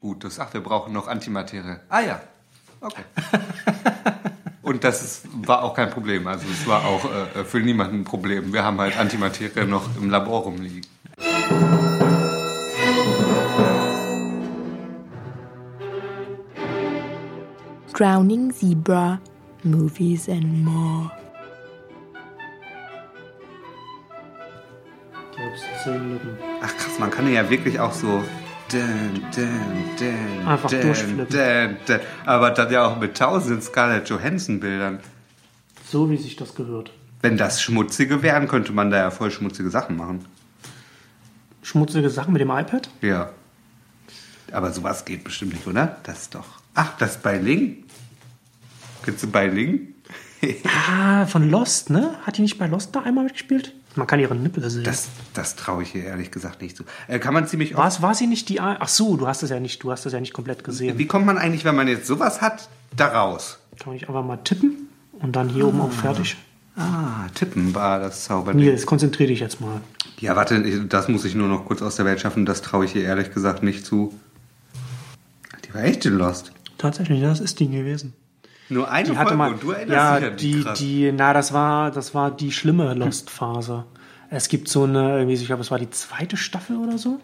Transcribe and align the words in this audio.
Gut, 0.00 0.24
du 0.24 0.30
sagst, 0.30 0.54
wir 0.54 0.62
brauchen 0.62 0.94
noch 0.94 1.08
Antimaterie. 1.08 1.76
Ah 1.90 2.00
ja, 2.00 2.20
okay. 2.80 3.02
Und 4.62 4.82
das 4.82 5.02
ist, 5.02 5.28
war 5.46 5.62
auch 5.62 5.74
kein 5.74 5.90
Problem. 5.90 6.26
Also 6.26 6.46
es 6.50 6.66
war 6.66 6.86
auch 6.86 7.04
äh, 7.04 7.44
für 7.44 7.60
niemanden 7.60 8.00
ein 8.00 8.04
Problem. 8.04 8.50
Wir 8.52 8.64
haben 8.64 8.80
halt 8.80 8.96
Antimaterie 8.98 9.66
noch 9.66 9.94
im 9.96 10.08
Labor 10.08 10.44
rumliegen. 10.44 10.86
Drowning 17.92 18.50
Zebra, 18.54 19.20
Movies 19.64 20.30
and 20.30 20.64
More. 20.64 21.10
Ach 26.62 26.76
krass, 26.76 26.98
man 26.98 27.10
kann 27.10 27.30
ja 27.30 27.50
wirklich 27.50 27.78
auch 27.78 27.92
so. 27.92 28.24
Dun, 28.70 29.20
dun, 29.34 30.46
Einfach 30.46 30.70
durchflippen. 30.70 31.26
Aber 32.24 32.50
dann 32.50 32.72
ja 32.72 32.86
auch 32.86 32.98
mit 32.98 33.16
tausend 33.16 33.64
Scarlett 33.64 34.08
Johansson-Bildern. 34.08 35.00
So 35.88 36.08
wie 36.08 36.16
sich 36.16 36.36
das 36.36 36.54
gehört. 36.54 36.92
Wenn 37.20 37.36
das 37.36 37.60
schmutzige 37.60 38.22
wären, 38.22 38.46
könnte 38.46 38.72
man 38.72 38.90
da 38.90 38.98
ja 38.98 39.10
voll 39.10 39.30
schmutzige 39.30 39.70
Sachen 39.70 39.96
machen. 39.96 40.24
Schmutzige 41.62 42.08
Sachen 42.10 42.32
mit 42.32 42.40
dem 42.40 42.50
iPad? 42.50 42.88
Ja. 43.02 43.30
Aber 44.52 44.72
sowas 44.72 45.04
geht 45.04 45.24
bestimmt 45.24 45.52
nicht, 45.52 45.66
oder? 45.66 45.96
Das 46.04 46.30
doch. 46.30 46.60
Ach, 46.74 46.96
das 46.98 47.18
bei 47.20 47.38
Ling? 47.38 47.84
Kennst 49.04 49.22
du 49.22 49.30
bei 49.30 49.46
Ling? 49.46 49.94
Ah, 50.88 51.26
von 51.26 51.50
Lost, 51.50 51.90
ne? 51.90 52.14
Hat 52.22 52.38
die 52.38 52.42
nicht 52.42 52.58
bei 52.58 52.66
Lost 52.66 52.96
da 52.96 53.02
einmal 53.02 53.24
mitgespielt? 53.24 53.74
Man 53.96 54.06
kann 54.06 54.20
ihre 54.20 54.36
Nippel 54.36 54.68
sehen. 54.70 54.84
Das, 54.84 55.08
das 55.34 55.56
traue 55.56 55.82
ich 55.82 55.94
ihr 55.94 56.04
ehrlich 56.04 56.30
gesagt 56.30 56.62
nicht 56.62 56.76
zu. 56.76 56.84
Äh, 57.08 57.18
kann 57.18 57.34
man 57.34 57.46
ziemlich 57.46 57.76
oft. 57.76 58.02
war 58.02 58.14
sie 58.14 58.26
nicht 58.26 58.48
die. 58.48 58.60
Ach 58.60 58.88
so, 58.88 59.16
du 59.16 59.26
hast 59.26 59.42
es 59.42 59.50
ja 59.50 59.58
nicht, 59.58 59.82
du 59.82 59.90
hast 59.90 60.06
es 60.06 60.12
ja 60.12 60.20
nicht 60.20 60.32
komplett 60.32 60.62
gesehen. 60.62 60.96
Wie 60.98 61.06
kommt 61.06 61.26
man 61.26 61.38
eigentlich, 61.38 61.64
wenn 61.64 61.74
man 61.74 61.88
jetzt 61.88 62.06
sowas 62.06 62.40
hat, 62.40 62.68
da 62.96 63.08
raus? 63.08 63.58
Kann 63.78 63.94
ich 63.94 64.08
einfach 64.08 64.24
mal 64.24 64.36
tippen 64.36 64.88
und 65.20 65.34
dann 65.34 65.48
hier 65.48 65.66
oben 65.66 65.80
auf 65.80 65.92
fertig. 65.94 66.36
Ah, 66.76 67.28
tippen 67.34 67.74
war 67.74 67.98
das 67.98 68.24
Zauberding. 68.24 68.62
Nils, 68.62 68.86
konzentrier 68.86 69.26
dich 69.26 69.40
jetzt 69.40 69.60
mal. 69.60 69.80
Ja, 70.18 70.36
warte, 70.36 70.60
das 70.86 71.08
muss 71.08 71.24
ich 71.24 71.34
nur 71.34 71.48
noch 71.48 71.64
kurz 71.66 71.82
aus 71.82 71.96
der 71.96 72.04
Welt 72.04 72.20
schaffen. 72.20 72.46
Das 72.46 72.62
traue 72.62 72.84
ich 72.84 72.94
ihr 72.94 73.02
ehrlich 73.02 73.32
gesagt 73.32 73.62
nicht 73.62 73.84
zu. 73.84 74.14
Die 75.66 75.74
war 75.74 75.82
echt 75.82 76.06
in 76.06 76.16
Lost. 76.16 76.52
Tatsächlich, 76.78 77.20
das 77.20 77.40
ist 77.40 77.58
die 77.58 77.68
gewesen. 77.68 78.14
Nur 78.70 78.90
eine 78.90 79.10
Die 79.10 79.16
hatte 79.16 79.30
Folge 79.30 79.36
mal, 79.36 79.52
und 79.52 79.62
du 79.62 79.72
erinnerst 79.72 80.22
ja, 80.22 80.30
dich 80.30 80.30
an 80.30 80.36
die, 80.36 80.62
krass. 80.62 80.78
die, 80.78 81.12
na, 81.12 81.32
das 81.32 81.52
war, 81.52 81.90
das 81.90 82.14
war 82.14 82.30
die 82.30 82.52
schlimme 82.52 82.94
Lost-Phase. 82.94 83.84
Es 84.30 84.48
gibt 84.48 84.68
so 84.68 84.84
eine, 84.84 85.18
irgendwie, 85.18 85.34
ich 85.34 85.46
glaube, 85.46 85.62
es 85.62 85.70
war 85.72 85.78
die 85.78 85.90
zweite 85.90 86.36
Staffel 86.36 86.76
oder 86.76 86.96
so, 86.96 87.18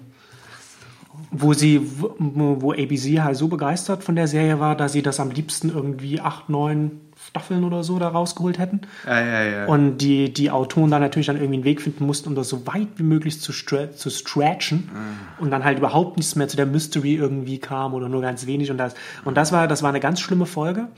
wo 1.31 1.55
sie, 1.55 1.81
wo 2.19 2.73
ABC 2.73 3.21
halt 3.21 3.37
so 3.37 3.49
begeistert 3.49 4.03
von 4.03 4.17
der 4.17 4.27
Serie 4.27 4.59
war, 4.59 4.77
dass 4.77 4.93
sie 4.93 5.03
das 5.03 5.21
am 5.21 5.31
liebsten 5.31 5.71
irgendwie 5.71 6.21
acht, 6.21 6.49
neun 6.49 7.01
Staffeln 7.29 7.65
oder 7.65 7.83
so 7.83 7.99
da 7.99 8.09
rausgeholt 8.09 8.59
hätten. 8.59 8.83
Ja, 9.07 9.21
ja, 9.21 9.43
ja. 9.45 9.67
Und 9.67 9.99
die, 9.99 10.33
die 10.33 10.51
Autoren 10.51 10.91
dann 10.91 11.01
natürlich 11.01 11.27
dann 11.27 11.37
irgendwie 11.37 11.55
einen 11.55 11.65
Weg 11.65 11.81
finden 11.81 12.05
mussten, 12.07 12.29
um 12.29 12.35
das 12.35 12.49
so 12.49 12.67
weit 12.67 12.89
wie 12.97 13.03
möglich 13.05 13.41
zu, 13.41 13.53
stra 13.53 13.93
zu 13.93 14.11
stretchen. 14.11 14.91
Und 15.39 15.51
dann 15.51 15.65
halt 15.65 15.79
überhaupt 15.79 16.17
nichts 16.19 16.37
mehr 16.37 16.49
zu 16.49 16.57
der 16.57 16.67
Mystery 16.67 17.15
irgendwie 17.15 17.59
kam 17.59 17.95
oder 17.95 18.09
nur 18.09 18.21
ganz 18.21 18.47
wenig. 18.47 18.71
Und 18.71 18.79
das, 18.79 18.95
und 19.25 19.37
das 19.37 19.53
war, 19.53 19.69
das 19.69 19.83
war 19.83 19.91
eine 19.91 20.01
ganz 20.01 20.21
schlimme 20.21 20.47
Folge. 20.47 20.89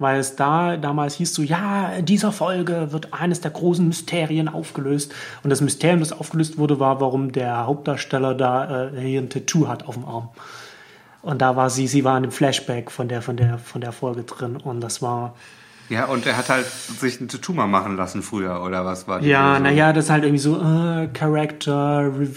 Weil 0.00 0.20
es 0.20 0.36
da 0.36 0.76
damals 0.76 1.14
hieß 1.14 1.34
so, 1.34 1.42
ja, 1.42 1.88
in 1.90 2.04
dieser 2.06 2.30
Folge 2.30 2.92
wird 2.92 3.12
eines 3.12 3.40
der 3.40 3.50
großen 3.50 3.84
Mysterien 3.86 4.48
aufgelöst. 4.48 5.12
Und 5.42 5.50
das 5.50 5.60
Mysterium, 5.60 5.98
das 5.98 6.12
aufgelöst 6.12 6.56
wurde, 6.56 6.78
war, 6.78 7.00
warum 7.00 7.32
der 7.32 7.66
Hauptdarsteller 7.66 8.34
da 8.34 8.90
äh, 8.90 9.00
hier 9.00 9.20
ein 9.20 9.28
Tattoo 9.28 9.66
hat 9.66 9.86
auf 9.88 9.94
dem 9.96 10.04
Arm. 10.04 10.28
Und 11.22 11.42
da 11.42 11.56
war 11.56 11.68
sie, 11.68 11.88
sie 11.88 12.04
war 12.04 12.16
in 12.16 12.22
dem 12.22 12.30
Flashback 12.32 12.92
von 12.92 13.08
der, 13.08 13.22
von 13.22 13.36
der, 13.36 13.58
von 13.58 13.80
der 13.80 13.90
Folge 13.90 14.22
drin. 14.22 14.56
Und 14.56 14.80
das 14.80 15.02
war, 15.02 15.34
ja, 15.88 16.04
und 16.04 16.24
er 16.26 16.36
hat 16.36 16.48
halt 16.48 16.66
sich 16.66 17.20
ein 17.20 17.26
Tattoo 17.28 17.52
mal 17.52 17.66
machen 17.66 17.96
lassen 17.96 18.22
früher, 18.22 18.62
oder 18.62 18.84
was 18.84 19.08
war 19.08 19.18
die 19.20 19.26
Ja, 19.28 19.48
Lösung? 19.52 19.62
naja, 19.64 19.92
das 19.92 20.04
ist 20.04 20.10
halt 20.10 20.22
irgendwie 20.22 20.42
so 20.42 20.60
äh, 20.60 21.08
Character 21.08 22.04
Re 22.16 22.28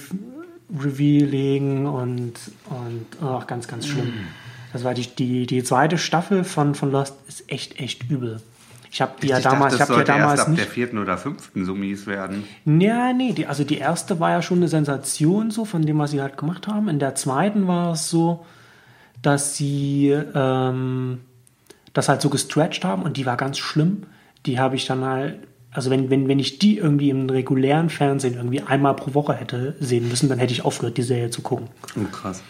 Revealing 0.80 1.86
und, 1.86 2.34
und 2.70 3.06
ach, 3.22 3.46
ganz, 3.46 3.68
ganz 3.68 3.86
schlimm. 3.88 4.08
Mm. 4.08 4.28
Das 4.74 4.84
war 4.84 4.94
die, 4.94 5.08
die, 5.08 5.46
die 5.46 5.64
zweite 5.64 5.98
Staffel 5.98 6.44
von, 6.44 6.76
von 6.76 6.92
Lost, 6.92 7.16
ist 7.28 7.50
echt, 7.52 7.80
echt 7.80 8.10
übel. 8.10 8.42
Ich 8.92 9.02
habe 9.02 9.14
die 9.22 9.28
ja 9.28 9.38
ich 9.38 9.44
damals, 9.44 9.78
dachte, 9.78 9.94
ich 9.94 9.98
habe 9.98 10.04
die 10.04 10.10
ja 10.12 10.18
sollte 10.18 10.22
erst 10.22 10.22
damals 10.22 10.40
ab 10.42 10.46
der 10.48 10.66
nicht. 10.66 10.74
vierten 10.74 10.98
oder 10.98 11.18
fünften 11.18 11.66
so 11.66 11.76
mies 11.76 12.08
werden. 12.08 12.44
Ja, 12.66 13.14
nee, 13.14 13.32
die, 13.32 13.48
also 13.48 13.64
die 13.64 13.78
erste 13.78 14.20
war 14.20 14.32
ja 14.32 14.42
schon 14.42 14.58
eine 14.58 14.68
Sensation 14.68 15.50
so 15.50 15.64
von 15.64 15.86
dem, 15.86 15.98
was 15.98 16.12
sie 16.12 16.22
halt 16.22 16.38
gemacht 16.38 16.68
haben. 16.68 16.90
In 16.90 17.00
der 17.00 17.16
zweiten 17.16 17.68
war 17.68 17.94
es 17.94 18.10
so, 18.10 18.46
dass 19.22 19.56
sie 19.56 20.10
ähm, 20.10 21.22
das 21.94 22.10
halt 22.10 22.22
so 22.22 22.30
gestretched 22.30 22.84
haben 22.84 23.04
und 23.04 23.16
die 23.16 23.26
war 23.26 23.38
ganz 23.38 23.58
schlimm. 23.58 24.04
Die 24.46 24.60
habe 24.60 24.76
ich 24.76 24.86
dann 24.86 25.06
halt, 25.06 25.40
also 25.72 25.90
wenn, 25.90 26.10
wenn, 26.10 26.28
wenn 26.28 26.40
ich 26.40 26.60
die 26.60 26.78
irgendwie 26.78 27.12
im 27.12 27.30
regulären 27.30 27.90
Fernsehen 27.90 28.36
irgendwie 28.36 28.62
einmal 28.62 28.96
pro 28.96 29.14
Woche 29.14 29.34
hätte 29.34 29.76
sehen 29.80 30.10
müssen, 30.10 30.28
dann 30.28 30.40
hätte 30.40 30.52
ich 30.52 30.66
aufgehört, 30.66 30.98
die 30.98 31.04
Serie 31.04 31.30
zu 31.30 31.42
gucken. 31.42 31.68
Oh, 31.96 32.12
krass. 32.12 32.42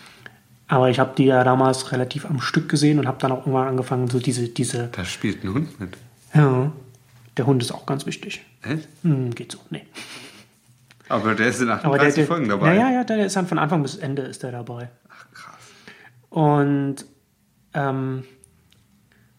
Aber 0.72 0.90
ich 0.90 1.00
habe 1.00 1.12
die 1.18 1.26
ja 1.26 1.44
damals 1.44 1.92
relativ 1.92 2.26
am 2.26 2.40
Stück 2.40 2.70
gesehen 2.70 2.98
und 2.98 3.06
habe 3.06 3.18
dann 3.20 3.34
auch 3.34 3.40
irgendwann 3.40 3.68
angefangen, 3.68 4.08
so 4.08 4.20
diese, 4.20 4.48
diese, 4.48 4.88
Da 4.88 5.04
spielt 5.04 5.44
ein 5.44 5.54
Hund 5.54 5.78
mit. 5.82 5.98
ja, 6.34 6.72
der 7.36 7.46
Hund 7.46 7.62
ist 7.62 7.74
auch 7.74 7.86
ganz 7.86 8.06
wichtig. 8.06 8.46
Echt? 8.62 8.88
Hm, 9.04 9.36
geht 9.36 9.52
so, 9.52 9.60
nee. 9.70 9.86
Aber 11.10 11.36
der 11.36 11.48
ist 11.48 11.60
in 11.60 11.70
Aber 11.70 11.98
der, 11.98 12.08
38 12.08 12.16
der, 12.16 12.26
Folgen 12.26 12.48
dabei. 12.48 12.74
Ja, 12.74 12.84
ja, 12.88 12.92
ja, 12.94 13.04
der 13.04 13.26
ist 13.26 13.36
dann 13.36 13.48
von 13.48 13.60
Anfang 13.60 13.82
bis 13.84 13.98
Ende 13.98 14.22
ist 14.22 14.44
der 14.44 14.54
dabei. 14.54 14.90
Ach, 15.10 15.26
krass. 15.34 15.56
Und 16.30 16.96
ähm, 17.74 18.24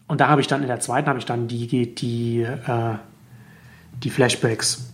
und 0.08 0.20
da 0.20 0.28
habe 0.28 0.42
ich 0.42 0.48
dann 0.48 0.60
in 0.60 0.68
der 0.68 0.80
zweiten 0.80 1.08
habe 1.08 1.18
ich 1.18 1.24
dann 1.24 1.48
die 1.48 1.94
die 1.94 2.42
äh, 2.42 2.94
die 4.02 4.10
Flashbacks 4.10 4.92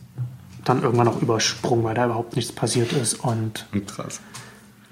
dann 0.65 0.83
irgendwann 0.83 1.07
noch 1.07 1.21
übersprungen, 1.21 1.83
weil 1.83 1.97
da 1.97 2.05
überhaupt 2.05 2.37
nichts 2.37 2.53
passiert 2.53 2.93
ist 2.93 3.15
und 3.25 3.67
Und 3.73 3.89
krass. 3.89 4.21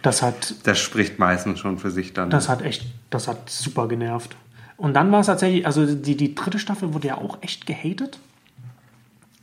Das 0.07 0.23
hat 0.23 0.55
Das 0.65 0.79
spricht 0.79 1.19
meistens 1.19 1.59
schon 1.59 1.79
für 1.79 1.91
sich 1.91 2.13
dann. 2.13 2.31
das 2.31 2.49
hat 2.49 2.63
echt 2.63 2.87
das 3.11 3.29
hat 3.29 3.51
super 3.51 3.89
genervt. 3.89 4.37
Und 4.77 4.95
dann 4.95 5.11
war 5.11 5.21
es 5.21 5.27
tatsächlich, 5.27 5.67
also 5.67 5.87
die, 5.87 6.17
die 6.17 6.35
dritte 6.35 6.59
Staffel 6.59 6.93
wurde 6.95 7.09
ja 7.09 7.19
auch 7.19 7.39
echt 7.43 7.67
gehatet. 7.67 8.19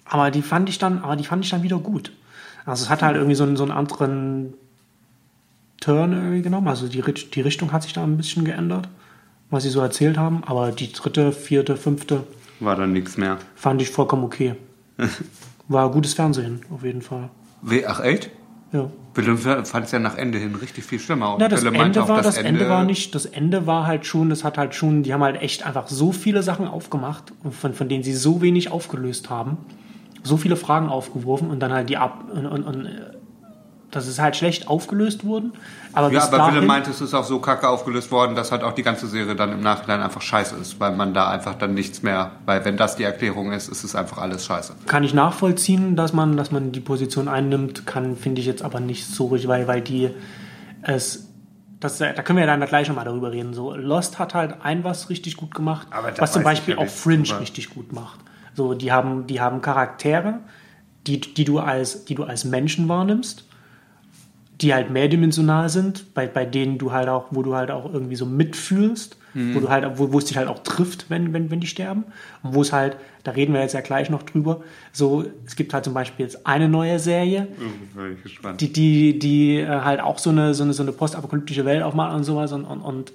Aber 0.05 0.31
die 0.31 0.41
fand 0.41 0.69
ich 0.69 0.77
dann, 0.77 0.99
aber 0.99 1.15
die 1.15 1.23
fand 1.23 1.43
ich 1.43 1.49
dann 1.51 1.63
wieder 1.63 1.79
gut. 1.79 2.11
Also 2.65 2.83
es 2.85 2.89
hat 2.89 3.01
halt 3.01 3.15
irgendwie 3.15 3.35
so 3.35 3.43
einen, 3.43 3.57
so 3.57 3.63
einen 3.63 3.71
anderen 3.71 4.53
Turn 5.81 6.13
irgendwie 6.13 6.41
genommen. 6.43 6.67
Also 6.67 6.87
die, 6.87 7.01
die 7.01 7.41
Richtung 7.41 7.71
hat 7.71 7.83
sich 7.83 7.93
da 7.93 8.03
ein 8.03 8.15
bisschen 8.15 8.45
geändert, 8.45 8.87
was 9.49 9.63
sie 9.63 9.69
so 9.69 9.81
erzählt 9.81 10.17
haben. 10.17 10.43
Aber 10.45 10.71
die 10.71 10.91
dritte, 10.93 11.31
vierte, 11.31 11.77
fünfte 11.77 12.23
War 12.59 12.75
dann 12.75 12.93
nichts 12.93 13.17
mehr. 13.17 13.37
fand 13.55 13.81
ich 13.81 13.89
vollkommen 13.89 14.23
okay. 14.23 14.55
War 15.67 15.89
gutes 15.91 16.13
Fernsehen, 16.13 16.61
auf 16.69 16.83
jeden 16.83 17.01
Fall. 17.01 17.29
Ach, 17.87 17.99
echt? 18.01 18.29
Ja. 18.71 18.89
Willem 19.15 19.37
fand 19.37 19.85
es 19.85 19.91
ja 19.91 19.99
nach 19.99 20.17
Ende 20.17 20.37
hin 20.37 20.55
richtig 20.55 20.83
viel 20.83 20.99
schlimmer. 20.99 21.35
Und 21.35 21.41
Ja, 21.41 21.47
das 21.47 21.61
Wille 21.61 21.71
meinte 21.71 21.99
Ende 21.99 22.09
war, 22.09 22.21
das 22.21 22.37
Ende 22.37 22.69
war 22.69 22.83
nicht, 22.83 23.13
das 23.15 23.25
Ende 23.25 23.67
war 23.67 23.85
halt 23.85 24.05
schon, 24.05 24.29
das 24.29 24.43
hat 24.43 24.57
halt 24.57 24.75
schon, 24.75 25.03
die 25.03 25.13
haben 25.13 25.23
halt 25.23 25.41
echt 25.41 25.65
einfach 25.65 25.87
so 25.87 26.11
viele 26.11 26.43
Sachen 26.43 26.67
aufgemacht, 26.67 27.33
von, 27.51 27.73
von 27.73 27.89
denen 27.89 28.03
sie 28.03 28.13
so 28.13 28.41
wenig 28.41 28.71
aufgelöst 28.71 29.29
haben, 29.29 29.57
so 30.23 30.37
viele 30.37 30.55
Fragen 30.55 30.89
aufgeworfen 30.89 31.49
und 31.49 31.59
dann 31.59 31.71
halt 31.71 31.89
die 31.89 31.97
ab, 31.97 32.25
und, 32.33 32.45
und, 32.45 32.63
und 32.63 32.89
dass 33.95 34.07
es 34.07 34.19
halt 34.19 34.35
schlecht 34.35 34.67
aufgelöst 34.67 35.23
wurden. 35.23 35.53
Aber 35.93 36.11
Ja, 36.11 36.23
aber 36.23 36.37
dahin, 36.37 36.55
Wille 36.55 36.65
meinte, 36.65 36.91
es 36.91 37.01
ist 37.01 37.13
auch 37.13 37.23
so 37.23 37.39
kacke 37.39 37.67
aufgelöst 37.67 38.11
worden, 38.11 38.35
dass 38.35 38.51
halt 38.51 38.63
auch 38.63 38.73
die 38.73 38.83
ganze 38.83 39.07
Serie 39.07 39.35
dann 39.35 39.51
im 39.51 39.61
Nachhinein 39.61 40.01
einfach 40.01 40.21
scheiße 40.21 40.55
ist, 40.55 40.79
weil 40.79 40.95
man 40.95 41.13
da 41.13 41.29
einfach 41.29 41.55
dann 41.55 41.73
nichts 41.73 42.03
mehr, 42.03 42.31
weil 42.45 42.65
wenn 42.65 42.77
das 42.77 42.95
die 42.95 43.03
Erklärung 43.03 43.51
ist, 43.51 43.69
ist 43.69 43.83
es 43.83 43.95
einfach 43.95 44.17
alles 44.17 44.45
scheiße. 44.45 44.73
kann 44.87 45.03
ich 45.03 45.13
nachvollziehen, 45.13 45.95
dass 45.95 46.13
man, 46.13 46.37
dass 46.37 46.51
man 46.51 46.71
die 46.71 46.79
Position 46.79 47.27
einnimmt, 47.27 47.85
kann, 47.85 48.15
finde 48.15 48.41
ich 48.41 48.47
jetzt 48.47 48.63
aber 48.63 48.79
nicht 48.79 49.05
so 49.05 49.27
richtig, 49.27 49.47
weil, 49.47 49.67
weil 49.67 49.81
die 49.81 50.09
es. 50.81 51.29
Das, 51.79 51.97
da 51.97 52.13
können 52.13 52.37
wir 52.37 52.45
ja 52.45 52.57
dann 52.57 52.65
gleich 52.65 52.87
nochmal 52.87 53.03
darüber 53.03 53.33
reden. 53.33 53.53
So, 53.53 53.75
Lost 53.75 54.17
hat 54.17 54.33
halt 54.33 54.55
ein 54.63 54.85
was 54.85 55.09
richtig 55.09 55.35
gut 55.35 55.53
gemacht, 55.53 55.85
was 56.17 56.31
zum 56.31 56.41
Beispiel 56.41 56.75
ja 56.75 56.79
auch 56.79 56.87
Fringe 56.87 57.23
drüber. 57.23 57.41
richtig 57.41 57.71
gut 57.71 57.91
macht. 57.91 58.21
So, 58.53 58.73
die 58.73 58.93
haben, 58.93 59.27
die 59.27 59.41
haben 59.41 59.61
Charaktere, 59.61 60.39
die, 61.07 61.19
die, 61.19 61.43
du 61.43 61.59
als, 61.59 62.05
die 62.05 62.15
du 62.15 62.23
als 62.23 62.45
Menschen 62.45 62.87
wahrnimmst, 62.87 63.45
die 64.63 64.73
halt 64.73 64.89
mehrdimensional 64.89 65.69
sind, 65.69 66.13
bei, 66.15 66.25
bei 66.25 66.45
denen 66.45 66.77
du 66.79 66.91
halt 66.91 67.07
auch, 67.09 67.25
wo 67.31 67.43
du 67.43 67.55
halt 67.55 67.69
auch 67.69 67.91
irgendwie 67.93 68.15
so 68.15 68.25
mitfühlst, 68.25 69.17
Mhm. 69.35 69.55
wo 69.55 69.61
du 69.61 69.69
halt, 69.69 69.97
wo, 69.97 70.13
wo 70.13 70.19
es 70.19 70.25
dich 70.25 70.37
halt 70.37 70.47
auch 70.47 70.59
trifft, 70.61 71.09
wenn, 71.09 71.33
wenn, 71.33 71.49
wenn 71.49 71.59
die 71.59 71.65
sterben. 71.65 72.03
Und 72.43 72.53
wo 72.53 72.61
es 72.61 72.71
halt, 72.71 72.97
da 73.23 73.31
reden 73.31 73.51
wir 73.55 73.61
jetzt 73.61 73.73
ja 73.73 73.81
gleich 73.81 74.11
noch 74.11 74.21
drüber, 74.21 74.61
so, 74.91 75.25
es 75.47 75.55
gibt 75.55 75.73
halt 75.73 75.83
zum 75.85 75.95
Beispiel 75.95 76.23
jetzt 76.23 76.45
eine 76.45 76.69
neue 76.69 76.99
Serie, 76.99 77.47
Oh, 77.97 78.51
die, 78.59 78.71
die, 78.71 79.17
die 79.17 79.57
äh, 79.57 79.67
halt 79.67 80.01
auch 80.01 80.19
so 80.19 80.29
eine, 80.29 80.53
so 80.53 80.61
eine, 80.63 80.73
so 80.73 80.83
eine 80.83 80.91
postapokalyptische 80.91 81.65
Welt 81.65 81.81
aufmacht 81.81 82.13
und 82.15 82.23
sowas 82.25 82.51
und, 82.51 82.63
und, 82.65 82.81
und 82.81 83.11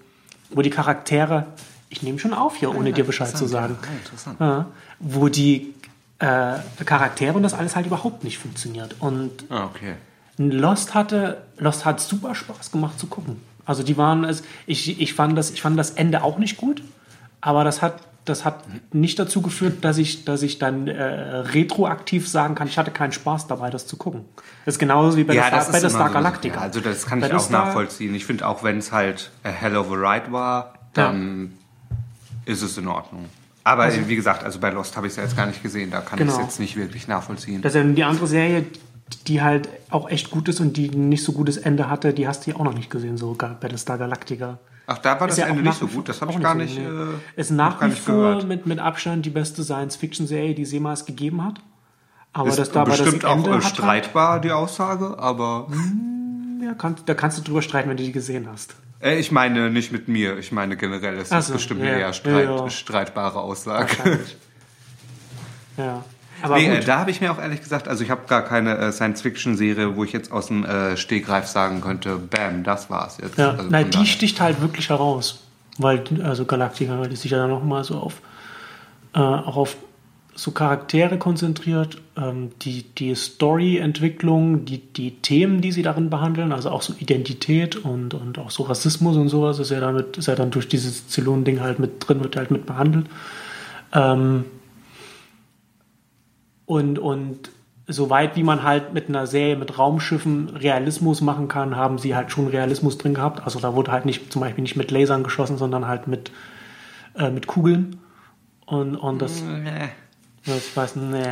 wo 0.50 0.60
die 0.60 0.70
Charaktere, 0.70 1.46
ich 1.88 2.02
nehme 2.02 2.18
schon 2.18 2.34
auf 2.34 2.56
hier, 2.56 2.74
ohne 2.74 2.92
dir 2.92 3.04
Bescheid 3.04 3.36
zu 3.36 3.46
sagen, 3.46 3.76
Ah, 3.80 3.86
interessant. 4.04 4.40
ja, 4.40 4.66
wo 4.98 5.28
die 5.28 5.72
äh, 6.18 6.54
Charaktere 6.84 7.34
und 7.34 7.44
das 7.44 7.54
alles 7.54 7.76
halt 7.76 7.86
überhaupt 7.86 8.24
nicht 8.24 8.38
funktioniert. 8.38 8.96
Und 8.98 9.30
Ah, 9.50 9.66
okay. 9.66 9.94
Lost 10.38 10.94
hatte, 10.94 11.42
Lost 11.58 11.84
hat 11.84 12.00
super 12.00 12.34
Spaß 12.34 12.70
gemacht 12.70 12.98
zu 12.98 13.06
gucken. 13.06 13.36
Also 13.66 13.82
die 13.82 13.96
waren, 13.98 14.24
also 14.24 14.42
ich, 14.66 15.00
ich, 15.00 15.12
fand 15.14 15.36
das, 15.36 15.50
ich 15.50 15.60
fand 15.60 15.78
das 15.78 15.90
Ende 15.90 16.22
auch 16.22 16.38
nicht 16.38 16.56
gut, 16.56 16.82
aber 17.40 17.64
das 17.64 17.82
hat, 17.82 17.96
das 18.24 18.44
hat 18.44 18.62
nicht 18.94 19.18
dazu 19.18 19.42
geführt, 19.42 19.84
dass 19.84 19.98
ich, 19.98 20.24
dass 20.24 20.42
ich 20.42 20.58
dann 20.58 20.86
äh, 20.88 21.02
retroaktiv 21.02 22.28
sagen 22.28 22.54
kann, 22.54 22.68
ich 22.68 22.78
hatte 22.78 22.90
keinen 22.90 23.12
Spaß 23.12 23.46
dabei, 23.46 23.68
das 23.70 23.86
zu 23.86 23.96
gucken. 23.96 24.24
Das 24.64 24.74
ist 24.74 24.78
genauso 24.78 25.16
wie 25.18 25.24
bei 25.24 25.34
Ja, 25.34 25.50
der 25.50 25.60
Star, 25.62 25.72
bei 25.72 25.80
der 25.80 25.90
Star 25.90 26.08
so. 26.08 26.14
Galactica. 26.14 26.56
Ja, 26.56 26.60
also 26.62 26.80
das 26.80 27.04
kann 27.06 27.22
ich 27.22 27.32
auch 27.32 27.50
nachvollziehen. 27.50 28.14
Ich 28.14 28.24
finde 28.24 28.46
auch, 28.46 28.62
wenn 28.62 28.78
es 28.78 28.92
halt 28.92 29.30
a 29.44 29.48
hell 29.48 29.76
of 29.76 29.90
a 29.90 29.94
ride 29.94 30.30
war, 30.32 30.74
dann 30.94 31.52
ist 32.44 32.62
es 32.62 32.78
in 32.78 32.86
Ordnung. 32.88 33.26
Aber 33.64 33.90
wie 34.08 34.16
gesagt, 34.16 34.44
also 34.44 34.58
bei 34.60 34.70
Lost 34.70 34.96
habe 34.96 35.06
ich 35.06 35.12
es 35.12 35.16
ja 35.18 35.24
jetzt 35.24 35.36
gar 35.36 35.44
nicht 35.46 35.62
gesehen. 35.62 35.90
Da 35.90 36.00
kann 36.00 36.18
ich 36.18 36.24
Genau. 36.24 36.38
es 36.38 36.42
jetzt 36.42 36.58
nicht 36.60 36.76
wirklich 36.76 37.06
nachvollziehen. 37.06 37.60
Das 37.60 37.74
ist 37.74 37.82
ja 37.84 37.92
die 37.92 38.04
andere 38.04 38.26
Serie, 38.26 38.64
die 39.26 39.42
halt 39.42 39.68
auch 39.90 40.08
echt 40.10 40.30
gut 40.30 40.48
ist 40.48 40.60
und 40.60 40.76
die 40.76 40.88
ein 40.90 41.08
nicht 41.08 41.24
so 41.24 41.32
gutes 41.32 41.56
Ende 41.56 41.88
hatte, 41.88 42.12
die 42.12 42.28
hast 42.28 42.46
du 42.46 42.50
ja 42.50 42.56
auch 42.56 42.64
noch 42.64 42.74
nicht 42.74 42.90
gesehen, 42.90 43.16
so 43.16 43.34
Battlestar 43.34 43.98
Galactica. 43.98 44.58
Ach, 44.86 44.98
da 44.98 45.20
war 45.20 45.26
das 45.26 45.36
Ist 45.36 45.44
ja 45.44 45.46
auch 45.46 45.50
Ende 45.50 45.64
nicht 45.64 45.78
so 45.78 45.86
gut. 45.86 46.08
Das 46.08 46.20
habe 46.22 46.32
ich 46.32 46.40
gar 46.40 46.52
so, 46.54 46.58
nicht, 46.60 46.78
nee. 46.78 46.84
äh, 46.84 47.08
Ist 47.40 47.50
nach 47.50 47.80
wie 47.82 47.90
vor 47.90 48.42
mit, 48.44 48.64
mit 48.66 48.78
Abstand 48.78 49.26
die 49.26 49.30
beste 49.30 49.62
Science-Fiction-Serie, 49.62 50.54
die 50.54 50.62
es 50.62 50.72
jemals 50.72 51.04
gegeben 51.04 51.44
hat. 51.44 51.56
Aber 52.32 52.48
Ist 52.48 52.58
das 52.58 52.70
da 52.70 52.80
aber 52.82 52.90
das 52.92 53.02
bestimmt 53.02 53.24
auch 53.26 53.36
Ende 53.36 53.50
äh, 53.50 53.54
hat 53.54 53.64
streitbar, 53.64 54.40
die 54.40 54.50
Aussage, 54.52 55.18
aber 55.18 55.68
Ja, 56.62 56.72
kann, 56.74 56.96
da 57.04 57.14
kannst 57.14 57.38
du 57.38 57.42
drüber 57.42 57.60
streiten, 57.62 57.90
wenn 57.90 57.96
du 57.98 58.02
die 58.02 58.12
gesehen 58.12 58.48
hast. 58.50 58.76
äh, 59.02 59.18
ich 59.18 59.30
meine 59.30 59.70
nicht 59.70 59.92
mit 59.92 60.08
mir. 60.08 60.38
Ich 60.38 60.52
meine 60.52 60.76
generell, 60.76 61.18
es 61.18 61.32
Ach 61.32 61.40
ist 61.40 61.48
so, 61.48 61.52
bestimmt 61.54 61.80
ja, 61.82 61.88
eine 61.92 62.00
eher 62.00 62.12
streit, 62.14 62.44
ja, 62.44 62.56
ja. 62.56 62.70
streitbare 62.70 63.40
Aussage. 63.40 64.18
Ja. 65.76 66.04
Aber 66.42 66.56
Nee, 66.56 66.68
äh, 66.68 66.80
da 66.84 66.98
habe 66.98 67.10
ich 67.10 67.20
mir 67.20 67.32
auch 67.32 67.38
ehrlich 67.40 67.60
gesagt, 67.60 67.88
also 67.88 68.04
ich 68.04 68.10
habe 68.10 68.22
gar 68.26 68.42
keine 68.42 68.76
äh, 68.76 68.92
Science-Fiction-Serie, 68.92 69.96
wo 69.96 70.04
ich 70.04 70.12
jetzt 70.12 70.30
aus 70.32 70.48
dem 70.48 70.64
äh, 70.64 70.96
Stegreif 70.96 71.46
sagen 71.46 71.80
könnte, 71.80 72.16
bam, 72.16 72.64
das 72.64 72.90
war's 72.90 73.18
jetzt. 73.20 73.38
Ja, 73.38 73.50
Also 73.50 73.70
von 73.70 73.90
die 73.90 74.06
sticht 74.06 74.40
halt 74.40 74.60
wirklich 74.60 74.90
heraus. 74.90 75.42
Weil, 75.78 76.02
also 76.24 76.44
Galactica, 76.44 76.98
weil 76.98 77.08
die 77.08 77.16
sich 77.16 77.30
ja 77.30 77.38
dann 77.38 77.50
nochmal 77.50 77.84
so 77.84 77.98
auf, 77.98 78.20
äh, 79.14 79.20
auch 79.20 79.56
auf 79.56 79.76
so 80.38 80.52
Charaktere 80.52 81.18
konzentriert, 81.18 82.00
ähm, 82.16 82.50
die, 82.62 82.82
die 82.82 83.14
Story-Entwicklung, 83.14 84.64
die, 84.64 84.78
die 84.78 85.16
Themen, 85.16 85.60
die 85.60 85.72
sie 85.72 85.82
darin 85.82 86.10
behandeln, 86.10 86.52
also 86.52 86.70
auch 86.70 86.82
so 86.82 86.94
Identität 86.98 87.74
und, 87.74 88.14
und 88.14 88.38
auch 88.38 88.50
so 88.50 88.62
Rassismus 88.62 89.16
und 89.16 89.28
sowas, 89.28 89.58
ist 89.58 89.70
ja 89.70 89.80
damit, 89.80 90.16
ist 90.16 90.26
ja 90.26 90.36
dann 90.36 90.52
durch 90.52 90.68
dieses 90.68 91.08
Zylon-Ding 91.08 91.60
halt 91.60 91.80
mit 91.80 92.06
drin, 92.06 92.22
wird 92.22 92.36
halt 92.36 92.52
mit 92.52 92.66
behandelt. 92.66 93.06
Ähm, 93.92 94.44
und, 96.68 96.98
und 96.98 97.50
soweit 97.86 98.36
wie 98.36 98.42
man 98.42 98.62
halt 98.62 98.92
mit 98.92 99.08
einer 99.08 99.26
Serie 99.26 99.56
mit 99.56 99.78
Raumschiffen 99.78 100.50
Realismus 100.50 101.22
machen 101.22 101.48
kann, 101.48 101.74
haben 101.76 101.98
sie 101.98 102.14
halt 102.14 102.30
schon 102.30 102.46
Realismus 102.46 102.98
drin 102.98 103.14
gehabt. 103.14 103.42
Also 103.44 103.58
da 103.58 103.74
wurde 103.74 103.90
halt 103.90 104.04
nicht 104.04 104.30
zum 104.30 104.40
Beispiel 104.42 104.60
nicht 104.62 104.76
mit 104.76 104.90
Lasern 104.90 105.22
geschossen, 105.24 105.56
sondern 105.56 105.86
halt 105.88 106.06
mit, 106.06 106.30
äh, 107.16 107.30
mit 107.30 107.46
Kugeln. 107.46 107.98
Und, 108.66 108.96
und 108.96 109.22
das, 109.22 109.40
Nee. 109.42 109.88
das 110.44 110.76
weiß 110.76 110.96
nee. 110.96 111.22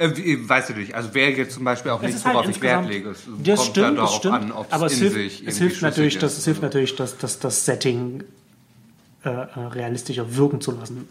Äh, 0.00 0.16
wie- 0.16 0.48
weißt 0.48 0.68
du 0.70 0.74
nicht, 0.74 0.94
also 0.94 1.12
wäre 1.12 1.32
jetzt 1.32 1.54
zum 1.54 1.64
Beispiel 1.64 1.90
auch 1.90 2.00
nichts, 2.00 2.24
halt 2.24 2.36
worauf 2.36 2.48
ich 2.48 2.62
Wert 2.62 2.86
lege. 2.88 3.08
Es 3.10 3.24
Das 3.42 3.58
kommt 3.58 3.70
stimmt, 3.70 3.86
dann 3.88 3.96
das 3.96 4.14
stimmt. 4.14 4.34
an, 4.34 4.52
ob 4.52 4.72
aber 4.72 4.86
es 4.86 4.92
hilft, 4.92 5.16
sich 5.16 5.42
es 5.44 5.58
hilft 5.58 5.82
natürlich, 5.82 6.12
schlüssig 6.12 6.20
das, 6.20 6.32
ist. 6.34 6.38
es 6.38 6.44
hilft 6.44 6.62
natürlich, 6.62 6.94
das, 6.94 7.18
das, 7.18 7.40
das 7.40 7.64
Setting 7.64 8.22
äh, 9.24 9.28
äh, 9.30 9.44
realistischer 9.72 10.36
wirken 10.36 10.60
zu 10.60 10.70
lassen. 10.70 11.08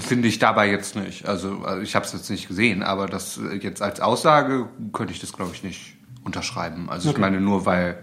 Finde 0.00 0.28
ich 0.28 0.38
dabei 0.38 0.70
jetzt 0.70 0.96
nicht. 0.96 1.26
Also, 1.26 1.62
also 1.64 1.82
ich 1.82 1.94
habe 1.94 2.04
es 2.04 2.12
jetzt 2.12 2.30
nicht 2.30 2.48
gesehen, 2.48 2.82
aber 2.82 3.06
das 3.06 3.38
äh, 3.38 3.56
jetzt 3.56 3.82
als 3.82 4.00
Aussage 4.00 4.68
könnte 4.92 5.12
ich 5.12 5.20
das, 5.20 5.32
glaube 5.32 5.52
ich, 5.54 5.62
nicht 5.62 5.94
unterschreiben. 6.24 6.88
Also 6.90 7.08
ich 7.08 7.14
Okay. 7.14 7.20
meine 7.20 7.40
nur, 7.40 7.66
weil 7.66 7.98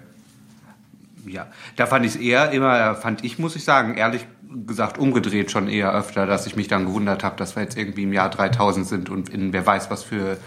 ja, 1.26 1.48
da 1.76 1.86
fand 1.86 2.06
ich 2.06 2.16
es 2.16 2.22
eher 2.22 2.52
immer, 2.52 2.96
fand 2.96 3.24
ich, 3.24 3.40
muss 3.40 3.56
ich 3.56 3.64
sagen, 3.64 3.96
ehrlich 3.96 4.26
gesagt 4.68 4.98
umgedreht 4.98 5.52
schon 5.52 5.68
eher 5.68 5.94
öfter, 5.94 6.26
dass 6.26 6.48
ich 6.48 6.56
mich 6.56 6.68
dann 6.68 6.86
gewundert 6.86 7.24
habe, 7.24 7.38
dass 7.38 7.56
wir 7.56 7.64
jetzt 7.64 7.78
irgendwie 7.78 8.04
im 8.04 8.14
Jahr 8.14 8.30
3000 8.30 8.88
sind 8.88 9.10
und 9.10 9.30
in 9.30 9.54
wer 9.54 9.66
weiß 9.66 9.90
was 9.90 10.04
für 10.04 10.38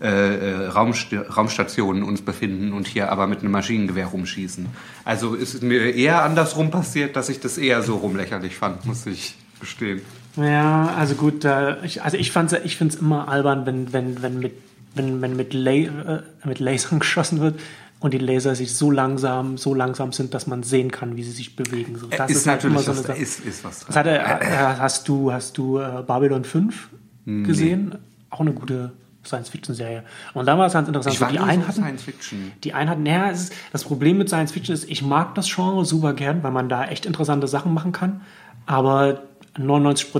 äh, 0.00 0.06
äh, 0.06 0.66
Raumst 0.68 1.08
Raumstationen 1.12 2.02
uns 2.02 2.22
befinden 2.22 2.72
und 2.72 2.86
hier 2.86 3.12
aber 3.12 3.26
mit 3.26 3.40
einem 3.40 3.52
Maschinengewehr 3.52 4.06
rumschießen. 4.06 4.66
Also 5.04 5.34
ist 5.34 5.62
mir 5.62 5.94
eher 5.94 6.22
andersrum 6.22 6.70
passiert, 6.70 7.16
dass 7.16 7.28
ich 7.28 7.40
das 7.40 7.58
eher 7.58 7.82
so 7.82 7.96
rumlächerlich 7.96 8.56
fand, 8.56 8.86
muss 8.86 9.04
ich 9.04 9.36
gestehen. 9.60 10.00
Ja, 10.36 10.94
also 10.96 11.14
gut, 11.14 11.44
äh, 11.44 11.84
ich, 11.84 12.02
also 12.02 12.16
ich 12.16 12.32
fand's, 12.32 12.52
ich 12.52 12.76
finde 12.76 12.94
es 12.94 13.00
immer 13.00 13.28
albern, 13.28 13.66
wenn, 13.66 13.92
wenn, 13.92 14.22
wenn 14.22 14.38
mit, 14.38 14.52
wenn, 14.94 15.20
wenn 15.20 15.36
mit, 15.36 15.54
La 15.54 15.72
äh, 15.72 16.22
mit 16.44 16.60
Lasern 16.60 16.98
geschossen 17.00 17.40
wird 17.40 17.58
und 17.98 18.14
die 18.14 18.18
Laser 18.18 18.54
sich 18.54 18.74
so 18.74 18.90
langsam, 18.90 19.58
so 19.58 19.74
langsam 19.74 20.12
sind, 20.12 20.32
dass 20.34 20.46
man 20.46 20.62
sehen 20.62 20.90
kann, 20.90 21.16
wie 21.16 21.22
sie 21.22 21.32
sich 21.32 21.56
bewegen. 21.56 21.96
So, 21.98 22.06
das 22.06 22.30
ist, 22.30 22.46
halt 22.46 22.64
natürlich 22.64 22.86
immer 22.86 22.96
was, 22.96 23.02
Sache. 23.02 23.18
ist, 23.18 23.40
ist 23.40 23.64
was 23.64 23.80
dran. 23.80 23.96
hatte, 23.96 24.18
äh, 24.18 24.56
hast 24.78 25.08
du, 25.08 25.32
hast 25.32 25.58
du 25.58 25.78
äh, 25.78 26.02
Babylon 26.06 26.44
5 26.44 26.88
gesehen? 27.26 27.96
Auch 28.30 28.40
eine 28.40 28.52
gute 28.52 28.92
Science-Fiction-Serie. 29.24 30.04
Und 30.34 30.46
da 30.46 30.56
war 30.56 30.66
es 30.66 30.72
ganz 30.72 30.88
interessant. 30.88 31.14
Ich 31.14 31.20
so 31.20 31.26
die 31.26 31.38
einen 31.38 31.62
so 31.62 31.68
hatten, 31.68 31.82
Science 31.82 32.02
Fiction. 32.02 32.52
die 32.64 32.72
einen 32.72 32.88
hatten, 32.88 33.02
naja, 33.02 33.30
ist, 33.30 33.52
das 33.72 33.84
Problem 33.84 34.18
mit 34.18 34.28
Science 34.28 34.52
Fiction 34.52 34.74
ist, 34.74 34.88
ich 34.88 35.02
mag 35.02 35.34
das 35.34 35.52
Genre 35.52 35.84
super 35.84 36.14
gern, 36.14 36.42
weil 36.42 36.52
man 36.52 36.68
da 36.68 36.86
echt 36.86 37.06
interessante 37.06 37.46
Sachen 37.46 37.74
machen 37.74 37.92
kann. 37.92 38.22
Aber 38.66 39.22
99 39.58 40.12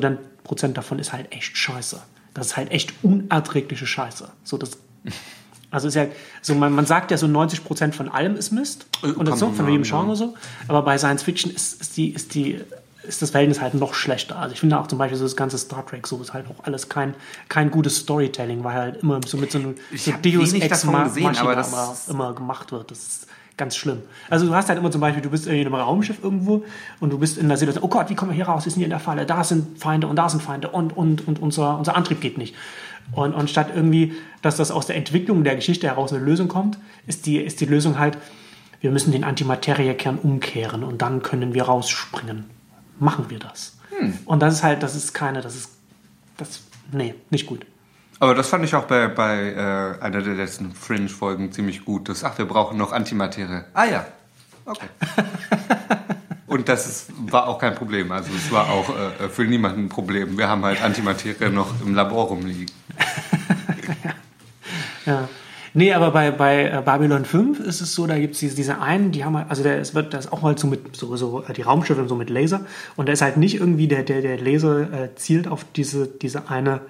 Prozent 0.45 0.77
davon 0.77 0.99
ist 0.99 1.13
halt 1.13 1.33
echt 1.33 1.57
scheiße. 1.57 2.01
Das 2.35 2.49
ist 2.49 2.57
halt 2.57 2.71
echt 2.71 2.93
unerträgliche 3.03 3.87
Scheiße. 3.87 4.31
So 4.45 4.57
das, 4.57 4.79
also 5.71 5.89
ist 5.89 5.95
ja, 5.95 6.07
so 6.43 6.55
man, 6.55 6.73
man 6.73 6.87
sagt 6.87 7.11
ja 7.11 7.17
so 7.17 7.27
90 7.27 7.65
Prozent 7.65 7.95
von 7.95 8.09
allem 8.09 8.37
ist 8.37 8.51
Mist. 8.51 8.87
Äh, 9.03 9.09
Und 9.09 9.27
das 9.27 9.39
so, 9.39 9.51
von 9.51 9.69
jedem 9.69 9.83
Genre 9.85 10.17
so. 10.17 10.35
Aber 10.69 10.83
bei 10.83 10.99
Science 10.99 11.23
Fiction 11.23 11.51
ist, 11.53 11.81
ist 11.81 11.97
die, 11.97 12.11
ist 12.11 12.35
die, 12.35 12.61
ist 13.03 13.23
das 13.23 13.31
Verhältnis 13.31 13.61
halt 13.61 13.75
noch 13.75 13.95
schlechter. 13.95 14.39
Also 14.39 14.53
ich 14.53 14.61
finde 14.61 14.79
auch 14.79 14.87
zum 14.87 14.99
Beispiel 14.99 15.19
so 15.19 15.25
das 15.25 15.37
ganze 15.37 15.59
Star 15.59 15.85
Trek 15.87 16.07
so 16.07 16.21
ist 16.21 16.33
halt 16.33 16.47
auch 16.49 16.65
alles 16.65 16.89
kein, 16.89 17.15
kein 17.49 17.71
gutes 17.71 17.97
Storytelling, 17.97 18.63
weil 18.63 18.75
halt 18.75 18.97
immer 19.03 19.21
so 19.27 19.37
mit 19.39 19.51
so 19.51 19.59
einem 19.59 19.75
so 19.95 20.13
Deus 20.23 20.53
Ex 20.53 20.85
Machina 20.85 21.41
aber 21.41 21.53
immer, 21.53 21.97
immer 22.09 22.35
gemacht 22.35 22.73
wird. 22.73 22.91
Das 22.91 22.99
ist 22.99 23.27
ganz 23.61 23.77
schlimm. 23.77 24.03
Also 24.29 24.47
du 24.47 24.55
hast 24.55 24.69
halt 24.69 24.79
immer 24.79 24.91
zum 24.91 25.01
Beispiel, 25.01 25.23
du 25.23 25.31
bist 25.31 25.47
in 25.47 25.53
einem 25.53 25.75
Raumschiff 25.75 26.25
irgendwo 26.25 26.65
und 26.99 27.13
du 27.13 27.19
bist 27.19 27.39
in 27.39 27.47
der 27.47 27.57
Situation, 27.57 27.85
oh 27.85 27.89
Gott, 27.89 28.11
wie 28.11 28.17
kommen 28.17 28.33
wir 28.33 28.37
hier 28.37 28.47
raus? 28.47 28.65
Wir 28.65 28.73
sind 28.73 28.81
hier 28.81 28.87
in 28.87 28.91
der 28.91 28.99
Falle, 28.99 29.27
da 29.27 29.45
sind 29.45 29.79
Feinde 29.79 30.09
und 30.09 30.17
da 30.17 30.29
sind 30.29 30.43
Feinde 30.43 30.71
und, 30.71 30.97
und, 30.97 31.29
und 31.29 31.39
unser, 31.41 31.79
unser 31.79 31.95
Antrieb 31.95 32.21
geht 32.21 32.39
nicht. 32.39 32.57
Und, 33.13 33.35
und 33.35 33.51
statt 33.51 33.69
irgendwie, 33.75 34.15
dass 34.43 34.57
das 34.57 34.71
aus 34.71 34.87
der 34.87 34.97
Entwicklung 34.97 35.45
der 35.45 35.57
Geschichte 35.57 35.87
heraus 35.87 36.13
eine 36.13 36.25
Lösung 36.25 36.49
kommt, 36.49 36.79
ist 37.07 37.27
die, 37.27 37.37
ist 37.37 37.61
die 37.61 37.67
Lösung 37.67 37.99
halt, 37.99 38.19
wir 38.81 38.91
müssen 38.91 39.13
den 39.13 39.25
Antimateriekern 39.25 40.19
umkehren 40.19 40.83
und 40.83 41.03
dann 41.03 41.23
können 41.23 41.55
wir 41.55 41.65
rausspringen. 41.65 42.47
Machen 42.99 43.27
wir 43.29 43.39
das. 43.39 43.77
Und 44.25 44.41
das 44.41 44.55
ist 44.55 44.63
halt, 44.63 44.83
das 44.83 44.95
ist 44.97 45.13
keine, 45.13 45.43
das 45.43 45.55
ist, 45.55 45.71
das, 46.39 46.63
nee, 46.93 47.15
nicht 47.31 47.47
gut. 47.47 47.67
Aber 48.21 48.35
das 48.35 48.49
fand 48.49 48.65
ich 48.67 48.75
auch 48.75 48.85
bei, 48.85 49.09
bei 49.09 49.53
äh, 49.53 50.03
einer 50.05 50.21
der 50.21 50.35
letzten 50.35 50.73
Fringe-Folgen 50.73 51.53
ziemlich 51.53 51.87
gut. 51.87 52.11
Das, 52.11 52.23
ach, 52.23 52.37
wir 52.37 52.45
brauchen 52.45 52.77
noch 52.77 52.93
Antimaterie. 52.93 53.65
Ah 53.73 53.87
ja, 53.87 54.07
okay. 54.67 54.87
Und 56.47 56.69
das 56.69 56.87
ist, 56.87 57.33
war 57.33 57.47
auch 57.49 57.59
kein 57.59 57.75
Problem. 57.75 58.13
Also 58.13 58.31
es 58.37 58.53
war 58.53 58.69
auch 58.69 58.91
äh, 58.91 59.29
für 59.31 59.45
niemanden 59.45 59.85
ein 59.85 59.89
Problem. 59.89 60.37
Wir 60.37 60.49
haben 60.49 60.65
halt 60.65 60.83
Antimaterie 60.83 61.49
noch 61.49 61.69
im 61.81 61.95
Labor 61.95 62.27
rumliegen. 62.27 62.67
Ja. 65.07 65.29
Nee, 65.73 65.95
aber 65.95 66.11
bei, 66.11 66.31
bei 66.31 66.65
äh, 66.65 66.83
Babylon 66.85 67.25
5 67.25 67.59
ist 67.59 67.81
es 67.81 67.95
so, 67.95 68.07
da 68.07 68.19
gibt 68.19 68.35
es 68.35 68.41
diese, 68.41 68.55
diese 68.55 68.81
einen, 68.81 69.13
die 69.13 69.25
haben 69.25 69.37
halt, 69.37 69.49
also 69.49 69.63
der 69.63 69.81
ist, 69.81 69.95
wird 69.95 70.13
das 70.13 70.31
auch 70.31 70.43
halt 70.43 70.59
so 70.59 70.67
mit 70.67 70.95
so, 70.95 71.17
so 71.17 71.43
äh, 71.49 71.53
die 71.55 71.63
Raumschiffe 71.63 72.03
und 72.03 72.09
so 72.09 72.17
mit 72.17 72.29
Laser 72.29 72.67
und 72.97 73.09
da 73.09 73.13
ist 73.13 73.23
halt 73.23 73.39
nicht 73.39 73.55
irgendwie 73.55 73.89
der, 73.89 74.03
der, 74.03 74.21
der 74.21 74.39
Laser 74.39 74.93
äh, 74.93 75.15
zielt 75.15 75.49
auf 75.49 75.65
diese, 75.75 76.07
diese 76.07 76.51
eine 76.51 76.83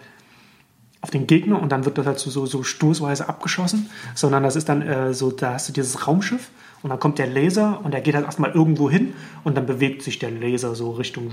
auf 1.02 1.10
den 1.10 1.26
Gegner 1.26 1.60
und 1.60 1.70
dann 1.72 1.84
wird 1.84 1.96
das 1.98 2.06
halt 2.06 2.18
so, 2.18 2.30
so, 2.30 2.46
so 2.46 2.62
stoßweise 2.62 3.28
abgeschossen, 3.28 3.88
sondern 4.14 4.42
das 4.42 4.56
ist 4.56 4.68
dann 4.68 4.82
äh, 4.82 5.14
so, 5.14 5.30
da 5.30 5.54
hast 5.54 5.68
du 5.68 5.72
dieses 5.72 6.06
Raumschiff 6.06 6.50
und 6.82 6.90
dann 6.90 6.98
kommt 7.00 7.18
der 7.18 7.26
Laser 7.26 7.80
und 7.82 7.92
der 7.92 8.00
geht 8.02 8.14
halt 8.14 8.26
erstmal 8.26 8.50
irgendwo 8.52 8.90
hin 8.90 9.14
und 9.44 9.56
dann 9.56 9.66
bewegt 9.66 10.02
sich 10.02 10.18
der 10.18 10.30
Laser 10.30 10.74
so 10.74 10.90
Richtung 10.92 11.30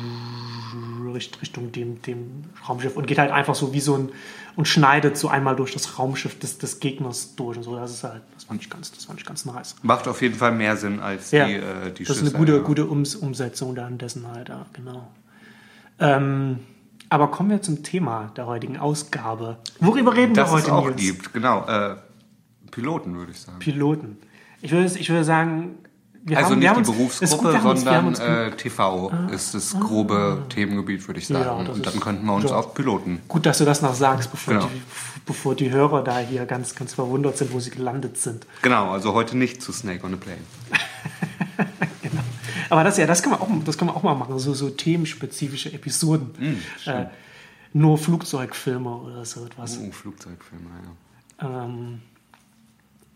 Richt- 1.14 1.42
Richtung 1.42 1.72
dem, 1.72 2.02
dem 2.04 2.44
Raumschiff 2.68 2.96
und 2.96 3.08
geht 3.08 3.18
halt 3.18 3.32
einfach 3.32 3.56
so 3.56 3.74
wie 3.74 3.80
so 3.80 3.96
ein 3.98 4.10
und 4.56 4.68
schneidet 4.68 5.18
so 5.18 5.28
einmal 5.30 5.56
durch 5.56 5.74
das 5.74 6.00
Raumschiff 6.00 6.38
des, 6.40 6.58
des 6.58 6.80
Gegners 6.80 7.36
durch 7.36 7.58
und 7.58 7.64
so. 7.64 7.76
Das 7.76 7.92
ist 7.92 8.04
halt, 8.04 8.22
das 8.34 8.46
fand 8.46 8.62
ich 8.62 8.70
ganz, 8.70 8.92
das 8.92 9.06
fand 9.06 9.20
ich 9.20 9.26
ganz 9.26 9.46
nice. 9.46 9.76
Macht 9.84 10.08
auf 10.08 10.22
jeden 10.22 10.36
Fall 10.36 10.52
mehr 10.52 10.76
Sinn 10.78 11.00
als 11.00 11.32
Ja, 11.32 11.46
die, 11.46 11.54
äh, 11.56 11.92
die 11.92 12.04
das 12.04 12.18
ist 12.18 12.22
eine 12.22 12.30
Schüsse, 12.32 12.38
gute, 12.38 12.56
ja. 12.58 12.60
gute 12.60 12.90
Ums 12.90 13.16
Umsetzung 13.16 13.76
dann 13.76 13.98
dessen 13.98 14.28
halt, 14.28 14.50
ja, 14.50 14.66
genau. 14.74 15.08
Ähm, 16.00 16.60
aber 17.10 17.28
kommen 17.30 17.50
wir 17.50 17.62
zum 17.62 17.84
Thema 17.84 18.32
der 18.36 18.46
heutigen 18.48 18.78
Ausgabe. 18.78 19.58
Worüber 19.80 20.16
reden 20.16 20.34
Das 20.34 20.52
wir 20.52 20.58
es 20.58 20.64
heute, 20.64 20.74
auch 20.74 20.86
Nils? 20.88 20.98
gibt, 21.02 21.34
genau. 21.34 21.66
Äh, 21.68 21.96
Piloten, 22.72 23.16
würde 23.16 23.32
ich 23.32 23.40
sagen. 23.42 23.60
Piloten. 23.60 24.18
Ich 24.62 24.72
würde, 24.72 24.86
ich 25.00 25.10
würde 25.10 25.24
sagen, 25.24 25.76
wir 26.24 26.38
Also 26.38 26.52
haben, 26.52 26.60
nicht 26.60 26.74
die 26.74 26.78
uns, 26.80 26.88
gut, 26.88 26.98
Berufsgruppe, 26.98 27.64
haben 27.64 27.78
sondern 27.78 28.08
uns, 28.08 28.20
äh, 28.20 28.52
TV 28.52 29.12
ist 29.32 29.54
das 29.54 29.80
grobe 29.80 30.44
Themengebiet, 30.50 31.08
würde 31.08 31.20
ich 31.22 31.30
Ja, 31.30 31.44
sagen. 31.44 31.66
das 31.66 31.76
Und 31.78 31.86
dann 31.86 32.00
könnten 32.02 32.26
wir 32.26 32.34
uns 32.34 32.50
ja. 32.50 32.58
auf 32.58 32.74
Piloten. 32.74 33.22
Gut, 33.30 33.46
dass 33.46 33.60
du 33.60 33.66
das 33.66 33.82
noch 33.82 33.94
sagst, 33.94 34.30
bevor, 34.30 34.56
Genau. 34.56 34.66
die, 34.68 34.82
bevor 35.26 35.56
die 35.56 35.72
Hörer 35.72 36.04
da 36.04 36.20
hier 36.20 36.46
ganz, 36.46 36.76
ganz 36.76 36.94
verwundert 36.96 37.38
sind, 37.38 37.54
wo 37.54 37.60
sie 37.62 37.70
gelandet 37.70 38.18
sind. 38.18 38.46
Genau, 38.62 38.92
also 38.92 39.14
heute 39.14 39.38
nicht 39.38 39.62
zu 39.62 39.72
Snake 39.72 40.06
on 40.06 40.16
a 40.16 40.18
Plane. 40.18 40.42
Aber 42.70 42.84
das, 42.84 42.98
ja, 42.98 43.06
das, 43.06 43.22
kann 43.22 43.32
man 43.32 43.42
auch, 43.42 43.50
das 43.66 43.78
kann 43.78 43.88
man 43.88 43.96
auch 43.96 44.04
mal 44.04 44.16
machen, 44.16 44.38
so, 44.40 44.54
so 44.54 44.70
themenspezifische 44.70 45.74
Episoden. 45.74 46.32
äh, 46.86 47.06
nur 47.74 47.98
Flugzeugfilme 47.98 48.90
oder 48.90 49.26
so 49.26 49.46
etwas. 49.46 49.80
Oh, 49.80 49.92
Flugzeugfilme, 49.92 50.70
ja. 51.42 51.66
Ähm, 51.66 52.02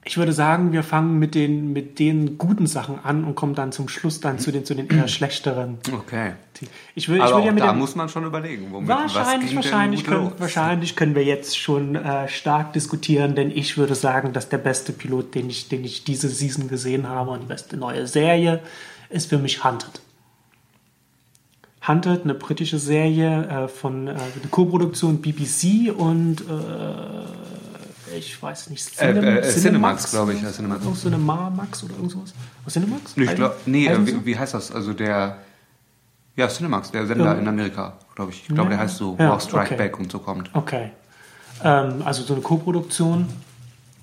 ich 0.03 0.17
würde 0.17 0.33
sagen, 0.33 0.71
wir 0.71 0.81
fangen 0.81 1.19
mit 1.19 1.35
den, 1.35 1.73
mit 1.73 1.99
den 1.99 2.39
guten 2.39 2.65
Sachen 2.65 2.97
an 3.03 3.23
und 3.23 3.35
kommen 3.35 3.53
dann 3.53 3.71
zum 3.71 3.87
Schluss 3.87 4.19
dann 4.19 4.39
zu 4.39 4.51
den, 4.51 4.65
zu 4.65 4.73
den 4.73 4.89
eher 4.89 5.07
schlechteren. 5.07 5.77
Okay. 5.91 6.33
Ich 6.95 7.07
will, 7.07 7.17
ich 7.17 7.23
Aber 7.23 7.37
will 7.37 7.45
ja 7.45 7.51
mit 7.51 7.61
da 7.61 7.71
dem, 7.71 7.79
muss 7.79 7.95
man 7.95 8.09
schon 8.09 8.25
überlegen, 8.25 8.67
womit 8.71 8.89
Wahrscheinlich, 8.89 9.55
wahrscheinlich, 9.55 10.03
können, 10.03 10.31
wahrscheinlich 10.39 10.95
können 10.95 11.13
wir 11.13 11.23
jetzt 11.23 11.57
schon 11.57 11.95
äh, 11.95 12.27
stark 12.27 12.73
diskutieren, 12.73 13.35
denn 13.35 13.51
ich 13.51 13.77
würde 13.77 13.93
sagen, 13.93 14.33
dass 14.33 14.49
der 14.49 14.57
beste 14.57 14.91
Pilot, 14.91 15.35
den 15.35 15.49
ich, 15.51 15.69
den 15.69 15.83
ich 15.83 16.03
diese 16.03 16.29
Season 16.29 16.67
gesehen 16.67 17.07
habe 17.07 17.31
und 17.31 17.41
die 17.41 17.47
beste 17.47 17.77
neue 17.77 18.07
Serie, 18.07 18.61
ist 19.11 19.29
für 19.29 19.37
mich 19.37 19.63
Hunted. 19.63 20.01
Hunted, 21.87 22.23
eine 22.23 22.33
britische 22.35 22.77
Serie 22.77 23.45
äh, 23.47 23.67
von 23.67 24.07
äh, 24.07 24.11
eine 24.11 24.19
Co-Produktion 24.51 25.19
BBC 25.21 25.91
und 25.95 26.41
äh, 26.41 28.17
ich 28.17 28.41
weiß 28.41 28.69
nicht, 28.69 28.87
Äh, 28.99 29.05
Cinem- 29.13 29.37
äh, 29.37 29.41
Cinemax, 29.41 30.11
glaube 30.11 30.33
ich, 30.33 30.41
ja, 30.41 30.51
Cinemax. 30.51 30.83
Irgend 30.83 30.97
so 30.99 31.07
eine 31.07 31.17
Max 31.17 31.83
oder 31.83 31.95
irgend 31.95 32.11
sowas. 32.11 32.33
Was 32.65 32.73
Cinemax? 32.73 33.13
Ich 33.17 33.35
glaub, 33.35 33.55
nee, 33.65 33.87
äh, 33.87 34.05
wie, 34.05 34.25
wie 34.25 34.37
heißt 34.37 34.53
das? 34.53 34.71
Also 34.71 34.93
der, 34.93 35.37
ja, 36.35 36.47
Cinemax, 36.47 36.91
der 36.91 37.07
Sender 37.07 37.25
Ja. 37.25 37.33
in 37.33 37.47
Amerika, 37.47 37.93
glaube 38.15 38.31
ich. 38.31 38.41
Ich 38.47 38.53
glaube, 38.53 38.69
der 38.69 38.79
heißt 38.79 38.97
so, 38.97 39.15
Ja, 39.17 39.33
auch 39.33 39.41
Strike 39.41 39.65
okay. 39.73 39.75
Back 39.77 39.97
und 39.99 40.11
so 40.11 40.19
kommt. 40.19 40.49
Okay. 40.53 40.91
Ähm, 41.63 42.01
also 42.05 42.21
so 42.23 42.33
eine 42.33 42.43
Co-Produktion 42.43 43.27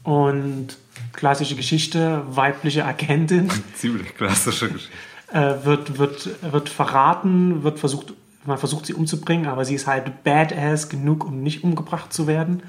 und 0.08 0.78
klassische 1.12 1.54
Geschichte, 1.54 2.22
weibliche 2.30 2.86
Agentin 2.86 3.50
Ziemlich 3.74 4.16
klassische 4.16 4.70
Geschichte. 4.70 4.94
äh, 5.32 5.66
wird, 5.66 5.98
wird, 5.98 6.30
wird 6.50 6.70
verraten, 6.70 7.62
wird 7.62 7.78
versucht, 7.78 8.14
man 8.46 8.56
versucht 8.56 8.86
sie 8.86 8.94
umzubringen, 8.94 9.46
aber 9.46 9.66
sie 9.66 9.74
ist 9.74 9.86
halt 9.86 10.24
badass 10.24 10.88
genug, 10.88 11.26
um 11.26 11.42
nicht 11.42 11.62
umgebracht 11.62 12.10
zu 12.10 12.26
werden. 12.26 12.62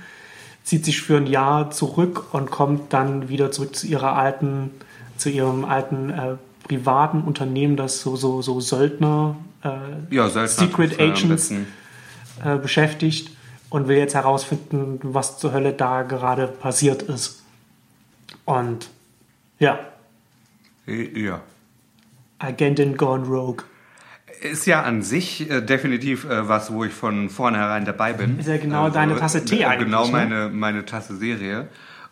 Zieht 0.65 0.83
sich 0.83 1.01
für 1.01 1.15
ein 1.15 1.27
Jahr 1.27 1.71
zurück 1.71 2.33
und 2.33 2.51
kommt 2.51 2.91
dann 2.91 3.29
wieder 3.29 3.51
zurück 3.51 3.73
zu 3.73 3.87
ihrer 3.87 4.17
alten, 4.17 4.71
zu 5.15 5.29
ihrem 5.29 5.63
alten 5.63 6.09
äh, 6.09 6.35
privaten 6.67 7.21
Unternehmen, 7.21 7.77
das 7.77 8.01
so, 8.01 8.17
so, 8.17 8.41
so 8.41 8.59
Söldner, 8.59 9.37
äh, 9.63 10.13
Ja, 10.13 10.27
Söldner 10.27 10.47
Secret 10.49 10.99
Agents 10.99 11.51
äh, 12.43 12.57
beschäftigt 12.57 13.31
und 13.69 13.87
will 13.87 13.97
jetzt 13.97 14.15
herausfinden, 14.15 14.99
was 15.03 15.37
zur 15.37 15.53
Hölle 15.53 15.73
da 15.73 16.01
gerade 16.03 16.47
passiert 16.47 17.03
ist. 17.03 17.43
Und 18.45 18.89
ja, 19.59 19.79
Ja. 20.85 21.41
Agentin 22.39 22.97
gone 22.97 23.25
rogue. 23.27 23.63
Ist 24.41 24.65
ja 24.65 24.83
an 24.83 25.01
sich 25.01 25.49
äh, 25.51 25.61
definitiv 25.61 26.23
äh, 26.23 26.47
was, 26.47 26.71
wo 26.71 26.85
ich 26.85 26.93
von 26.93 27.29
vornherein 27.29 27.83
dabei 27.83 28.13
bin. 28.13 28.39
Ist 28.39 28.47
ja 28.47 28.57
genau 28.57 28.89
deine 28.89 29.17
Tasse 29.17 29.43
Tee 29.43 29.61
äh, 29.61 29.65
eigentlich, 29.65 29.87
Genau 29.87 30.05
ne? 30.05 30.11
meine, 30.11 30.49
meine 30.49 30.85
Tasse 30.85 31.17
Serie. 31.17 31.67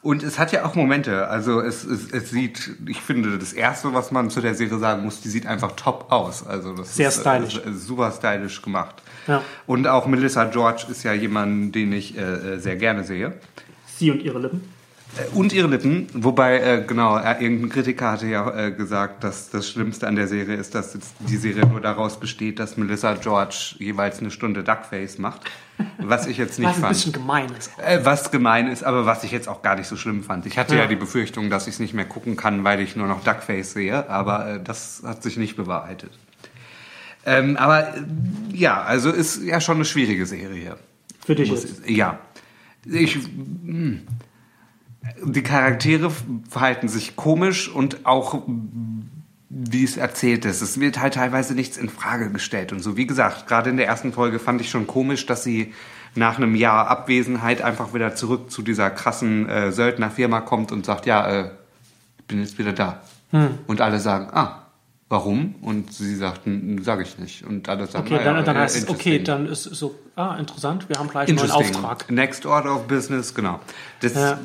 Und 0.08 0.24
es 0.24 0.40
hat 0.40 0.54
ja 0.54 0.64
auch 0.64 0.74
Momente. 0.74 1.28
Also 1.28 1.60
es, 1.60 1.84
es, 1.84 2.10
es 2.14 2.30
sieht, 2.30 2.78
ich 2.88 3.02
finde, 3.02 3.38
das 3.38 3.52
Erste, 3.52 3.94
was 3.94 4.10
man 4.10 4.30
zu 4.30 4.40
der 4.40 4.56
Serie 4.56 4.78
sagen 4.78 5.04
muss, 5.04 5.20
die 5.20 5.28
sieht 5.28 5.46
einfach 5.46 5.74
top 5.74 6.14
aus. 6.14 6.48
Also 6.48 6.74
das 6.74 6.96
Sehr 6.96 7.10
ist, 7.10 7.20
stylisch. 7.20 7.58
Äh, 7.58 7.74
super 7.74 8.14
stylisch 8.14 8.62
gemacht. 8.62 8.96
Ja. 9.28 9.44
Und 9.66 9.86
auch 9.86 10.06
Melissa 10.06 10.46
George 10.46 10.86
ist 10.90 11.04
ja 11.04 11.12
jemand, 11.12 11.76
den 11.76 11.92
ich 11.92 12.18
äh, 12.18 12.22
äh, 12.22 12.58
sehr 12.60 12.78
gerne 12.78 13.04
sehe. 13.04 13.34
Sie 13.98 14.10
und 14.10 14.22
ihre 14.22 14.40
Lippen. 14.40 14.77
Äh, 15.18 15.36
Und 15.36 15.54
ihre 15.54 15.68
Lippen, 15.68 16.08
wobei, 16.14 16.60
äh, 16.60 16.84
genau, 16.86 17.18
äh, 17.18 17.42
irgendein 17.44 17.70
Kritiker 17.70 18.12
hatte 18.12 18.28
ja 18.28 18.68
äh, 18.68 18.72
gesagt, 18.72 19.24
dass 19.24 19.50
das 19.50 19.70
Schlimmste 19.70 20.08
an 20.08 20.16
der 20.16 20.28
Serie 20.28 20.56
ist, 20.56 20.76
dass 20.76 20.98
die 21.20 21.38
Serie 21.38 21.66
nur 21.66 21.82
daraus 21.82 22.20
besteht, 22.20 22.60
dass 22.60 22.78
Melissa 22.78 23.14
George 23.16 23.76
jeweils 23.80 24.20
eine 24.20 24.32
Stunde 24.32 24.64
Duckface 24.64 25.18
macht. 25.18 25.42
Was 26.00 26.26
ich 26.26 26.38
jetzt 26.38 26.58
nicht 26.58 26.68
Was 26.70 26.76
ein 26.78 26.82
fand. 26.82 26.94
bisschen 26.94 27.14
gemein 27.14 27.50
ist. 27.58 27.70
Äh, 27.86 28.00
was 28.04 28.32
gemein 28.32 28.68
ist, 28.68 28.84
aber 28.84 29.06
was 29.06 29.24
ich 29.24 29.32
jetzt 29.32 29.48
auch 29.48 29.62
gar 29.62 29.76
nicht 29.76 29.88
so 29.88 29.96
schlimm 29.96 30.24
fand. 30.24 30.46
Ich 30.48 30.58
hatte 30.58 30.76
ja, 30.76 30.82
Ja. 30.82 30.88
die 30.88 30.96
Befürchtung, 30.96 31.50
dass 31.52 31.68
ich 31.68 31.76
es 31.76 31.80
nicht 31.80 31.94
mehr 31.94 32.06
gucken 32.06 32.36
kann, 32.36 32.64
weil 32.64 32.80
ich 32.80 32.96
nur 32.96 33.08
noch 33.08 33.24
Duckface 33.24 33.74
sehe, 33.74 34.10
aber 34.10 34.48
äh, 34.56 34.60
das 34.64 35.04
hat 35.06 35.22
sich 35.22 35.38
nicht 35.38 35.56
bewahrheitet. 35.56 36.12
Ähm, 37.26 37.58
aber 37.58 37.96
äh, 37.96 38.02
ja, 38.54 38.82
also 38.82 39.12
ist 39.12 39.44
ja 39.44 39.60
schon 39.62 39.76
eine 39.76 39.86
schwierige 39.86 40.26
Serie. 40.26 40.78
Für 41.26 41.36
dich 41.36 41.50
Muss, 41.52 41.64
jetzt. 41.64 41.90
ja. 41.90 42.20
Ich, 42.86 43.16
hm. 43.16 44.02
Die 45.24 45.44
Charaktere 45.44 46.12
verhalten 46.50 46.88
sich 46.88 47.16
komisch 47.16 47.70
und 47.70 48.06
auch 48.06 48.44
wie 49.50 49.84
es 49.84 49.98
erzählt 49.98 50.46
ist. 50.46 50.62
Es 50.62 50.80
wird 50.80 51.00
halt 51.00 51.14
teilweise 51.14 51.54
nichts 51.54 51.78
in 51.78 51.90
Frage 51.90 52.30
gestellt 52.32 52.72
und 52.74 52.82
so. 52.82 52.98
Wie 52.98 53.08
gesagt, 53.08 53.48
gerade 53.48 53.70
in 53.70 53.78
der 53.78 53.88
ersten 53.88 54.12
Folge 54.12 54.40
fand 54.40 54.62
ich 54.62 54.70
schon 54.70 54.88
komisch, 54.88 55.26
dass 55.26 55.44
sie 55.44 55.74
nach 56.16 56.38
einem 56.38 56.56
Jahr 56.56 56.88
Abwesenheit 56.88 57.62
einfach 57.62 57.94
wieder 57.94 58.16
zurück 58.16 58.52
zu 58.52 58.62
dieser 58.62 58.90
krassen 58.90 59.48
äh, 59.48 59.72
Söldnerfirma 59.72 60.42
kommt 60.42 60.72
und 60.72 60.86
sagt, 60.86 61.06
ja, 61.06 61.28
äh, 61.28 61.50
ich 62.20 62.26
bin 62.26 62.40
jetzt 62.40 62.58
wieder 62.58 62.74
da. 62.74 63.02
Hm. 63.32 63.60
Und 63.68 63.82
alle 63.82 64.00
sagen, 64.00 64.30
ah, 64.32 64.67
warum? 65.10 65.56
Und 65.62 65.94
sie 65.94 66.16
sagten, 66.16 66.82
sage 66.84 67.04
ich 67.04 67.18
nicht. 67.18 67.44
Und 67.46 67.68
alle 67.70 67.88
sagen, 67.88 68.06
Okay, 68.06 68.16
naja, 68.18 68.34
dann, 68.34 68.46
dann 68.46 68.56
äh, 68.56 68.60
heißt 68.60 68.76
es, 68.78 68.90
okay, 68.90 69.20
dann 69.24 69.48
ist 69.48 69.64
so, 69.64 69.96
ah, 70.16 70.36
interessant, 70.38 70.90
wir 70.90 70.98
haben 70.98 71.10
gleich 71.10 71.30
einen 71.30 71.38
neuen. 71.38 71.52
Auftrag. 71.52 72.10
Next 72.12 72.46
Order 72.46 72.76
of 72.76 72.88
Business, 72.88 73.34
genau. 73.34 73.60
Das 74.02 74.14
Ja. 74.16 74.38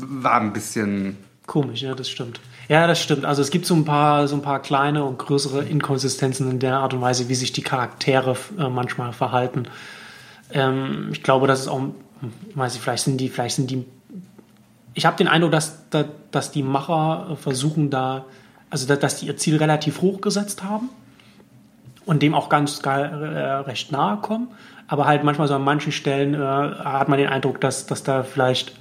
war 0.00 0.40
ein 0.40 0.52
bisschen. 0.52 1.16
Komisch, 1.46 1.82
ja, 1.82 1.94
das 1.94 2.08
stimmt. 2.10 2.40
Ja, 2.68 2.86
das 2.86 3.00
stimmt. 3.00 3.24
Also 3.24 3.40
es 3.40 3.50
gibt 3.50 3.64
so 3.64 3.74
ein 3.74 3.86
paar, 3.86 4.28
so 4.28 4.36
ein 4.36 4.42
paar 4.42 4.60
kleine 4.60 5.02
und 5.04 5.18
größere 5.18 5.64
Inkonsistenzen 5.64 6.50
in 6.50 6.58
der 6.58 6.78
Art 6.78 6.92
und 6.92 7.00
Weise, 7.00 7.28
wie 7.30 7.34
sich 7.34 7.52
die 7.52 7.62
Charaktere 7.62 8.36
äh, 8.58 8.68
manchmal 8.68 9.14
verhalten. 9.14 9.64
Ähm, 10.52 11.08
ich 11.12 11.22
glaube, 11.22 11.46
das 11.46 11.60
ist 11.60 11.68
auch, 11.68 11.80
ich 12.50 12.56
weiß 12.56 12.74
nicht, 12.74 12.82
vielleicht 12.82 13.04
sind 13.04 13.18
die, 13.18 13.28
vielleicht 13.30 13.56
sind 13.56 13.70
die. 13.70 13.84
Ich 14.92 15.06
habe 15.06 15.16
den 15.16 15.28
Eindruck, 15.28 15.52
dass, 15.52 15.88
dass, 15.88 16.06
dass 16.30 16.50
die 16.50 16.62
Macher 16.62 17.28
äh, 17.32 17.36
versuchen 17.36 17.88
da, 17.88 18.26
also 18.70 18.94
dass, 18.94 19.16
die 19.20 19.26
ihr 19.26 19.36
Ziel 19.36 19.56
relativ 19.56 20.00
hoch 20.00 20.20
gesetzt 20.20 20.62
haben 20.64 20.88
und 22.04 22.22
dem 22.22 22.34
auch 22.34 22.48
ganz 22.48 22.80
äh, 22.84 22.90
recht 22.90 23.92
nahe 23.92 24.18
kommen. 24.18 24.48
Aber 24.86 25.06
halt 25.06 25.22
manchmal 25.24 25.48
so 25.48 25.54
an 25.54 25.62
manchen 25.64 25.92
Stellen 25.92 26.34
äh, 26.34 26.38
hat 26.38 27.08
man 27.08 27.18
den 27.18 27.28
Eindruck, 27.28 27.60
dass, 27.60 27.86
dass 27.86 28.02
da 28.02 28.22
vielleicht 28.22 28.72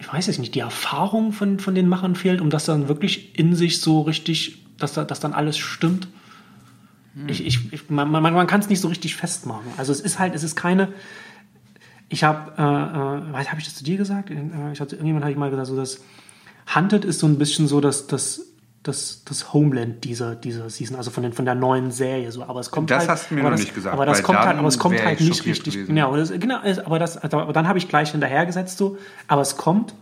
ich 0.00 0.12
weiß 0.12 0.28
es 0.28 0.38
nicht, 0.38 0.54
die 0.54 0.60
Erfahrung 0.60 1.32
von, 1.32 1.58
von 1.58 1.74
den 1.74 1.88
Machern 1.88 2.14
fehlt, 2.14 2.40
um 2.40 2.50
das 2.50 2.64
dann 2.64 2.88
wirklich 2.88 3.36
in 3.38 3.54
sich 3.56 3.80
so 3.80 4.02
richtig, 4.02 4.62
dass, 4.78 4.92
da- 4.94 5.04
dass 5.04 5.20
dann 5.20 5.32
alles 5.34 5.58
stimmt. 5.58 6.08
Ich, 7.26 7.44
ich, 7.44 7.72
ich, 7.72 7.90
man 7.90 8.08
man, 8.10 8.22
man 8.22 8.46
kann 8.46 8.60
es 8.60 8.68
nicht 8.68 8.80
so 8.80 8.86
richtig 8.88 9.16
festmachen. 9.16 9.66
Also 9.76 9.90
es 9.90 10.00
ist 10.00 10.20
halt, 10.20 10.34
es 10.36 10.44
ist 10.44 10.54
keine. 10.54 10.88
Ich 12.08 12.22
habe, 12.22 12.52
äh, 12.56 12.62
äh, 12.62 13.32
weiß, 13.32 13.48
habe 13.50 13.58
ich 13.60 13.64
das 13.66 13.74
zu 13.74 13.82
dir 13.82 13.96
gesagt? 13.96 14.30
Äh, 14.30 14.36
Ich 14.72 14.80
hatte, 14.80 14.94
irgendjemand 14.94 15.24
habe 15.24 15.32
ich 15.32 15.38
mal 15.38 15.50
gesagt, 15.50 15.66
so 15.66 15.76
dass 15.76 16.00
Hunted 16.74 17.04
ist 17.04 17.20
so 17.20 17.26
ein 17.26 17.38
bisschen 17.38 17.66
so 17.68 17.80
das, 17.80 18.06
das, 18.06 18.42
das, 18.82 19.22
das 19.24 19.52
Homeland 19.52 20.04
dieser, 20.04 20.34
dieser 20.34 20.68
Season, 20.70 20.96
also 20.96 21.10
von, 21.10 21.22
den, 21.22 21.32
von 21.32 21.44
der 21.44 21.54
neuen 21.54 21.90
Serie. 21.90 22.30
So. 22.32 22.42
Aber 22.44 22.60
es 22.60 22.70
kommt 22.70 22.90
Das 22.90 23.00
halt, 23.00 23.08
hast 23.10 23.30
du 23.30 23.34
mir 23.34 23.42
noch 23.42 23.50
das, 23.50 23.60
nicht 23.60 23.74
gesagt, 23.74 23.94
Aber 23.94 24.06
das 24.06 24.22
kommt 24.22 24.38
halt, 24.38 24.58
aber 24.58 24.68
es 24.68 24.78
kommt 24.78 25.02
halt 25.02 25.20
ich 25.20 25.28
nicht 25.28 25.46
richtig. 25.46 25.74
gewesen. 25.74 25.98
Aber, 25.98 26.16
das, 26.16 26.30
genau, 26.30 26.58
aber, 26.84 26.98
das, 26.98 27.16
also, 27.16 27.38
aber 27.38 27.52
dann 27.52 27.66
habe 27.68 27.78
ich 27.78 27.88
gleich 27.88 28.10
hinterhergesetzt 28.12 28.76
so, 28.78 28.98
aber 29.28 29.42
es 29.42 29.56
kommt, 29.56 29.94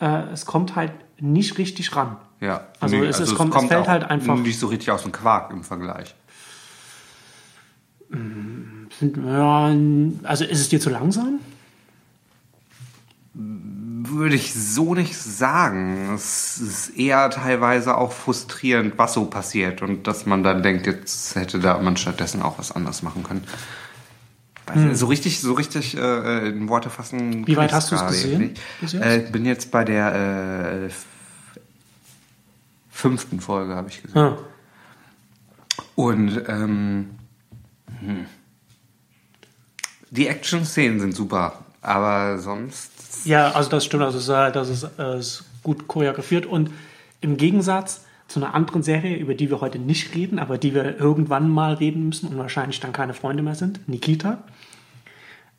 äh, 0.00 0.22
es 0.32 0.46
kommt 0.46 0.76
halt 0.76 0.92
nicht 1.20 1.58
richtig 1.58 1.94
ran. 1.96 2.16
Ja. 2.40 2.66
Also 2.80 2.96
es- 3.02 3.20
es 3.20 3.34
kommt- 3.34 3.54
es 3.54 3.64
fällt 3.64 3.82
auch 3.84 3.88
halt 3.88 4.04
einfach- 4.10 4.36
Nicht 4.36 4.58
so 4.58 4.66
richtig 4.68 4.90
aus 4.90 5.02
dem 5.02 5.12
Quark 5.12 5.50
im 5.52 5.62
Vergleich. 5.64 6.14
Sind, 8.10 9.16
ja, 9.26 9.74
also 10.28 10.44
ist 10.44 10.60
es 10.60 10.68
dir 10.68 10.78
zu 10.80 10.90
langsam? 10.90 11.40
Würde 14.14 14.36
ich 14.36 14.54
so 14.54 14.94
nicht 14.94 15.16
sagen. 15.16 16.14
Es 16.14 16.58
ist 16.58 16.90
eher 16.96 17.30
teilweise 17.30 17.96
auch 17.96 18.12
frustrierend, 18.12 18.96
was 18.96 19.14
so 19.14 19.24
passiert 19.24 19.82
und 19.82 20.06
dass 20.06 20.24
man 20.24 20.44
dann 20.44 20.62
denkt, 20.62 20.86
jetzt 20.86 21.34
hätte 21.34 21.58
da 21.58 21.78
man 21.78 21.96
stattdessen 21.96 22.40
auch 22.40 22.58
was 22.58 22.70
anderes 22.70 23.02
machen 23.02 23.24
können. 23.24 23.44
Weiß 24.66 24.76
nicht, 24.76 24.96
So 24.96 25.06
richtig, 25.06 25.40
so 25.40 25.54
richtig 25.54 25.96
äh, 25.96 26.48
in 26.48 26.68
Worte 26.68 26.90
fassen. 26.90 27.32
Hm. 27.32 27.46
Wie 27.46 27.56
weit 27.56 27.72
hast 27.72 27.90
du's 27.90 27.98
gerade 27.98 28.12
gesehen? 28.12 28.54
Äh, 28.94 29.24
ich 29.24 29.32
bin 29.32 29.44
jetzt 29.44 29.70
bei 29.70 29.84
der 29.84 30.86
äh, 30.86 30.90
fünften 32.90 33.40
Folge, 33.40 33.74
habe 33.74 33.88
ich 33.88 34.00
gesehen. 34.00 34.16
Ja. 34.16 34.38
Und 35.96 36.40
ähm, 36.48 37.10
hm. 38.00 38.26
die 40.10 40.28
Action-Szenen 40.28 41.00
sind 41.00 41.14
super, 41.14 41.64
aber 41.82 42.38
sonst 42.38 42.93
Ja, 43.24 43.52
also 43.52 43.70
das 43.70 43.84
stimmt. 43.84 44.02
Also 44.02 44.18
es 44.18 44.24
ist, 44.24 44.56
das 44.56 44.68
ist, 44.68 45.40
äh, 45.40 45.44
gut 45.62 45.88
choreografiert 45.88 46.46
und 46.46 46.70
im 47.20 47.36
Gegensatz 47.36 48.04
zu 48.28 48.40
einer 48.40 48.54
anderen 48.54 48.82
Serie, 48.82 49.16
über 49.16 49.34
die 49.34 49.50
wir 49.50 49.60
heute 49.60 49.78
nicht 49.78 50.14
reden, 50.14 50.38
aber 50.38 50.58
die 50.58 50.74
wir 50.74 50.98
irgendwann 50.98 51.48
mal 51.48 51.74
reden 51.74 52.08
müssen 52.08 52.28
und 52.28 52.38
wahrscheinlich 52.38 52.80
dann 52.80 52.92
keine 52.92 53.14
Freunde 53.14 53.42
mehr 53.42 53.54
sind, 53.54 53.88
Nikita. 53.88 54.38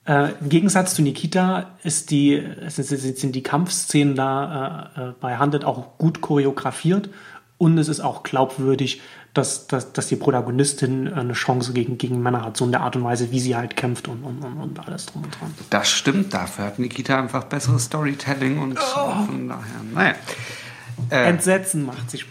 Äh, 0.07 0.33
Im 0.39 0.49
Gegensatz 0.49 0.93
zu 0.93 1.01
Nikita 1.01 1.71
ist 1.83 2.11
die, 2.11 2.41
sind, 2.67 3.17
sind 3.17 3.35
die 3.35 3.43
Kampfszenen 3.43 4.15
da 4.15 4.91
äh, 4.95 5.01
äh, 5.01 5.13
bei 5.19 5.39
Hunted 5.39 5.65
auch 5.65 5.97
gut 5.97 6.21
choreografiert 6.21 7.09
Und 7.57 7.77
es 7.77 7.87
ist 7.87 8.01
auch 8.01 8.23
glaubwürdig, 8.23 9.01
dass, 9.33 9.67
dass, 9.67 9.93
dass 9.93 10.07
die 10.07 10.15
Protagonistin 10.15 11.11
eine 11.11 11.33
Chance 11.33 11.73
gegen, 11.73 11.97
gegen 11.97 12.21
Männer 12.21 12.43
hat, 12.43 12.57
so 12.57 12.65
in 12.65 12.71
der 12.71 12.81
Art 12.81 12.95
und 12.95 13.03
Weise, 13.03 13.31
wie 13.31 13.39
sie 13.39 13.55
halt 13.55 13.75
kämpft 13.75 14.07
und, 14.07 14.23
und, 14.23 14.43
und, 14.43 14.57
und 14.57 14.87
alles 14.87 15.05
drum 15.07 15.23
und 15.23 15.39
dran. 15.39 15.53
Das 15.69 15.89
stimmt, 15.89 16.33
dafür 16.33 16.65
hat 16.65 16.79
Nikita 16.79 17.19
einfach 17.19 17.43
besseres 17.45 17.85
Storytelling 17.85 18.59
und 18.59 18.79
von 18.79 19.49
daher, 19.49 19.61
naja. 19.93 20.15
Entsetzen 21.09 21.85
macht 21.85 22.09
sich. 22.09 22.25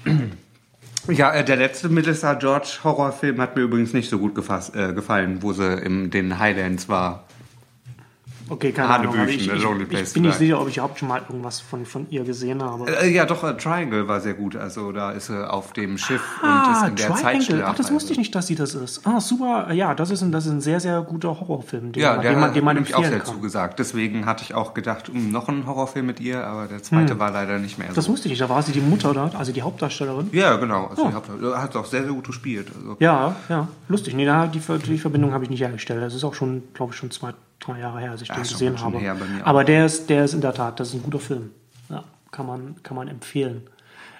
Ja, 1.09 1.35
äh, 1.35 1.45
der 1.45 1.57
letzte 1.57 1.91
Melissa 1.91 2.33
George 2.35 2.79
Horrorfilm 2.83 3.39
hat 3.41 3.57
mir 3.57 3.63
übrigens 3.63 3.93
nicht 3.93 4.09
so 4.09 4.19
gut 4.19 4.35
gefasst, 4.35 4.75
äh, 4.75 4.95
gefallen, 4.95 5.43
wo 5.43 5.53
sie 5.53 5.75
in 5.75 6.11
den 6.11 6.39
Highlands 6.39 6.89
war. 6.89 7.25
Okay, 8.49 8.73
keine 8.73 8.89
Ahnung. 8.89 9.15
aber 9.15 9.29
Ich, 9.29 9.49
Hanebüchen, 9.51 9.87
ich, 9.91 10.01
ich 10.09 10.13
bin 10.13 10.23
nicht 10.25 10.35
sicher, 10.39 10.61
ob 10.61 10.69
ich 10.69 10.77
überhaupt 10.77 10.99
schon 10.99 11.09
mal 11.09 11.23
irgendwas 11.29 11.61
von, 11.61 11.87
von 11.87 12.07
ihr 12.11 12.25
gesehen 12.25 12.63
habe. 12.63 12.91
Äh, 12.91 13.11
ja, 13.11 13.25
doch, 13.25 13.43
äh, 13.45 13.57
Triangle 13.57 14.07
war 14.07 14.21
sehr 14.21 14.35
gut. 14.35 14.55
Also 14.57 14.93
da 14.93 15.13
ist 15.13 15.27
sie 15.27 15.51
auf 15.51 15.73
dem 15.73 15.97
Schiff 15.99 16.21
Ah, 16.43 16.67
und 16.67 16.73
ist 16.73 16.89
in 16.89 16.97
der 16.97 17.07
Triangle. 17.17 17.23
Zeitschleife. 17.41 17.67
Ach, 17.67 17.75
das 17.75 17.91
wusste 17.93 18.13
ich 18.13 18.19
nicht, 18.19 18.35
dass 18.35 18.47
sie 18.47 18.55
das 18.55 18.75
ist. 18.75 19.07
Ah, 19.07 19.21
super. 19.21 19.73
Ja, 19.73 19.95
das 19.95 20.11
ist 20.11 20.23
ein, 20.23 20.31
das 20.33 20.47
ist 20.47 20.53
ein 20.53 20.61
sehr, 20.61 20.81
sehr 20.81 21.01
guter 21.03 21.41
Horrorfilm, 21.41 21.93
den, 21.93 22.03
Ja, 22.03 22.19
der 22.19 22.33
den 22.33 22.41
man, 22.41 22.53
den 22.53 22.65
man 22.65 22.77
hat 22.77 22.83
nämlich 22.83 22.95
auch 22.95 22.99
empfehlen 22.99 23.21
sehr 23.21 23.25
kann. 23.27 23.35
zugesagt. 23.35 23.79
Deswegen 23.79 24.27
hatte 24.27 24.45
ich 24.45 24.55
auch 24.55 24.75
gedacht, 24.75 25.09
hm, 25.09 25.31
noch 25.31 25.49
ein 25.49 25.67
Horrorfilm 25.67 26.07
mit 26.07 26.21
ihr, 26.21 26.47
aber 26.47 26.67
der 26.67 26.83
zweite 26.83 27.19
war 27.19 27.31
leider 27.31 27.59
nicht 27.59 27.79
mehr 27.79 27.87
so. 27.89 27.91
Hm. 27.93 27.97
Das 27.97 28.09
wusste 28.09 28.29
ich 28.29 28.33
nicht. 28.33 28.41
Da 28.43 28.49
war 28.49 28.63
sie 28.63 28.73
die 28.73 28.81
Mutter 28.81 29.15
dort, 29.15 29.35
also 29.37 29.53
die 29.53 29.63
Hauptdarstellerin. 29.63 30.29
ja, 30.33 30.57
genau. 30.57 30.87
Also 30.89 31.05
Oh. 31.05 31.55
hat 31.57 31.77
auch 31.77 31.87
sehr, 31.87 32.03
sehr 32.05 32.13
gut 32.13 32.27
gespielt. 32.27 32.69
Also. 32.77 32.97
Ja, 33.01 33.37
ja, 33.49 33.69
lustig. 33.89 34.15
Nee, 34.15 34.27
da, 34.27 34.47
die, 34.47 34.61
die 34.87 34.99
Verbindung 34.99 35.33
habe 35.33 35.45
ich 35.45 35.51
nicht 35.51 35.61
hergestellt. 35.61 36.03
Das 36.03 36.15
ist 36.15 36.25
auch 36.25 36.35
schon, 36.35 36.63
glaube 36.75 36.93
ich, 36.93 36.99
schon 36.99 37.11
zwei, 37.11 37.33
drei 37.61 37.81
Jahre 37.81 38.01
her, 38.01 38.11
als 38.13 38.23
ich 38.23 38.29
den 38.29 38.43
ist 38.43 38.51
schon 38.59 38.59
gesehen 38.59 38.81
habe. 38.81 39.21
Aber 39.45 39.65
der 39.65 39.87
ist, 39.87 40.11
der 40.11 40.25
ist 40.25 40.35
in 40.35 40.41
der 40.41 40.55
Tat, 40.55 40.79
das 40.81 40.89
ist 40.89 40.95
ein 40.95 41.03
guter 41.03 41.21
Film. 41.21 41.51
Ja, 41.89 42.05
kann 42.31 42.47
man, 42.47 42.77
kann 42.83 42.97
man 42.97 43.09
empfehlen. 43.09 43.63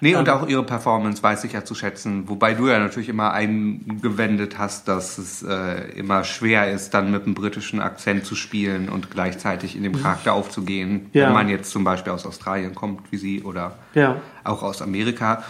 Nee, 0.01 0.15
und 0.15 0.27
auch 0.29 0.47
ihre 0.47 0.63
Performance 0.63 1.23
weiß 1.23 1.45
ich 1.45 1.53
ja 1.53 1.63
zu 1.63 1.73
schätzen. 1.73 2.27
Wobei 2.27 2.53
du 2.53 2.67
ja 2.67 2.79
natürlich 2.79 3.07
immer 3.07 3.31
eingewendet 3.31 4.57
hast, 4.57 4.87
dass 4.89 5.17
es 5.17 5.41
äh, 5.41 5.89
immer 5.97 6.25
schwer 6.25 6.69
ist, 6.71 6.93
dann 6.93 7.11
mit 7.11 7.23
einem 7.23 7.33
britischen 7.33 7.79
Akzent 7.79 8.25
zu 8.25 8.35
spielen 8.35 8.89
und 8.89 9.09
gleichzeitig 9.09 9.75
in 9.75 9.83
dem 9.83 9.99
Charakter 9.99 10.33
aufzugehen. 10.33 11.09
Ja. 11.13 11.27
Wenn 11.27 11.33
man 11.33 11.49
jetzt 11.49 11.71
zum 11.71 11.85
Beispiel 11.85 12.11
aus 12.11 12.25
Australien 12.25 12.75
kommt, 12.75 13.09
wie 13.11 13.17
sie, 13.17 13.43
oder 13.43 13.75
Ja. 13.93 14.17
auch 14.43 14.63
aus 14.63 14.81
Amerika. 14.81 15.43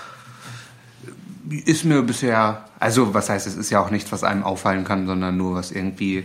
Ist 1.66 1.84
mir 1.84 2.02
bisher, 2.04 2.66
also 2.80 3.14
was 3.14 3.30
heißt, 3.30 3.46
es 3.48 3.56
ist 3.56 3.70
ja 3.72 3.80
auch 3.80 3.90
nichts, 3.92 4.12
was 4.12 4.24
einem 4.24 4.44
auffallen 4.44 4.84
kann, 4.84 5.06
sondern 5.06 5.38
nur 5.38 5.56
was 5.56 5.72
irgendwie 5.72 6.24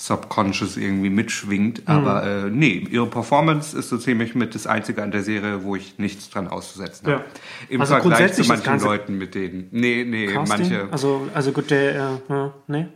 subconscious 0.00 0.78
irgendwie 0.78 1.10
mitschwingt. 1.10 1.80
Mhm. 1.80 1.94
Aber 1.94 2.24
äh, 2.24 2.50
nee, 2.50 2.86
ihre 2.90 3.06
Performance 3.06 3.76
ist 3.76 3.90
so 3.90 3.98
ziemlich 3.98 4.34
mit 4.34 4.54
das 4.54 4.66
Einzige 4.66 5.02
an 5.02 5.10
der 5.10 5.22
Serie, 5.22 5.62
wo 5.62 5.76
ich 5.76 5.98
nichts 5.98 6.30
dran 6.30 6.48
auszusetzen 6.48 7.06
habe. 7.06 7.24
Ja. 7.24 7.24
Im 7.68 7.80
Also 7.82 7.96
Vergleich 7.96 8.32
zu 8.32 8.44
manchen 8.44 8.80
Leuten 8.80 9.18
mit 9.18 9.34
denen. 9.34 9.68
Nee, 9.72 10.04
nee, 10.08 10.28
Casting? 10.28 10.58
manche. 10.58 10.88
Also, 10.90 11.28
also 11.34 11.52
gut, 11.52 11.70
der, 11.70 12.20
äh, 12.28 12.48
nee. 12.66 12.86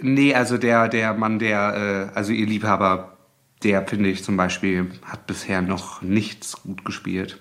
Nee, 0.00 0.34
also 0.34 0.58
der, 0.58 0.88
der 0.88 1.14
Mann, 1.14 1.38
der, 1.38 2.10
äh, 2.12 2.16
also 2.16 2.32
ihr 2.32 2.46
Liebhaber, 2.46 3.16
der 3.62 3.86
finde 3.86 4.08
ich 4.08 4.24
zum 4.24 4.36
Beispiel, 4.36 4.90
hat 5.04 5.28
bisher 5.28 5.62
noch 5.62 6.02
nichts 6.02 6.60
gut 6.62 6.84
gespielt. 6.84 7.38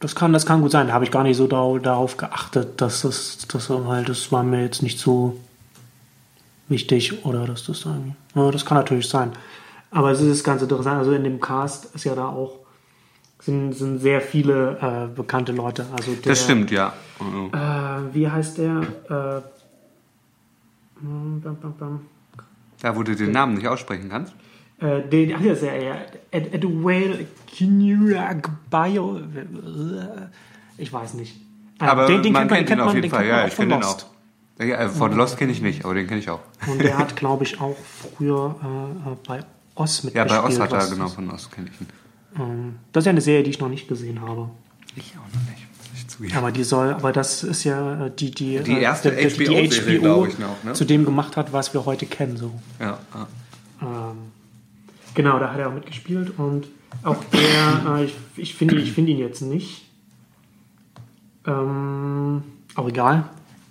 Das 0.00 0.16
kann, 0.16 0.32
das 0.32 0.44
kann 0.44 0.60
gut 0.60 0.72
sein. 0.72 0.88
Da 0.88 0.92
habe 0.92 1.04
ich 1.04 1.12
gar 1.12 1.22
nicht 1.22 1.36
so 1.36 1.46
da, 1.46 1.78
darauf 1.80 2.16
geachtet, 2.16 2.80
dass 2.80 3.02
das, 3.02 3.46
das 3.46 3.70
halt, 3.70 4.08
das 4.08 4.32
war 4.32 4.42
mir 4.42 4.62
jetzt 4.62 4.82
nicht 4.82 4.98
so 4.98 5.38
wichtig 6.68 7.24
oder 7.24 7.46
dass 7.46 7.64
das 7.64 7.84
irgendwie. 7.84 8.14
Ja, 8.34 8.50
das 8.50 8.64
kann 8.64 8.78
natürlich 8.78 9.08
sein. 9.08 9.32
Aber 9.90 10.10
es 10.10 10.20
ist 10.20 10.44
ganz 10.44 10.62
interessant. 10.62 10.98
Also 10.98 11.12
in 11.12 11.24
dem 11.24 11.40
Cast 11.40 11.94
ist 11.94 12.04
ja 12.04 12.14
da 12.14 12.26
auch 12.28 12.60
sind, 13.40 13.72
sind 13.72 13.98
sehr 13.98 14.20
viele 14.20 14.78
äh, 14.80 15.14
bekannte 15.14 15.52
Leute. 15.52 15.86
Also 15.96 16.12
der, 16.14 16.32
Das 16.32 16.44
stimmt, 16.44 16.70
ja. 16.70 16.92
Äh, 17.20 18.14
wie 18.14 18.28
heißt 18.28 18.58
der? 18.58 18.82
Äh, 19.04 19.40
bam, 21.00 21.40
bam, 21.42 21.74
bam. 21.78 22.00
Da, 22.80 22.96
wo 22.96 23.02
du 23.02 23.14
den 23.14 23.30
Namen 23.30 23.54
nicht 23.54 23.68
aussprechen 23.68 24.08
kannst. 24.08 24.34
Äh, 24.80 25.02
den, 25.08 25.34
ach, 25.34 25.42
das 25.42 25.58
ist 25.58 25.64
ja, 25.64 25.74
ja. 25.74 25.96
Ed, 26.30 26.52
Edwale 26.52 27.26
Kinuragbayo. 27.46 29.20
Ich 30.76 30.92
weiß 30.92 31.14
nicht. 31.14 31.40
Aber 31.78 32.06
den, 32.06 32.22
den 32.22 32.32
man 32.32 32.48
kennt 32.48 32.68
kennt 32.68 32.80
ihn 32.80 32.84
auf 32.84 32.94
jeden 32.94 33.02
den 33.02 33.10
Fall. 33.10 33.20
man 33.20 33.28
Ja, 33.28 33.46
ich 33.46 33.56
kenne 33.56 33.74
den 33.74 33.82
auch. 33.82 34.06
Ja, 34.58 34.64
äh, 34.76 34.88
von 34.88 35.12
Lost 35.12 35.36
kenne 35.36 35.52
ich 35.52 35.60
nicht, 35.60 35.84
aber 35.84 35.94
den 35.94 36.06
kenne 36.06 36.20
ich 36.20 36.30
auch. 36.30 36.40
Und 36.66 36.82
der 36.82 36.96
hat, 36.98 37.14
glaube 37.16 37.44
ich, 37.44 37.60
auch 37.60 37.76
früher 37.76 38.54
äh, 38.62 39.10
äh, 39.10 39.16
bei 39.26 39.44
Oz 39.74 39.98
Ja, 40.02 40.04
mitgespielt. 40.24 40.28
bei 40.28 40.42
Oz 40.44 40.58
hat 40.60 40.72
er, 40.72 40.86
genau, 40.88 41.08
von 41.08 41.30
Oz 41.30 41.50
kenne 41.50 41.68
ich 41.72 41.80
ihn. 41.80 41.86
Ähm, 42.38 42.76
das 42.92 43.02
ist 43.02 43.06
ja 43.06 43.10
eine 43.10 43.20
Serie, 43.20 43.42
die 43.42 43.50
ich 43.50 43.60
noch 43.60 43.68
nicht 43.68 43.86
gesehen 43.88 44.20
habe. 44.22 44.48
Ich 44.94 45.12
auch 45.18 45.34
noch 45.34 45.50
nicht, 45.50 46.10
zugeben. 46.10 46.34
Aber 46.36 46.52
die 46.52 46.64
soll, 46.64 46.94
aber 46.94 47.12
das 47.12 47.42
ist 47.44 47.64
ja 47.64 48.06
äh, 48.06 48.10
die, 48.10 48.30
die, 48.30 48.58
Die 48.60 48.72
äh, 48.72 48.80
erste 48.80 49.10
die- 49.10 49.26
die 49.28 49.46
HBO-Serie, 49.46 49.98
glaub 50.00 50.28
ich 50.28 50.38
noch, 50.38 50.62
ne? 50.64 50.72
zu 50.72 50.84
dem 50.86 51.04
gemacht 51.04 51.36
hat, 51.36 51.52
was 51.52 51.74
wir 51.74 51.84
heute 51.84 52.06
kennen. 52.06 52.36
So. 52.38 52.52
Ja, 52.80 52.98
ja. 53.14 53.26
Ähm, 53.82 54.16
genau, 55.14 55.38
da 55.38 55.52
hat 55.52 55.58
er 55.58 55.68
auch 55.68 55.74
mitgespielt 55.74 56.32
und 56.38 56.68
auch 57.02 57.22
der, 57.24 57.96
äh, 57.98 58.04
ich, 58.04 58.14
ich 58.36 58.54
finde 58.54 58.76
ich 58.76 58.92
finde 58.92 59.12
ihn 59.12 59.18
jetzt 59.18 59.42
nicht. 59.42 59.84
Ähm, 61.46 62.42
aber 62.74 62.88
egal. 62.88 63.24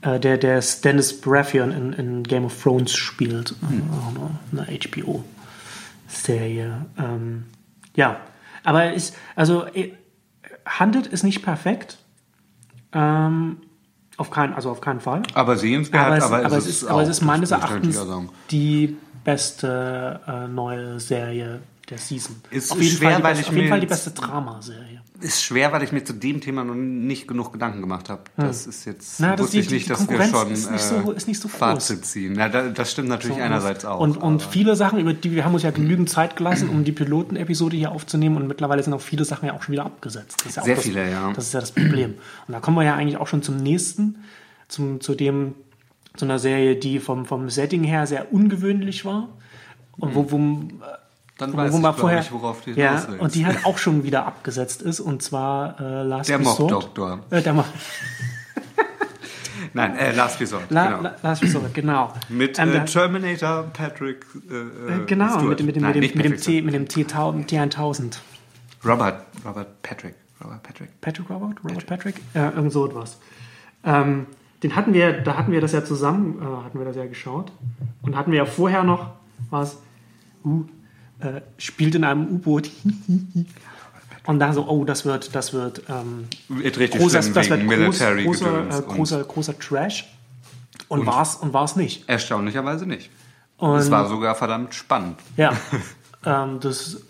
Äh, 0.05 0.19
der, 0.19 0.37
der 0.37 0.61
Stannis 0.61 1.19
Baratheon 1.19 1.71
in, 1.71 1.93
in 1.93 2.21
Game 2.23 2.45
of 2.45 2.61
Thrones 2.61 2.93
spielt. 2.93 3.55
Auch 3.63 4.11
eine, 4.51 4.67
HBO-Serie. 4.79 6.85
Ähm, 6.97 7.45
ja, 7.95 8.19
aber 8.63 8.93
ist, 8.93 9.15
also, 9.35 9.65
äh, 9.65 9.93
Handelt 10.65 11.07
ist 11.07 11.23
nicht 11.23 11.41
perfekt. 11.43 11.97
Ähm, 12.91 13.57
auf 14.17 14.31
keinen, 14.31 14.53
also 14.53 14.71
auf 14.71 14.81
keinen 14.81 15.01
Fall. 15.01 15.23
Aber 15.33 15.57
sehenswert, 15.57 16.05
Aber 16.05 16.17
es, 16.17 16.23
aber, 16.23 16.45
aber, 16.45 16.57
es 16.57 16.65
es 16.65 16.69
ist, 16.69 16.85
aber 16.85 17.03
es 17.03 17.09
ist 17.09 17.21
meines 17.21 17.51
Erachtens 17.51 17.99
die 18.51 18.97
beste 19.23 20.19
äh, 20.27 20.47
neue 20.47 20.99
Serie 20.99 21.61
der 21.89 21.97
Season. 21.97 22.35
Ist 22.49 22.71
auf 22.71 22.81
jeden, 22.81 22.97
schwer, 22.97 23.11
Fall, 23.11 23.17
die 23.19 23.23
weil 23.23 23.31
beste, 23.33 23.41
ich 23.43 23.49
auf 23.49 23.55
jeden 23.55 23.69
Fall 23.69 23.79
die 23.79 23.85
beste 23.85 24.11
Dramaserie. 24.11 25.01
Ist 25.21 25.43
schwer, 25.43 25.71
weil 25.71 25.81
ich 25.83 25.91
mir 25.93 26.03
zu 26.03 26.13
dem 26.13 26.41
Thema 26.41 26.63
noch 26.65 26.75
nicht 26.75 27.27
genug 27.27 27.53
Gedanken 27.53 27.79
gemacht 27.79 28.09
habe. 28.09 28.23
Das 28.35 28.67
ist 28.67 28.83
jetzt, 28.85 29.19
Na, 29.19 29.31
das 29.35 29.45
wusste 29.45 29.57
die- 29.57 29.63
ich 29.63 29.71
nicht, 29.71 29.89
dass 29.89 30.09
wir 30.09 30.23
schon 30.25 30.51
ist 30.51 30.69
nicht 30.71 30.83
so- 30.83 31.11
äh, 31.13 31.15
ist 31.15 31.27
nicht 31.27 31.39
so. 31.39 31.47
Fazit 31.47 32.05
ziehen. 32.05 32.33
Na, 32.35 32.49
da, 32.49 32.67
das 32.69 32.91
stimmt 32.91 33.07
natürlich 33.07 33.41
einerseits 33.41 33.85
auch. 33.85 33.99
Und, 34.01 34.17
und 34.17 34.41
viele 34.43 34.75
Sachen, 34.75 34.99
über 34.99 35.13
die 35.13 35.31
wir 35.31 35.45
haben 35.45 35.53
uns 35.53 35.63
ja 35.63 35.71
genügend 35.71 36.09
Zeit 36.09 36.35
gelassen, 36.35 36.69
um 36.69 36.83
die 36.83 36.91
Pilotenepisode 36.91 37.77
hier 37.77 37.91
aufzunehmen 37.91 38.35
und 38.37 38.47
mittlerweile 38.47 38.83
sind 38.83 38.93
auch 38.93 38.99
viele 39.01 39.23
Sachen 39.23 39.45
ja 39.47 39.53
auch 39.53 39.63
schon 39.63 39.71
wieder 39.73 39.85
abgesetzt. 39.85 40.35
Das 40.39 40.47
ist 40.49 40.55
ja 40.57 40.63
Sehr 40.63 40.75
das, 40.75 40.83
viele, 40.83 41.09
ja. 41.09 41.31
Das 41.33 41.45
ist 41.45 41.53
ja 41.53 41.61
das 41.61 41.71
Problem. 41.71 42.15
Und 42.47 42.51
da 42.53 42.59
kommen 42.59 42.75
wir 42.77 42.83
ja 42.83 42.95
eigentlich 42.95 43.17
auch 43.17 43.27
schon 43.27 43.41
zum 43.41 43.55
nächsten, 43.57 44.17
zum, 44.67 44.99
zu 44.99 45.15
dem, 45.15 45.55
zu 46.17 46.25
einer 46.25 46.39
Serie, 46.39 46.75
die 46.75 46.99
vom, 46.99 47.25
vom 47.25 47.49
Setting 47.49 47.83
her 47.85 48.05
sehr 48.05 48.33
ungewöhnlich 48.33 49.05
war. 49.05 49.29
Und 49.97 50.13
wo, 50.13 50.29
wo, 50.31 50.37
Dann 51.37 51.51
wo, 51.53 51.57
weiß 51.57 51.71
wo 51.73 51.77
ich, 51.77 51.81
man 51.81 51.91
glaub 51.91 51.99
vorher, 51.99 52.19
ich, 52.21 52.31
worauf 52.31 52.61
du 52.61 52.71
ja, 52.71 52.93
willst. 53.07 53.21
und 53.21 53.35
die 53.35 53.45
halt 53.45 53.65
auch 53.65 53.77
schon 53.77 54.03
wieder 54.03 54.25
abgesetzt 54.25 54.81
ist, 54.81 54.99
und 55.01 55.21
zwar 55.21 55.79
äh, 55.81 56.03
Last 56.03 56.29
Der. 56.29 56.39
Mob-Doktor. 56.39 57.19
Äh, 57.29 57.41
der 57.41 57.53
Mo 57.53 57.65
Nein, 59.73 59.97
äh, 59.97 60.11
Last 60.13 60.39
Resort. 60.39 60.69
La, 60.71 60.85
genau. 60.87 61.01
La, 61.01 61.15
Last 61.21 61.43
Resort, 61.43 61.73
genau. 61.73 62.13
mit 62.29 62.57
Ähm, 62.59 62.73
äh, 62.73 62.85
Terminator 62.85 63.63
Patrick 63.73 64.25
äh, 64.49 64.53
äh, 64.53 65.01
äh, 65.01 65.05
genau, 65.05 65.27
Stewart. 65.39 65.47
mit, 65.49 65.59
dem- 65.59 65.65
mit, 65.65 65.75
dem- 65.75 65.81
Nein, 65.83 65.99
mit, 65.99 66.11
dem, 66.13 66.17
mit 66.17 66.23
Patrick 66.31 66.41
T, 66.41 66.61
mit 66.61 66.73
dem 66.73 66.87
T, 66.87 67.03
Tau- 67.03 67.31
T1000. 67.33 68.17
Robert, 68.85 69.25
Robert 69.45 69.81
Patrick. 69.81 70.15
Robert 70.43 70.63
Patrick. 70.63 71.01
Patrick 71.01 71.29
Robert? 71.29 71.57
Robert 71.63 71.85
Patrick? 71.85 72.15
Ja, 72.33 72.51
irgend 72.51 72.71
so 72.71 72.85
etwas. 72.87 73.17
Ähm, 73.83 74.27
den 74.63 74.75
hatten 74.75 74.93
wir, 74.93 75.11
da 75.21 75.35
hatten 75.37 75.51
wir 75.51 75.61
das 75.61 75.71
ja 75.73 75.83
zusammen, 75.83 76.39
äh, 76.41 76.63
hatten 76.65 76.77
wir 76.79 76.85
das 76.85 76.95
ja 76.95 77.05
geschaut. 77.05 77.51
Und 78.01 78.15
hatten 78.15 78.31
wir 78.31 78.37
ja 78.39 78.45
vorher 78.45 78.83
noch 78.83 79.11
was, 79.49 79.77
uh, 80.45 80.63
äh, 81.19 81.41
spielt 81.57 81.95
in 81.95 82.03
einem 82.03 82.27
U-Boot. 82.27 82.69
Und 84.25 84.39
da 84.39 84.53
so, 84.53 84.67
oh, 84.67 84.85
das 84.85 85.05
wird, 85.05 85.35
das 85.35 85.53
wird, 85.53 85.83
ähm, 85.87 86.25
großer, 86.49 87.19
das 87.19 87.35
wird 87.49 87.67
groß, 87.67 87.99
großer, 88.25 88.57
äh, 88.57 88.75
und 88.75 88.87
großer, 88.87 89.23
großer 89.23 89.59
Trash. 89.59 90.05
Und, 90.87 91.05
war's, 91.05 91.35
und 91.35 91.53
war's 91.53 91.75
nicht. 91.75 92.09
Erstaunlicherweise 92.09 92.85
nicht. 92.87 93.09
Und 93.57 93.75
Es 93.77 93.91
war 93.91 94.07
sogar 94.09 94.33
verdammt 94.35 94.73
spannend. 94.73 95.19
Ja, 95.37 95.53
ähm, 96.25 96.59
das, 96.59 97.01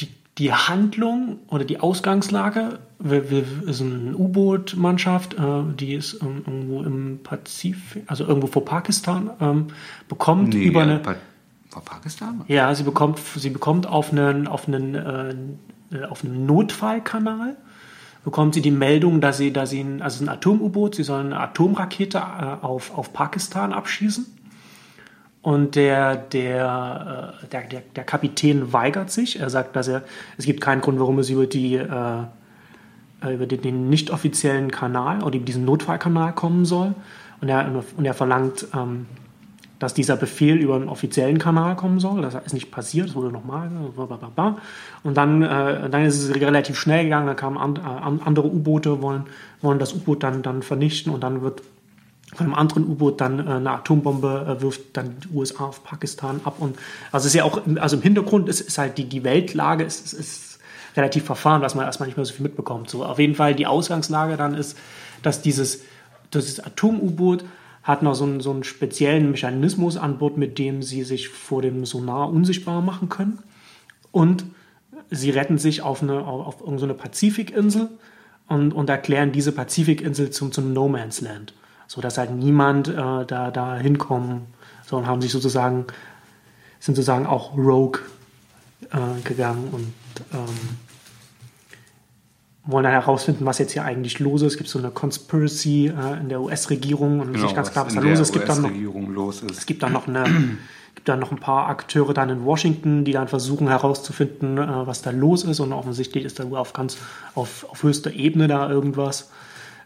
die, 0.00 0.08
die 0.36 0.52
Handlung 0.52 1.38
oder 1.48 1.64
die 1.64 1.80
Ausgangslage, 1.80 2.80
wir, 2.98 3.30
wir 3.30 3.44
ist 3.66 3.80
eine 3.80 4.14
U-Boot-Mannschaft, 4.16 5.34
äh, 5.34 5.62
die 5.78 5.94
ist 5.94 6.20
ähm, 6.22 6.42
irgendwo 6.46 6.82
im 6.82 7.20
Pazifik, 7.22 8.04
also 8.08 8.24
irgendwo 8.26 8.46
vor 8.46 8.64
Pakistan, 8.64 9.30
ähm, 9.40 9.66
bekommt 10.08 10.52
Nee, 10.54 10.64
über 10.64 10.82
eine, 10.82 10.98
Pa- 10.98 11.16
war 11.76 11.82
Pakistan? 11.82 12.42
ja, 12.48 12.74
sie 12.74 12.82
bekommt, 12.82 13.18
sie 13.18 13.50
bekommt 13.50 13.86
auf 13.86 14.10
einen, 14.10 14.48
auf 14.48 14.66
einen, 14.66 14.94
äh, 14.94 15.96
äh, 15.96 16.04
auf 16.04 16.24
einen 16.24 16.46
Notfallkanal 16.46 17.56
bekommt 18.24 18.54
sie 18.54 18.60
die 18.60 18.72
Meldung, 18.72 19.20
dass 19.20 19.36
sie, 19.38 19.52
dass 19.52 19.70
sie 19.70 19.80
ein, 19.80 20.02
also 20.02 20.24
ein 20.24 20.28
Atom-U-Boot, 20.28 20.96
sie 20.96 21.04
sollen 21.04 21.26
eine 21.26 21.38
Atomrakete 21.38 22.18
äh, 22.18 22.64
auf, 22.64 22.96
auf 22.98 23.12
Pakistan 23.12 23.72
abschießen. 23.72 24.26
Und 25.42 25.76
der, 25.76 26.16
der, 26.16 27.38
äh, 27.44 27.46
der, 27.46 27.62
der, 27.68 27.82
der 27.94 28.02
Kapitän 28.02 28.72
weigert 28.72 29.12
sich. 29.12 29.38
Er 29.38 29.48
sagt, 29.48 29.76
dass 29.76 29.86
er, 29.86 30.02
es 30.38 30.44
gibt 30.44 30.60
keinen 30.60 30.80
Grund, 30.80 30.98
warum 30.98 31.20
es 31.20 31.30
über 31.30 31.46
die, 31.46 31.76
äh, 31.76 32.24
über 33.22 33.46
den, 33.46 33.62
den 33.62 33.88
nicht 33.88 34.10
offiziellen 34.10 34.72
Kanal 34.72 35.22
oder 35.22 35.36
über 35.36 35.44
diesen 35.44 35.64
Notfallkanal 35.64 36.32
kommen 36.32 36.64
soll. 36.64 36.96
Und 37.40 37.48
er, 37.48 37.84
und 37.96 38.04
er 38.04 38.14
verlangt, 38.14 38.66
ähm, 38.74 39.06
dass 39.78 39.92
dieser 39.92 40.16
Befehl 40.16 40.56
über 40.56 40.76
einen 40.76 40.88
offiziellen 40.88 41.38
Kanal 41.38 41.76
kommen 41.76 42.00
soll. 42.00 42.22
Das 42.22 42.34
ist 42.34 42.54
nicht 42.54 42.70
passiert, 42.70 43.08
das 43.08 43.14
wurde 43.14 43.30
nochmal. 43.30 43.70
Und 45.02 45.16
dann, 45.16 45.42
äh, 45.42 45.90
dann 45.90 46.04
ist 46.04 46.18
es 46.18 46.34
relativ 46.34 46.78
schnell 46.78 47.04
gegangen, 47.04 47.26
dann 47.26 47.36
kamen 47.36 47.58
and, 47.58 47.78
äh, 47.78 47.82
andere 48.24 48.46
U-Boote, 48.46 49.02
wollen, 49.02 49.24
wollen 49.60 49.78
das 49.78 49.92
U-Boot 49.92 50.22
dann, 50.22 50.42
dann 50.42 50.62
vernichten 50.62 51.12
und 51.12 51.22
dann 51.22 51.42
wird 51.42 51.62
von 52.34 52.46
einem 52.46 52.54
anderen 52.54 52.88
U-Boot 52.88 53.20
dann 53.20 53.38
äh, 53.38 53.50
eine 53.50 53.70
Atombombe 53.70 54.56
äh, 54.58 54.62
wirft 54.62 54.96
dann 54.96 55.16
die 55.20 55.36
USA 55.36 55.66
auf 55.66 55.84
Pakistan 55.84 56.40
ab. 56.44 56.56
Und 56.58 56.76
also 57.12 57.26
es 57.26 57.34
ist 57.34 57.34
ja 57.34 57.44
auch, 57.44 57.60
also 57.76 57.96
im 57.96 58.02
Hintergrund 58.02 58.48
ist, 58.48 58.60
ist 58.60 58.78
halt 58.78 58.98
die, 58.98 59.08
die 59.08 59.24
Weltlage 59.24 59.84
ist, 59.84 60.12
ist, 60.12 60.12
ist 60.12 60.58
relativ 60.96 61.24
verfahren, 61.24 61.62
was 61.62 61.74
man 61.74 61.84
erstmal 61.84 62.08
nicht 62.08 62.16
mehr 62.16 62.24
so 62.24 62.32
viel 62.32 62.42
mitbekommt. 62.42 62.90
So, 62.90 63.04
auf 63.04 63.18
jeden 63.18 63.34
Fall 63.34 63.54
die 63.54 63.66
Ausgangslage 63.66 64.36
dann 64.36 64.54
ist, 64.54 64.76
dass 65.22 65.42
dieses, 65.42 65.82
dieses 66.32 66.60
Atom-U-Boot 66.60 67.44
hat 67.86 68.02
noch 68.02 68.16
so 68.16 68.24
einen, 68.24 68.40
so 68.40 68.50
einen 68.50 68.64
speziellen 68.64 69.30
Mechanismus 69.30 69.96
an 69.96 70.18
Bord, 70.18 70.36
mit 70.36 70.58
dem 70.58 70.82
sie 70.82 71.04
sich 71.04 71.28
vor 71.28 71.62
dem 71.62 71.84
Sonar 71.86 72.28
unsichtbar 72.30 72.82
machen 72.82 73.08
können. 73.08 73.38
Und 74.10 74.44
sie 75.08 75.30
retten 75.30 75.56
sich 75.56 75.82
auf, 75.82 76.02
eine, 76.02 76.26
auf 76.26 76.60
irgendeine 76.60 76.94
Pazifikinsel 76.94 77.88
und, 78.48 78.72
und 78.72 78.90
erklären 78.90 79.30
diese 79.30 79.52
Pazifikinsel 79.52 80.30
zum, 80.30 80.50
zum 80.50 80.72
No 80.72 80.88
Man's 80.88 81.20
Land. 81.20 81.54
So 81.86 82.00
dass 82.00 82.18
halt 82.18 82.32
niemand 82.32 82.88
äh, 82.88 82.92
da, 82.94 83.52
da 83.52 83.76
hinkommen 83.76 84.46
soll 84.84 85.02
und 85.02 85.06
haben 85.06 85.22
sich 85.22 85.30
sozusagen, 85.30 85.84
sind 86.80 86.96
sozusagen 86.96 87.26
auch 87.26 87.56
Rogue 87.56 88.00
äh, 88.90 89.20
gegangen 89.22 89.68
und 89.70 89.92
ähm, 90.32 90.85
wollen 92.66 92.84
dann 92.84 92.92
herausfinden, 92.92 93.46
was 93.46 93.58
jetzt 93.58 93.72
hier 93.72 93.84
eigentlich 93.84 94.18
los 94.18 94.42
ist. 94.42 94.52
Es 94.52 94.58
gibt 94.58 94.68
so 94.68 94.78
eine 94.78 94.90
Conspiracy 94.90 95.86
äh, 95.86 96.20
in 96.20 96.28
der 96.28 96.40
US-Regierung 96.40 97.20
und 97.20 97.32
Genau, 97.32 97.44
nicht 97.44 97.54
ganz 97.54 97.68
was 97.68 97.72
klar, 97.72 97.86
was 97.86 97.94
da 97.94 98.00
los 98.00 98.12
ist. 98.18 98.20
Es 98.20 98.32
gibt 98.32 98.48
dann 98.48 98.62
noch 98.62 99.08
los 99.08 99.42
ist. 99.42 99.58
es 99.58 99.66
gibt 99.66 99.82
dann 99.82 99.92
noch 99.92 100.08
eine, 100.08 100.24
gibt 100.94 101.08
dann 101.08 101.20
noch 101.20 101.30
ein 101.30 101.38
paar 101.38 101.68
Akteure 101.68 102.12
dann 102.12 102.28
in 102.28 102.44
Washington, 102.44 103.04
die 103.04 103.12
dann 103.12 103.28
versuchen 103.28 103.68
herauszufinden, 103.68 104.58
äh, 104.58 104.86
was 104.86 105.02
da 105.02 105.10
los 105.10 105.44
ist. 105.44 105.60
Und 105.60 105.72
offensichtlich 105.72 106.24
ist 106.24 106.40
da 106.40 106.44
auf 106.44 106.72
ganz 106.72 106.98
auf, 107.34 107.66
auf 107.70 107.82
höchster 107.82 108.12
Ebene 108.12 108.48
da 108.48 108.68
irgendwas. 108.68 109.30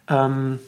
Ähm, 0.08 0.58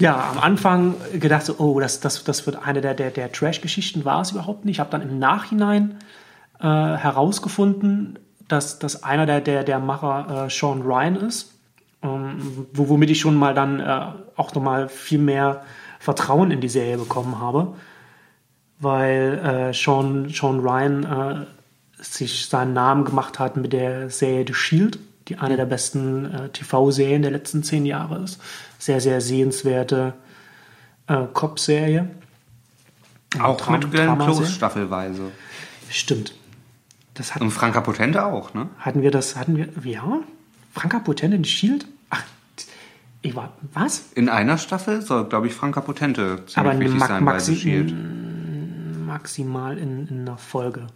ja, 0.00 0.30
am 0.32 0.38
Anfang 0.38 0.94
gedacht 1.20 1.44
so, 1.44 1.54
oh, 1.58 1.78
das, 1.78 2.00
das, 2.00 2.24
das 2.24 2.46
wird 2.46 2.66
eine 2.66 2.80
der, 2.80 2.94
der, 2.94 3.10
der 3.10 3.30
Trash-Geschichten, 3.30 4.04
war 4.04 4.22
es 4.22 4.32
überhaupt 4.32 4.64
nicht. 4.64 4.76
Ich 4.76 4.80
habe 4.80 4.90
dann 4.90 5.02
im 5.02 5.20
Nachhinein 5.20 5.98
äh, 6.58 6.64
herausgefunden, 6.64 8.18
dass, 8.54 8.78
dass 8.78 9.02
einer 9.02 9.26
der, 9.26 9.40
der, 9.40 9.64
der 9.64 9.78
Macher 9.78 10.46
äh, 10.46 10.50
Sean 10.50 10.82
Ryan 10.82 11.16
ist, 11.16 11.52
ähm, 12.02 12.66
wo, 12.72 12.88
womit 12.88 13.10
ich 13.10 13.20
schon 13.20 13.34
mal 13.34 13.52
dann 13.54 13.80
äh, 13.80 14.06
auch 14.36 14.54
nochmal 14.54 14.88
viel 14.88 15.18
mehr 15.18 15.64
Vertrauen 15.98 16.50
in 16.50 16.60
die 16.60 16.68
Serie 16.68 16.98
bekommen 16.98 17.40
habe, 17.40 17.74
weil 18.78 19.38
äh, 19.38 19.74
Sean, 19.74 20.28
Sean 20.28 20.60
Ryan 20.60 21.04
äh, 21.04 22.02
sich 22.02 22.46
seinen 22.46 22.74
Namen 22.74 23.04
gemacht 23.04 23.38
hat 23.38 23.56
mit 23.56 23.72
der 23.72 24.10
Serie 24.10 24.44
The 24.46 24.54
Shield, 24.54 24.98
die 25.28 25.38
eine 25.38 25.56
der 25.56 25.66
besten 25.66 26.26
äh, 26.32 26.48
TV-Serien 26.50 27.22
der 27.22 27.30
letzten 27.30 27.62
zehn 27.62 27.86
Jahre 27.86 28.22
ist. 28.22 28.40
Sehr, 28.78 29.00
sehr 29.00 29.20
sehenswerte 29.20 30.12
äh, 31.06 31.24
Cop-Serie. 31.32 32.08
Auch 33.40 33.56
Dram- 33.56 33.80
mit 33.80 33.90
Glenn. 33.90 34.18
Close 34.18 34.46
staffelweise. 34.46 35.32
Stimmt. 35.88 36.34
Das 37.14 37.34
hat, 37.34 37.42
Und 37.42 37.50
Franka 37.50 37.80
Potente 37.80 38.24
auch, 38.24 38.54
ne? 38.54 38.68
hatten 38.78 39.02
wir 39.02 39.10
das, 39.10 39.36
hatten 39.36 39.56
wir, 39.56 39.68
ja? 39.84 40.20
Franka 40.72 40.98
Potente 40.98 41.36
in 41.36 41.44
The 41.44 41.50
Shield? 41.50 41.86
Ach, 42.10 42.22
ich 43.22 43.34
war, 43.36 43.52
was? 43.72 44.12
In 44.14 44.28
einer 44.28 44.58
Staffel 44.58 45.00
soll, 45.00 45.28
glaube 45.28 45.46
ich, 45.46 45.54
Franka 45.54 45.80
Potente 45.80 46.36
ziemlich 46.46 46.58
Aber 46.58 46.70
eine 46.70 46.80
wichtig 46.80 46.98
Ma 46.98 47.06
sein 47.06 47.24
bei 47.24 47.32
Maxi 47.32 47.54
The 47.54 47.60
Shield. 47.60 47.94
maximal 49.06 49.78
in, 49.78 50.08
in 50.08 50.20
einer 50.22 50.36
Folge. 50.38 50.86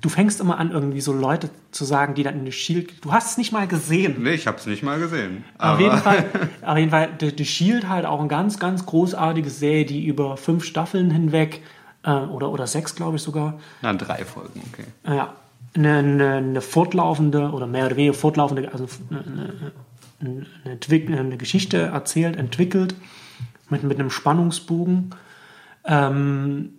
Du 0.00 0.08
fängst 0.08 0.40
immer 0.40 0.58
an, 0.58 0.70
irgendwie 0.70 1.00
so 1.00 1.12
Leute 1.12 1.50
zu 1.72 1.84
sagen, 1.84 2.14
die 2.14 2.22
dann 2.22 2.38
in 2.38 2.44
The 2.44 2.52
Shield, 2.52 3.04
du 3.04 3.12
hast 3.12 3.32
es 3.32 3.38
nicht 3.38 3.52
mal 3.52 3.66
gesehen. 3.66 4.22
Nee, 4.22 4.34
ich 4.34 4.46
habe 4.46 4.56
es 4.56 4.66
nicht 4.66 4.82
mal 4.84 4.98
gesehen. 5.00 5.44
Auf 5.58 5.80
jeden 5.80 5.98
Fall, 5.98 6.24
auf 6.62 6.78
jeden 6.78 6.90
Fall 6.90 7.08
The, 7.20 7.32
The 7.36 7.44
Shield 7.44 7.88
halt 7.88 8.06
auch 8.06 8.20
ein 8.20 8.28
ganz, 8.28 8.58
ganz 8.60 8.86
großartiges 8.86 9.58
Serie, 9.58 9.84
die 9.86 10.06
über 10.06 10.36
fünf 10.36 10.64
Staffeln 10.64 11.10
hinweg, 11.10 11.62
äh, 12.04 12.10
oder, 12.12 12.50
oder 12.50 12.66
sechs, 12.68 12.94
glaube 12.94 13.16
ich 13.16 13.22
sogar, 13.22 13.58
Na, 13.82 13.92
drei 13.92 14.24
Folgen, 14.24 14.60
okay. 14.72 14.84
ja, 15.04 15.34
eine, 15.74 15.98
eine, 15.98 16.32
eine 16.34 16.60
fortlaufende 16.60 17.50
oder 17.50 17.66
mehr 17.66 17.86
oder 17.86 17.96
weniger 17.96 18.14
fortlaufende, 18.14 18.72
also 18.72 18.86
eine, 19.10 19.72
eine, 20.20 21.18
eine, 21.18 21.36
Geschichte 21.36 21.78
erzählt, 21.78 22.36
entwickelt, 22.36 22.94
mit, 23.70 23.82
mit 23.82 23.98
einem 23.98 24.10
Spannungsbogen. 24.10 25.14
Ähm, 25.84 26.70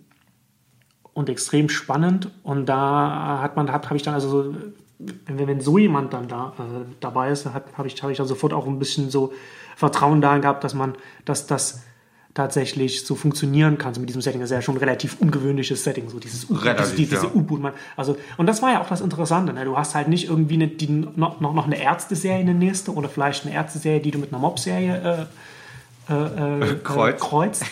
und 1.12 1.28
extrem 1.28 1.68
spannend. 1.68 2.30
Und 2.42 2.66
da 2.66 3.40
hat 3.42 3.56
man, 3.56 3.70
habe 3.70 3.96
ich 3.96 4.02
dann 4.02 4.14
also, 4.14 4.28
so, 4.28 4.54
wenn, 4.98 5.46
wenn 5.46 5.60
so 5.60 5.78
jemand 5.78 6.12
dann 6.12 6.28
da 6.28 6.54
äh, 6.58 6.84
dabei 7.00 7.30
ist, 7.30 7.46
habe 7.46 7.64
hab 7.76 7.86
ich, 7.86 8.02
hab 8.02 8.10
ich 8.10 8.16
dann 8.16 8.26
sofort 8.26 8.52
auch 8.52 8.66
ein 8.66 8.78
bisschen 8.78 9.10
so 9.10 9.32
Vertrauen 9.76 10.20
darin 10.20 10.42
gehabt, 10.42 10.64
dass 10.64 10.74
man, 10.74 10.94
dass 11.24 11.46
das 11.46 11.84
tatsächlich 12.34 13.04
so 13.04 13.14
funktionieren 13.14 13.76
kann, 13.76 13.92
so 13.92 14.00
mit 14.00 14.08
diesem 14.08 14.22
Setting. 14.22 14.40
Das 14.40 14.50
ist 14.50 14.54
ja 14.54 14.62
schon 14.62 14.76
ein 14.76 14.78
relativ 14.78 15.16
ungewöhnliches 15.20 15.82
Setting, 15.82 16.08
so 16.08 16.18
dieses 16.18 16.48
Relativ, 16.48 16.94
diese, 16.94 17.16
diese 17.16 17.26
ja. 17.26 17.34
U-Boot. 17.34 17.60
Also, 17.96 18.16
und 18.36 18.46
das 18.46 18.62
war 18.62 18.72
ja 18.72 18.80
auch 18.80 18.88
das 18.88 19.00
Interessante. 19.00 19.52
Ne? 19.52 19.64
Du 19.64 19.76
hast 19.76 19.94
halt 19.94 20.08
nicht 20.08 20.28
irgendwie 20.28 20.54
eine, 20.54 20.68
die, 20.68 20.88
noch, 20.88 21.40
noch 21.40 21.66
eine 21.66 21.80
Ärzte-Serie, 21.80 22.40
eine 22.40 22.54
nächste, 22.54 22.94
oder 22.94 23.08
vielleicht 23.08 23.46
eine 23.46 23.54
Ärzte-Serie, 23.54 24.00
die 24.00 24.12
du 24.12 24.18
mit 24.18 24.32
einer 24.32 24.40
Mob-Serie 24.40 25.28
äh, 26.08 26.12
äh, 26.12 26.72
äh, 26.72 26.76
Kreuz. 26.84 27.14
Äh, 27.14 27.18
kreuzt, 27.18 27.64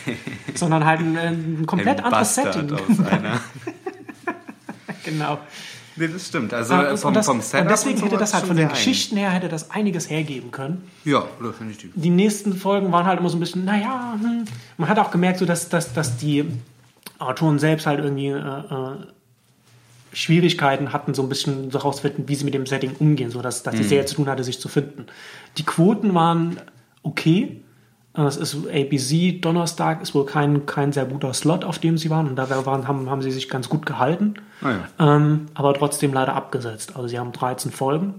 sondern 0.55 0.85
halt 0.85 1.01
ein, 1.01 1.17
ein 1.17 1.67
komplett 1.67 2.01
Ein 2.01 2.07
anderes 2.07 2.37
Bastard 2.37 2.55
Setting. 2.55 2.77
genau. 5.05 5.39
Nee, 5.99 6.09
das 6.09 6.27
stimmt. 6.27 6.55
Also 6.55 6.75
Und, 6.75 6.81
äh, 6.81 6.97
vom, 6.97 7.15
das, 7.15 7.27
vom 7.27 7.37
und 7.37 7.45
Setup 7.45 7.69
deswegen 7.69 7.99
und 7.99 8.07
hätte 8.07 8.17
das 8.17 8.35
halt 8.35 8.47
von 8.47 8.57
den 8.57 8.69
Geschichten 8.69 9.17
her 9.17 9.31
hätte 9.31 9.49
das 9.49 9.71
einiges 9.71 10.09
hergeben 10.09 10.51
können. 10.51 10.89
Ja, 11.05 11.27
definitiv. 11.43 11.91
Die 11.95 12.11
nächsten 12.11 12.55
Folgen 12.55 12.93
waren 12.93 13.07
halt 13.07 13.21
immer 13.21 13.29
so 13.29 13.37
ein 13.37 13.41
bisschen, 13.41 13.65
naja, 13.65 14.19
hm. 14.21 14.45
man 14.77 14.89
hat 14.89 14.99
auch 14.99 15.11
gemerkt, 15.11 15.39
so 15.39 15.47
dass, 15.47 15.69
dass, 15.69 15.93
dass 15.93 16.17
die 16.17 16.45
Autoren 17.19 17.59
selbst 17.59 17.87
halt 17.87 18.01
irgendwie 18.01 18.29
äh, 18.29 18.39
äh, 18.39 18.97
Schwierigkeiten 20.13 20.93
hatten, 20.93 21.15
so 21.15 21.23
ein 21.23 21.29
bisschen 21.29 21.71
so 21.71 21.79
rauszufinden, 21.79 22.29
wie 22.29 22.35
sie 22.35 22.45
mit 22.45 22.55
dem 22.55 22.67
Setting 22.67 22.93
umgehen, 22.99 23.31
so 23.31 23.43
dass, 23.43 23.63
dass 23.63 23.75
die 23.75 23.85
Serie 23.85 24.07
zu 24.07 24.17
tun 24.17 24.29
hatte, 24.29 24.45
sich 24.45 24.61
zu 24.61 24.69
finden. 24.69 25.07
Die 25.59 25.65
Quoten 25.65 26.15
waren 26.15 26.59
okay. 27.03 27.61
Äh, 28.19 28.23
Es 28.23 28.37
ist 28.37 28.57
ABC 28.67 29.39
Donnerstag, 29.41 30.03
ist 30.03 30.15
wohl 30.15 30.27
kein, 30.27 30.67
kein 30.67 30.93
sehr 30.93 31.07
guter 31.07 31.33
Slot, 31.33 31.65
auf 31.65 31.79
dem 31.79 31.97
sie 31.97 32.11
waren. 32.11 32.29
Und 32.29 32.37
da 32.37 32.51
waren, 32.67 32.87
haben, 32.89 33.09
haben 33.09 33.23
sie 33.23 33.31
sich 33.31 33.49
ganz 33.49 33.69
gut 33.69 33.87
gehalten. 33.87 34.35
Ah, 34.61 34.71
ja. 34.99 35.17
Ähm, 35.17 35.47
aber 35.55 35.73
trotzdem 35.75 36.13
leider 36.13 36.35
abgesetzt. 36.35 36.97
Also 36.97 37.09
sie 37.09 37.19
haben 37.19 37.33
13 37.33 37.71
Folgen, 37.71 38.15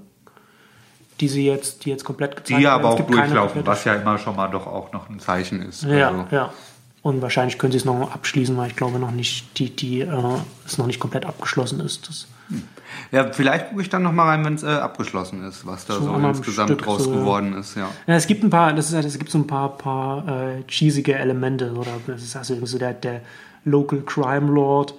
die 1.19 1.27
sie 1.27 1.45
jetzt, 1.45 1.85
die 1.85 1.89
jetzt 1.89 2.05
komplett 2.05 2.37
gezeigt 2.37 2.49
Die 2.59 2.63
werden. 2.63 2.73
aber 2.85 2.89
auch 2.89 2.99
durchlaufen, 3.01 3.65
was 3.65 3.83
ja 3.83 3.93
immer 3.95 4.17
schon 4.17 4.35
mal 4.35 4.47
doch 4.47 4.65
auch 4.67 4.91
noch 4.93 5.09
ein 5.09 5.19
Zeichen 5.19 5.61
ist. 5.61 5.83
Ja, 5.83 6.07
Also, 6.09 6.25
ja. 6.31 6.53
Und 7.01 7.21
wahrscheinlich 7.21 7.57
können 7.57 7.71
sie 7.71 7.77
es 7.77 7.85
noch 7.85 8.11
abschließen, 8.13 8.55
weil 8.57 8.67
ich 8.69 8.75
glaube 8.75 8.99
noch 8.99 9.11
nicht, 9.11 9.57
die, 9.57 9.73
die, 9.73 10.01
äh, 10.01 10.07
es 10.65 10.77
noch 10.77 10.85
nicht 10.87 10.99
komplett 10.99 11.25
abgeschlossen 11.25 11.79
ist. 11.79 12.09
Das, 12.09 12.27
ja, 13.11 13.31
vielleicht 13.31 13.69
gucke 13.69 13.81
ich 13.81 13.89
dann 13.89 14.03
noch 14.03 14.11
mal 14.11 14.25
rein, 14.25 14.43
wenn 14.45 14.55
es 14.55 14.63
äh, 14.63 14.67
abgeschlossen 14.67 15.43
ist, 15.43 15.65
was 15.65 15.85
da 15.85 15.95
So 15.95 16.01
so, 16.01 16.13
insgesamt 16.15 16.69
Stück 16.71 16.81
draus 16.83 17.03
so, 17.03 17.11
geworden 17.11 17.53
ist. 17.53 17.75
Ja. 17.75 17.89
ja, 18.07 18.15
es 18.15 18.27
gibt 18.27 18.43
ein 18.43 18.49
paar, 18.49 18.73
das 18.73 18.89
ist, 18.89 18.95
halt- 18.95 19.05
es 19.05 19.17
gibt 19.17 19.31
so 19.31 19.37
ein 19.37 19.47
paar, 19.47 19.77
paar 19.77 20.27
äh, 20.27 20.63
cheesige 20.67 21.15
Elemente 21.15 21.71
oder 21.73 21.91
das 22.07 22.23
ist 22.23 22.35
also 22.35 22.53
irgendwie 22.53 22.71
so 22.71 22.77
der, 22.77 22.93
der 22.93 23.21
Local 23.65 24.01
Crime 24.01 24.51
Lord, 24.51 24.93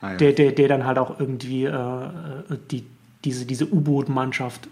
Ah, 0.00 0.12
ja. 0.12 0.16
der, 0.16 0.32
der, 0.32 0.52
der 0.52 0.68
dann 0.68 0.86
halt 0.86 0.96
auch 0.96 1.18
irgendwie 1.18 1.64
äh, 1.64 1.70
äh, 1.72 2.08
die, 2.70 2.86
diese, 3.24 3.44
diese 3.46 3.66
U-Boot-Mannschaft, 3.66 4.68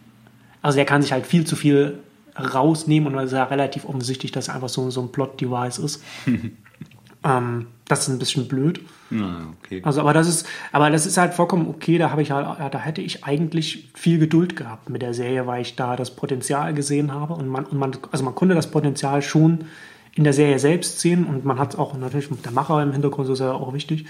also 0.62 0.77
der 0.77 0.85
kann 0.85 1.03
sich 1.03 1.11
halt 1.12 1.27
viel 1.27 1.45
zu 1.45 1.57
viel 1.57 1.99
rausnehmen 2.39 3.12
und 3.12 3.19
es 3.19 3.33
ist 3.33 3.37
ja 3.37 3.45
relativ 3.45 3.87
offensichtlich, 3.87 4.31
dass 4.31 4.49
er 4.49 4.55
einfach 4.55 4.69
so, 4.69 4.89
so 4.91 5.01
ein 5.01 5.11
Plot-Device 5.11 5.79
ist. 5.79 6.03
ähm, 7.25 7.67
das 7.88 8.01
ist 8.01 8.09
ein 8.09 8.18
bisschen 8.18 8.49
blöd. 8.49 8.81
Na, 9.11 9.53
okay. 9.62 9.81
Also, 9.85 10.01
aber 10.01 10.12
das 10.12 10.29
ist, 10.29 10.46
aber 10.72 10.90
das 10.90 11.07
ist 11.07 11.16
halt 11.16 11.35
vollkommen 11.35 11.68
okay. 11.68 11.99
Da 11.99 12.11
habe 12.11 12.22
ich 12.22 12.33
halt, 12.33 12.75
da 12.75 12.79
hätte 12.79 13.01
ich 13.01 13.25
eigentlich 13.25 13.90
viel 13.94 14.18
Geduld 14.18 14.57
gehabt 14.57 14.90
mit 14.90 15.03
der 15.03 15.14
Serie, 15.14 15.46
weil 15.46 15.62
ich 15.62 15.77
da 15.77 15.94
das 15.94 16.14
Potenzial 16.14 16.75
gesehen 16.75 17.12
habe 17.12 17.35
und 17.35 17.49
man, 17.49 17.64
und 17.64 17.79
man, 17.79 17.96
also 18.11 18.25
man 18.25 18.35
konnte 18.35 18.55
das 18.55 18.70
Potenzial 18.70 19.22
schon 19.22 19.66
in 20.14 20.25
der 20.25 20.33
Serie 20.33 20.59
selbst 20.59 20.99
sehen 21.01 21.27
und 21.27 21.44
man 21.44 21.59
hat 21.59 21.75
es 21.75 21.79
auch 21.79 21.96
natürlich 21.96 22.31
mit 22.31 22.44
der 22.44 22.53
Macher 22.53 22.83
im 22.83 22.92
Hintergrund, 22.92 23.27
so 23.27 23.35
ist 23.35 23.40
ja 23.40 23.53
auch 23.53 23.72
wichtig. 23.72 24.07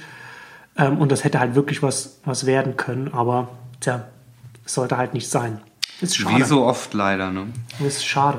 Ähm, 0.78 0.98
und 0.98 1.12
das 1.12 1.24
hätte 1.24 1.40
halt 1.40 1.54
wirklich 1.54 1.82
was, 1.82 2.20
was 2.24 2.46
werden 2.46 2.76
können, 2.76 3.12
aber 3.12 3.48
tja, 3.80 4.06
es 4.64 4.74
sollte 4.74 4.96
halt 4.96 5.14
nicht 5.14 5.28
sein. 5.28 5.60
Ist 6.00 6.16
schade. 6.16 6.36
Wie 6.36 6.42
so 6.42 6.64
oft 6.64 6.94
leider, 6.94 7.30
ne? 7.30 7.46
Ist 7.84 8.06
schade. 8.06 8.38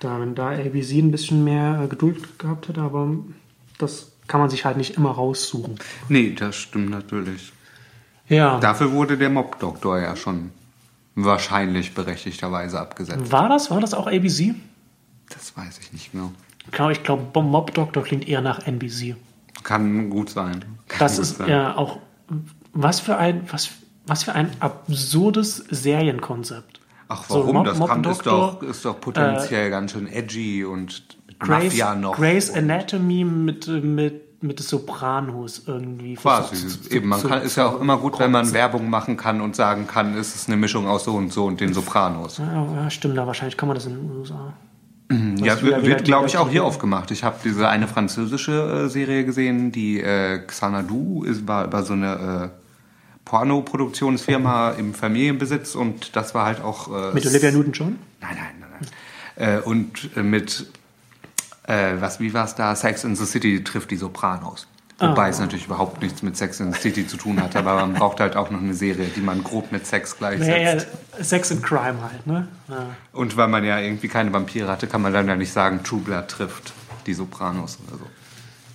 Da, 0.00 0.20
wenn 0.20 0.34
da 0.34 0.50
ABC 0.50 0.98
ein 0.98 1.10
bisschen 1.10 1.44
mehr 1.44 1.82
äh, 1.84 1.86
Geduld 1.86 2.38
gehabt 2.38 2.68
hätte, 2.68 2.80
aber 2.80 3.08
das 3.78 4.12
kann 4.28 4.40
man 4.40 4.50
sich 4.50 4.64
halt 4.64 4.76
nicht 4.76 4.96
immer 4.96 5.10
raussuchen. 5.10 5.78
Nee, 6.08 6.34
das 6.38 6.56
stimmt 6.56 6.90
natürlich. 6.90 7.52
Ja. 8.28 8.58
Dafür 8.60 8.92
wurde 8.92 9.18
der 9.18 9.28
Mob-Doktor 9.30 10.00
ja 10.00 10.16
schon 10.16 10.50
wahrscheinlich 11.14 11.94
berechtigterweise 11.94 12.80
abgesetzt. 12.80 13.30
War 13.30 13.48
das? 13.48 13.70
War 13.70 13.80
das 13.80 13.94
auch 13.94 14.06
ABC? 14.06 14.54
Das 15.28 15.56
weiß 15.56 15.78
ich 15.78 15.92
nicht 15.92 16.12
genau. 16.12 16.32
Ich 16.66 16.72
glaube, 16.72 16.92
ich 16.92 17.02
glaube, 17.02 17.42
Mob 17.42 17.74
Doctor 17.74 18.02
klingt 18.02 18.26
eher 18.26 18.40
nach 18.40 18.66
NBC. 18.66 19.16
Kann 19.62 20.08
gut 20.10 20.30
sein. 20.30 20.64
Kann 20.88 20.98
Das 20.98 21.16
gut 21.16 21.22
ist 21.22 21.36
sein. 21.38 21.48
ja 21.48 21.76
auch 21.76 21.98
was 22.72 23.00
für 23.00 23.16
ein 23.16 23.42
was 23.50 23.70
was 24.06 24.24
für 24.24 24.34
ein 24.34 24.50
absurdes 24.60 25.64
Serienkonzept. 25.70 26.80
Ach, 27.08 27.24
So, 27.28 27.40
warum? 27.40 27.56
Mob- 27.56 27.66
das 27.66 27.78
Mob 27.78 27.88
kann, 27.88 28.04
ist, 28.04 28.26
doch, 28.26 28.62
ist 28.62 28.84
doch 28.84 29.00
potenziell 29.00 29.70
ganz 29.70 29.92
schön 29.92 30.06
edgy 30.06 30.64
und 30.64 31.04
Grace. 31.44 31.74
Grace 32.12 32.50
Anatomy 32.54 33.24
mit 33.24 33.66
mit 33.68 34.20
mit 34.42 34.60
Sopranos 34.60 35.62
irgendwie. 35.66 36.14
Quasi. 36.16 36.66
zu- 36.68 36.90
Eben, 36.90 37.08
man 37.08 37.18
zu- 37.20 37.28
kann, 37.28 37.40
ist 37.42 37.56
ja 37.56 37.66
auch 37.66 37.80
immer 37.80 37.96
gut, 37.96 38.18
wenn 38.18 38.30
man 38.30 38.52
Werbung 38.52 38.90
machen 38.90 39.16
kann 39.16 39.40
und 39.40 39.56
sagen 39.56 39.86
kann, 39.86 40.14
es 40.18 40.34
ist 40.34 40.48
eine 40.48 40.58
Mischung 40.58 40.86
aus 40.86 41.04
so 41.04 41.14
und 41.14 41.32
so 41.32 41.46
und 41.46 41.60
den 41.60 41.72
Sopranos. 41.72 42.36
Ja, 42.38 42.66
ja, 42.76 42.90
stimmt, 42.90 43.16
da 43.16 43.26
wahrscheinlich 43.26 43.56
kann 43.56 43.68
man 43.68 43.74
das 43.76 43.86
in 43.86 43.94
den 43.94 44.10
USA. 44.18 44.52
Ja, 45.36 45.62
wieder- 45.62 45.82
wird, 45.86 46.04
glaube 46.04 46.26
ich, 46.26 46.36
auch 46.36 46.48
hier 46.50 46.64
aufgemacht. 46.64 47.10
Ich 47.10 47.24
habe 47.24 47.36
diese 47.42 47.68
eine 47.68 47.86
französische 47.88 48.84
äh, 48.86 48.88
Serie 48.90 49.24
gesehen, 49.24 49.70
die 49.72 50.00
äh, 50.00 50.40
Xanadu 50.46 51.24
ist, 51.24 51.46
war 51.48 51.64
über 51.66 51.82
so 51.82 51.92
eine 51.94 52.50
äh, 52.52 52.58
Pornoproduktionsfirma 53.24 54.70
im 54.72 54.94
Familienbesitz 54.94 55.74
und 55.74 56.16
das 56.16 56.34
war 56.34 56.46
halt 56.46 56.62
auch... 56.62 56.88
Äh, 56.88 57.14
Mit 57.14 57.26
Olivia 57.26 57.50
Newton-John? 57.50 57.98
Nein, 58.20 58.36
nein, 58.36 58.46
nein. 58.60 58.70
nein. 59.36 59.58
Äh, 59.58 59.60
und 59.60 60.10
äh, 60.16 60.22
mit, 60.22 60.66
äh, 61.66 61.94
was, 62.00 62.20
wie 62.20 62.32
war 62.34 62.44
es 62.44 62.54
da? 62.54 62.74
Sex 62.76 63.04
in 63.04 63.16
the 63.16 63.26
City 63.26 63.62
trifft 63.64 63.90
die 63.90 63.96
Sopranos. 63.96 64.66
Wobei 65.00 65.28
es 65.28 65.40
natürlich 65.40 65.66
überhaupt 65.66 66.00
nichts 66.00 66.22
mit 66.22 66.36
Sex 66.36 66.60
in 66.60 66.72
the 66.72 66.78
City 66.80 67.04
zu 67.04 67.16
tun 67.16 67.42
hat, 67.42 67.56
aber 67.56 67.74
man 67.74 67.94
braucht 67.94 68.20
halt 68.20 68.36
auch 68.36 68.50
noch 68.50 68.60
eine 68.60 68.74
Serie, 68.74 69.08
die 69.08 69.20
man 69.20 69.42
grob 69.42 69.72
mit 69.72 69.84
Sex 69.86 70.16
gleichsetzt. 70.16 70.86
Sex 71.18 71.50
and 71.50 71.64
Crime 71.64 71.96
halt, 72.00 72.24
ne? 72.28 72.46
Ja. 72.68 72.86
Und 73.12 73.36
weil 73.36 73.48
man 73.48 73.64
ja 73.64 73.80
irgendwie 73.80 74.06
keine 74.06 74.32
Vampire 74.32 74.68
hatte, 74.68 74.86
kann 74.86 75.02
man 75.02 75.12
dann 75.12 75.26
ja 75.26 75.34
nicht 75.34 75.52
sagen, 75.52 75.82
True 75.82 75.98
Blood 76.00 76.28
trifft 76.28 76.72
die 77.06 77.12
Sopranos 77.14 77.78
oder 77.88 77.98
so. 77.98 78.04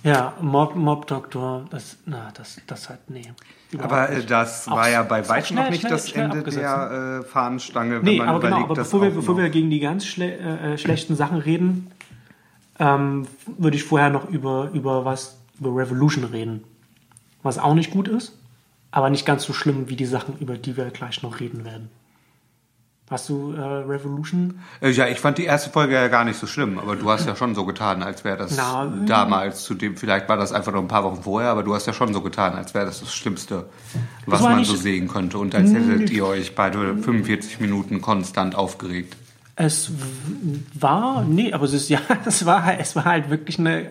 Ja, 0.02 0.34
Mob, 0.42 0.76
Mob 0.76 1.06
Doctor, 1.06 1.64
das, 1.70 1.96
na, 2.04 2.30
das, 2.36 2.60
das 2.66 2.90
halt, 2.90 3.00
nee. 3.08 3.32
Aber 3.78 4.10
äh, 4.10 4.22
das 4.22 4.68
war 4.70 4.90
ja 4.90 5.02
bei 5.02 5.26
weitem 5.26 5.56
noch 5.56 5.70
nicht 5.70 5.80
schnell- 5.80 5.90
das 5.92 6.08
schnell 6.10 6.24
Ende 6.26 6.38
abgesetzt, 6.38 6.62
der 6.64 7.20
äh, 7.22 7.26
Fahnenstange, 7.26 7.96
wenn 7.96 8.02
Nee, 8.04 8.18
man 8.18 8.28
aber 8.28 8.38
überlegt, 8.38 8.56
genau, 8.56 8.64
aber 8.66 8.74
bevor 8.74 9.02
wir, 9.02 9.10
bevor 9.10 9.38
wir 9.38 9.48
gegen 9.48 9.70
die 9.70 9.80
ganz 9.80 10.04
schle 10.04 10.36
äh, 10.36 10.74
äh, 10.74 10.78
schlechten 10.78 11.16
Sachen 11.16 11.38
reden, 11.38 11.90
ähm, 12.80 13.28
würde 13.58 13.76
ich 13.76 13.84
vorher 13.84 14.10
noch 14.10 14.28
über, 14.28 14.70
über 14.72 15.04
was, 15.04 15.38
über 15.60 15.76
Revolution 15.76 16.24
reden. 16.24 16.64
Was 17.42 17.58
auch 17.58 17.74
nicht 17.74 17.90
gut 17.90 18.08
ist, 18.08 18.36
aber 18.90 19.10
nicht 19.10 19.24
ganz 19.26 19.44
so 19.44 19.52
schlimm 19.52 19.88
wie 19.88 19.96
die 19.96 20.06
Sachen, 20.06 20.36
über 20.40 20.56
die 20.56 20.76
wir 20.76 20.86
gleich 20.86 21.22
noch 21.22 21.38
reden 21.38 21.64
werden. 21.64 21.90
Hast 23.10 23.28
du 23.28 23.52
äh, 23.54 23.60
Revolution? 23.60 24.60
Äh, 24.80 24.90
Ja, 24.90 25.08
ich 25.08 25.18
fand 25.18 25.36
die 25.36 25.44
erste 25.44 25.68
Folge 25.70 25.94
ja 25.94 26.06
gar 26.06 26.24
nicht 26.24 26.38
so 26.38 26.46
schlimm, 26.46 26.78
aber 26.78 26.94
du 26.94 27.10
hast 27.10 27.26
ja 27.26 27.34
schon 27.34 27.56
so 27.56 27.66
getan, 27.66 28.04
als 28.04 28.22
wäre 28.22 28.36
das 28.36 28.56
Na, 28.56 28.86
damals 29.04 29.64
zu 29.64 29.74
dem, 29.74 29.96
vielleicht 29.96 30.28
war 30.28 30.36
das 30.36 30.52
einfach 30.52 30.72
nur 30.72 30.80
ein 30.80 30.88
paar 30.88 31.02
Wochen 31.02 31.20
vorher, 31.22 31.50
aber 31.50 31.64
du 31.64 31.74
hast 31.74 31.86
ja 31.86 31.92
schon 31.92 32.14
so 32.14 32.20
getan, 32.20 32.54
als 32.54 32.72
wäre 32.72 32.86
das 32.86 33.00
das 33.00 33.12
Schlimmste, 33.12 33.66
was 34.26 34.42
war 34.42 34.50
man 34.50 34.64
so 34.64 34.76
sehen 34.76 35.08
könnte 35.08 35.38
und 35.38 35.56
als 35.56 35.72
hättet 35.72 36.10
ihr 36.10 36.24
euch 36.24 36.54
beide 36.54 36.96
45 36.98 37.58
Minuten 37.58 38.00
konstant 38.00 38.54
aufgeregt. 38.54 39.16
Es 39.62 39.92
war, 40.72 41.22
nee, 41.22 41.52
aber 41.52 41.66
es 41.66 41.74
ist 41.74 41.88
ja, 41.90 42.00
es 42.24 42.46
war, 42.46 42.78
es 42.78 42.96
war 42.96 43.04
halt 43.04 43.28
wirklich 43.28 43.58
eine, 43.58 43.90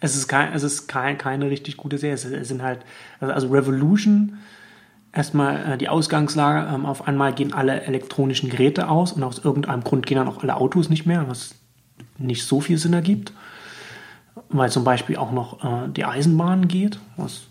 es 0.00 0.14
ist 0.14 0.28
kein, 0.28 0.52
es 0.52 0.62
ist 0.62 0.86
kein, 0.86 1.16
keine 1.16 1.48
richtig 1.48 1.78
gute 1.78 1.96
Serie. 1.96 2.14
Es, 2.14 2.26
es 2.26 2.48
sind 2.48 2.62
halt, 2.62 2.80
also, 3.18 3.32
also 3.32 3.48
Revolution, 3.48 4.36
erstmal 5.10 5.72
äh, 5.72 5.78
die 5.78 5.88
Ausgangslage, 5.88 6.74
ähm, 6.74 6.84
auf 6.84 7.08
einmal 7.08 7.32
gehen 7.32 7.54
alle 7.54 7.80
elektronischen 7.84 8.50
Geräte 8.50 8.90
aus 8.90 9.12
und 9.12 9.22
aus 9.22 9.38
irgendeinem 9.42 9.82
Grund 9.82 10.04
gehen 10.04 10.18
dann 10.18 10.28
auch 10.28 10.42
alle 10.42 10.56
Autos 10.56 10.90
nicht 10.90 11.06
mehr, 11.06 11.26
was 11.26 11.54
nicht 12.18 12.44
so 12.44 12.60
viel 12.60 12.76
Sinn 12.76 12.92
ergibt. 12.92 13.32
Weil 14.50 14.70
zum 14.70 14.84
Beispiel 14.84 15.16
auch 15.16 15.32
noch 15.32 15.64
äh, 15.64 15.88
die 15.88 16.04
Eisenbahn 16.04 16.68
geht, 16.68 16.98
was 17.16 17.44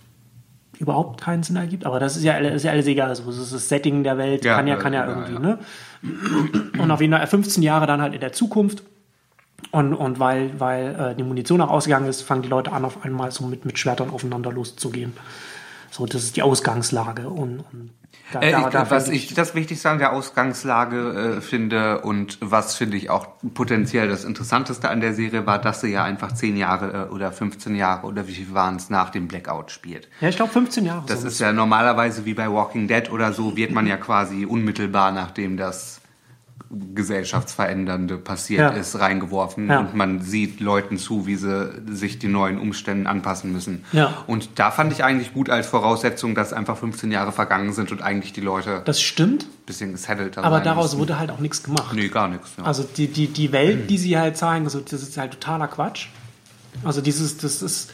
überhaupt 0.81 1.21
keinen 1.21 1.43
Sinn 1.43 1.55
ergibt. 1.55 1.85
Aber 1.85 1.99
das 1.99 2.17
ist 2.17 2.23
ja, 2.23 2.37
ist 2.37 2.63
ja 2.63 2.71
alles 2.71 2.87
egal. 2.87 3.09
Also, 3.09 3.23
das 3.23 3.37
ist 3.37 3.53
das 3.53 3.69
Setting 3.69 4.03
der 4.03 4.17
Welt, 4.17 4.43
Ja, 4.43 4.55
kann 4.55 4.67
ja, 4.67 4.75
äh, 4.75 4.79
kann 4.79 4.93
ja 4.93 5.05
ja, 5.05 5.09
irgendwie, 5.09 5.39
ne? 5.39 5.59
Und 6.77 6.91
auf 6.91 6.99
jeden 6.99 7.13
Fall 7.13 7.25
15 7.25 7.63
Jahre 7.63 7.87
dann 7.87 8.01
halt 8.01 8.13
in 8.13 8.19
der 8.19 8.33
Zukunft. 8.33 8.83
Und, 9.69 9.93
und 9.93 10.19
weil, 10.19 10.59
weil 10.59 10.95
äh, 10.95 11.15
die 11.15 11.23
Munition 11.23 11.61
auch 11.61 11.69
ausgegangen 11.69 12.09
ist, 12.09 12.23
fangen 12.23 12.41
die 12.41 12.49
Leute 12.49 12.73
an, 12.73 12.83
auf 12.83 13.05
einmal 13.05 13.31
so 13.31 13.45
mit, 13.45 13.63
mit 13.63 13.77
Schwertern 13.77 14.09
aufeinander 14.09 14.51
loszugehen. 14.51 15.13
So, 15.91 16.05
das 16.05 16.23
ist 16.23 16.35
die 16.35 16.41
Ausgangslage. 16.41 17.29
Und, 17.29 17.63
und 17.71 17.91
da, 18.31 18.39
Äh, 18.41 18.49
ich, 18.51 18.65
da 18.67 18.89
was 18.89 19.05
find 19.05 19.15
ich 19.15 19.33
das 19.33 19.55
Wichtigste 19.55 19.89
an 19.89 19.97
der 19.97 20.13
Ausgangslage 20.13 21.37
äh, 21.37 21.41
finde 21.41 22.01
und 22.01 22.37
was 22.41 22.75
finde 22.75 22.97
ich 22.97 23.09
auch 23.09 23.27
potenziell 23.53 24.07
das 24.07 24.23
Interessanteste 24.23 24.89
an 24.89 25.01
der 25.01 25.13
Serie 25.13 25.45
war, 25.45 25.59
dass 25.59 25.81
sie 25.81 25.89
ja 25.89 26.03
einfach 26.03 26.31
10 26.31 26.57
Jahre 26.57 27.07
äh, 27.09 27.13
oder 27.13 27.31
15 27.31 27.75
Jahre 27.75 28.07
oder 28.07 28.27
wie 28.27 28.33
viel 28.33 28.53
waren 28.53 28.75
es 28.75 28.89
nach 28.89 29.09
dem 29.09 29.27
Blackout 29.27 29.71
spielt. 29.71 30.09
ja, 30.21 30.29
ich 30.29 30.35
glaube 30.35 30.51
15 30.51 30.85
Jahre. 30.85 31.03
Das 31.07 31.21
so. 31.21 31.27
ist 31.27 31.39
ja 31.39 31.53
normalerweise 31.53 32.25
wie 32.25 32.33
bei 32.33 32.51
Walking 32.51 32.87
Dead 32.87 33.11
oder 33.11 33.33
so, 33.33 33.55
wird 33.55 33.71
man 33.71 33.87
ja 33.87 33.97
quasi 33.97 34.45
unmittelbar 34.45 35.11
nachdem 35.11 35.57
das 35.57 36.00
gesellschaftsverändernde 36.95 38.17
passiert 38.17 38.61
Ja. 38.61 38.69
ist, 38.69 38.99
reingeworfen 38.99 39.69
Ja. 39.69 39.79
und 39.81 39.95
man 39.95 40.21
sieht 40.21 40.59
Leuten 40.59 40.97
zu, 40.97 41.25
wie 41.27 41.35
sie 41.35 41.71
sich 41.91 42.19
den 42.19 42.31
neuen 42.31 42.59
Umständen 42.59 43.07
anpassen 43.07 43.51
müssen. 43.51 43.83
Ja. 43.91 44.13
Und 44.27 44.49
da 44.55 44.71
fand 44.71 44.91
ich 44.93 45.03
eigentlich 45.03 45.33
gut 45.33 45.49
als 45.49 45.67
Voraussetzung, 45.67 46.35
dass 46.35 46.53
einfach 46.53 46.77
15 46.77 47.11
Jahre 47.11 47.31
vergangen 47.31 47.73
sind 47.73 47.91
und 47.91 48.01
eigentlich 48.01 48.33
die 48.33 48.41
Leute 48.41 48.81
das 48.85 49.01
stimmt, 49.01 49.43
ein 49.43 49.65
bisschen 49.65 49.91
gesettelter 49.91 50.43
aber 50.43 50.57
sein 50.57 50.65
daraus 50.65 50.85
müssen. 50.91 50.99
wurde 50.99 51.19
halt 51.19 51.31
auch 51.31 51.39
nichts 51.39 51.63
gemacht. 51.63 51.93
Nee, 51.93 52.07
gar 52.09 52.27
nichts. 52.27 52.51
Ja. 52.57 52.63
Also 52.63 52.83
die, 52.83 53.07
die, 53.07 53.27
die 53.27 53.51
Welt, 53.51 53.89
die 53.89 53.97
sie 53.97 54.17
halt 54.17 54.37
zeigen, 54.37 54.65
also 54.65 54.79
das 54.79 54.93
ist 55.01 55.17
halt 55.17 55.33
totaler 55.33 55.67
Quatsch. 55.67 56.07
Also 56.83 57.01
dieses, 57.01 57.37
das 57.37 57.61
ist, 57.61 57.93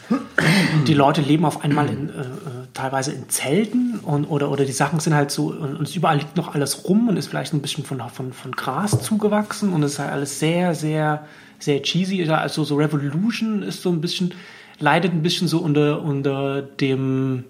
die 0.88 0.94
Leute 0.94 1.22
leben 1.22 1.46
auf 1.46 1.63
einmal 1.63 1.90
in, 1.90 2.10
äh, 2.10 2.22
äh, 2.22 2.26
teilweise 2.74 3.12
in 3.12 3.28
Zelten 3.28 4.00
und, 4.00 4.26
oder, 4.26 4.50
oder 4.50 4.66
die 4.66 4.72
Sachen 4.72 5.00
sind 5.00 5.13
halt 5.13 5.32
so, 5.32 5.48
und, 5.48 5.76
und 5.76 5.96
überall 5.96 6.18
liegt 6.18 6.38
noch 6.38 6.56
alles 6.56 6.86
rum 6.86 7.10
und 7.10 7.18
ist 7.18 7.28
vielleicht 7.28 7.54
ein 7.54 7.62
bisschen 7.62 7.84
von, 7.84 8.02
von, 8.10 8.32
von 8.32 8.52
Gras 8.52 9.02
zugewachsen 9.02 9.74
und 9.74 9.84
es 9.84 9.94
ist 9.94 10.00
halt 10.00 10.12
alles 10.12 10.40
sehr, 10.40 10.74
sehr, 10.74 11.26
sehr 11.60 11.82
cheesy. 11.82 12.30
Also 12.30 12.63
so 12.63 12.76
Revolution 12.76 13.62
ist 13.62 13.82
so 13.82 13.90
ein 13.90 14.00
bisschen, 14.00 14.34
leidet 14.80 15.12
ein 15.12 15.22
bisschen 15.22 15.48
so 15.48 15.60
unter, 15.60 16.02
unter 16.02 16.62
dem, 16.62 17.44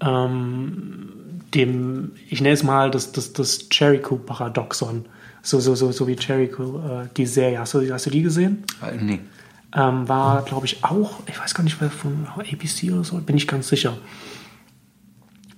ähm, 0.00 1.10
dem, 1.54 2.12
ich 2.28 2.40
nenne 2.40 2.54
es 2.54 2.62
mal 2.62 2.90
das, 2.90 3.12
das, 3.12 3.32
das 3.32 3.68
Jericho-Paradoxon. 3.70 5.04
So, 5.42 5.60
so, 5.60 5.74
so, 5.74 5.92
so 5.92 6.08
wie 6.08 6.16
Jericho, 6.18 6.78
äh, 6.78 7.08
die 7.16 7.26
Serie. 7.26 7.58
Hast 7.58 7.74
du, 7.74 7.92
hast 7.92 8.06
du 8.06 8.10
die 8.10 8.22
gesehen? 8.22 8.64
Äh, 8.82 8.96
nee. 8.96 9.20
Ähm, 9.76 10.08
war, 10.08 10.42
glaube 10.42 10.66
ich, 10.66 10.84
auch, 10.84 11.20
ich 11.26 11.40
weiß 11.40 11.54
gar 11.54 11.64
nicht, 11.64 11.80
wer 11.80 11.90
von 11.90 12.28
ABC 12.38 12.92
oder 12.92 13.02
so, 13.02 13.16
bin 13.18 13.36
ich 13.36 13.48
ganz 13.48 13.68
sicher. 13.68 13.96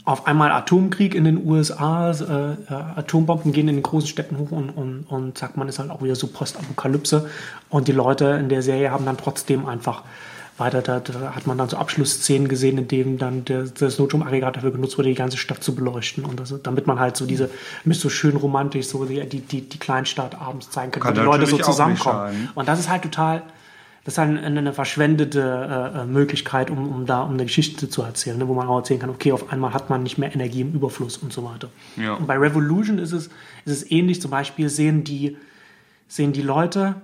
Auf 0.07 0.27
einmal 0.27 0.53
Atomkrieg 0.53 1.15
in 1.15 1.25
den 1.25 1.45
USA, 1.45 2.13
äh, 2.13 2.53
äh, 2.53 2.75
Atombomben 2.97 3.53
gehen 3.53 3.69
in 3.69 3.75
den 3.75 3.83
großen 3.83 4.09
Städten 4.09 4.39
hoch 4.39 4.53
und, 4.53 4.71
und, 4.71 5.05
und 5.05 5.37
zack, 5.37 5.57
man 5.57 5.69
ist 5.69 5.81
halt 5.81 5.91
auch 5.91 6.01
wieder 6.01 6.15
so 6.15 6.29
Postapokalypse. 6.29 7.29
Und 7.69 7.89
die 7.89 7.93
Leute 7.93 8.27
in 8.27 8.49
der 8.49 8.63
Serie 8.63 8.91
haben 8.91 9.05
dann 9.05 9.19
trotzdem 9.19 9.67
einfach 9.67 10.05
weiter, 10.59 10.81
da, 10.81 11.01
da 11.01 11.35
hat 11.35 11.47
man 11.47 11.59
dann 11.59 11.69
so 11.69 11.77
Abschlussszenen 11.77 12.49
gesehen, 12.49 12.79
in 12.79 12.89
denen 12.89 13.19
dann 13.19 13.45
der, 13.45 13.65
das 13.65 13.99
Notstromaggregat 13.99 14.57
dafür 14.57 14.71
genutzt 14.71 14.97
wurde, 14.97 15.09
die 15.09 15.15
ganze 15.15 15.37
Stadt 15.37 15.63
zu 15.63 15.75
beleuchten. 15.75 16.25
Und 16.25 16.41
das, 16.41 16.55
damit 16.63 16.87
man 16.87 16.99
halt 16.99 17.17
so 17.17 17.27
diese, 17.27 17.51
mit 17.85 17.99
so 17.99 18.09
schön 18.09 18.37
romantisch, 18.37 18.87
so 18.87 19.05
die, 19.05 19.29
die, 19.29 19.41
die, 19.41 19.79
Kleinstadt 19.79 20.41
abends 20.41 20.71
zeigen 20.71 20.93
kann, 20.93 21.03
Kann 21.03 21.17
wo 21.17 21.21
die 21.21 21.27
Leute 21.27 21.47
so 21.47 21.57
nicht 21.57 21.65
zusammenkommen. 21.65 22.49
Und 22.55 22.69
das 22.69 22.79
ist 22.79 22.89
halt 22.89 23.03
total, 23.03 23.43
das 24.07 24.15
ist 24.15 24.19
halt 24.19 24.39
eine, 24.39 24.59
eine 24.61 24.73
verschwendete 24.73 25.41
äh, 25.97 26.03
äh, 26.03 26.07
Möglichkeit, 26.07 26.71
um, 26.71 26.89
um 26.89 27.07
da 27.07 27.23
um 27.23 27.33
eine 27.33 27.43
Geschichte 27.43 27.89
zu 27.89 28.03
erzählen, 28.03 28.39
ne, 28.39 28.47
wo 28.47 28.55
man 28.55 28.69
auch 28.69 28.77
erzählen 28.77 29.01
kann, 29.01 29.11
okay, 29.11 29.33
auf 29.33 29.51
einmal 29.51 29.75
hat 29.75 29.91
man 29.91 30.05
nicht 30.05 30.17
mehr 30.17 30.33
Energie 30.33 30.61
im 30.61 30.73
Überfluss 30.75 31.17
und 31.17 31.33
so 31.33 31.43
weiter. 31.43 31.71
Ja. 31.97 32.15
Und 32.15 32.29
bei 32.29 32.39
Revolution 32.39 32.99
ist 32.99 33.11
es, 33.11 33.27
ist 33.27 33.33
es 33.73 33.91
ähnlich. 33.91 34.23
Zum 34.23 34.31
Beispiel 34.31 34.69
sehen 34.69 35.03
die, 35.03 35.37
sehen 36.07 36.33
die 36.33 36.43
Leute, 36.43 36.95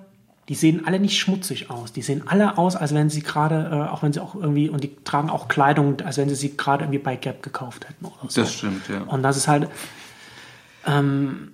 die 0.48 0.54
sehen 0.54 0.86
alle 0.86 1.00
nicht 1.00 1.18
schmutzig 1.18 1.70
aus. 1.70 1.92
Die 1.92 2.02
sehen 2.02 2.22
alle 2.26 2.56
aus, 2.56 2.76
als 2.76 2.94
wenn 2.94 3.10
sie 3.10 3.22
gerade, 3.22 3.70
äh, 3.72 3.90
auch 3.90 4.04
wenn 4.04 4.12
sie 4.12 4.20
auch 4.20 4.36
irgendwie, 4.36 4.68
und 4.68 4.84
die 4.84 4.94
tragen 5.02 5.28
auch 5.28 5.48
Kleidung, 5.48 6.00
als 6.02 6.18
wenn 6.18 6.28
sie 6.28 6.36
sie 6.36 6.56
gerade 6.56 6.84
irgendwie 6.84 7.00
bei 7.00 7.16
Gap 7.16 7.42
gekauft 7.42 7.88
hätten 7.88 8.04
oder 8.04 8.30
so. 8.30 8.42
Das 8.42 8.54
stimmt, 8.54 8.88
ja. 8.88 9.00
Und 9.02 9.24
das 9.24 9.36
ist 9.36 9.48
halt, 9.48 9.68
ähm, 10.86 11.50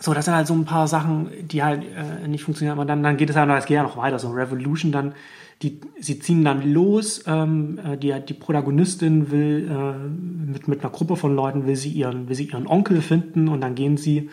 so, 0.00 0.14
das 0.14 0.26
sind 0.26 0.34
halt 0.34 0.46
so 0.46 0.54
ein 0.54 0.64
paar 0.64 0.86
Sachen, 0.86 1.28
die 1.48 1.62
halt 1.62 1.82
äh, 1.82 2.28
nicht 2.28 2.44
funktionieren. 2.44 2.78
Aber 2.78 2.86
dann, 2.86 3.02
dann 3.02 3.16
geht 3.16 3.30
es 3.30 3.36
halt, 3.36 3.50
es 3.50 3.66
geht 3.66 3.74
ja 3.74 3.82
noch 3.82 3.96
weiter. 3.96 4.18
So 4.20 4.30
Revolution, 4.30 4.92
dann, 4.92 5.14
die, 5.62 5.80
sie 5.98 6.20
ziehen 6.20 6.44
dann 6.44 6.72
los. 6.72 7.24
Ähm, 7.26 7.80
äh, 7.84 7.96
die, 7.96 8.14
die 8.20 8.34
Protagonistin 8.34 9.32
will 9.32 9.68
äh, 9.68 10.52
mit, 10.52 10.68
mit 10.68 10.80
einer 10.80 10.90
Gruppe 10.90 11.16
von 11.16 11.34
Leuten 11.34 11.66
will 11.66 11.74
sie 11.74 11.90
ihren, 11.90 12.28
will 12.28 12.36
sie 12.36 12.44
ihren 12.44 12.68
Onkel 12.68 13.02
finden 13.02 13.48
und 13.48 13.60
dann 13.60 13.74
gehen 13.74 13.96
sie. 13.96 14.30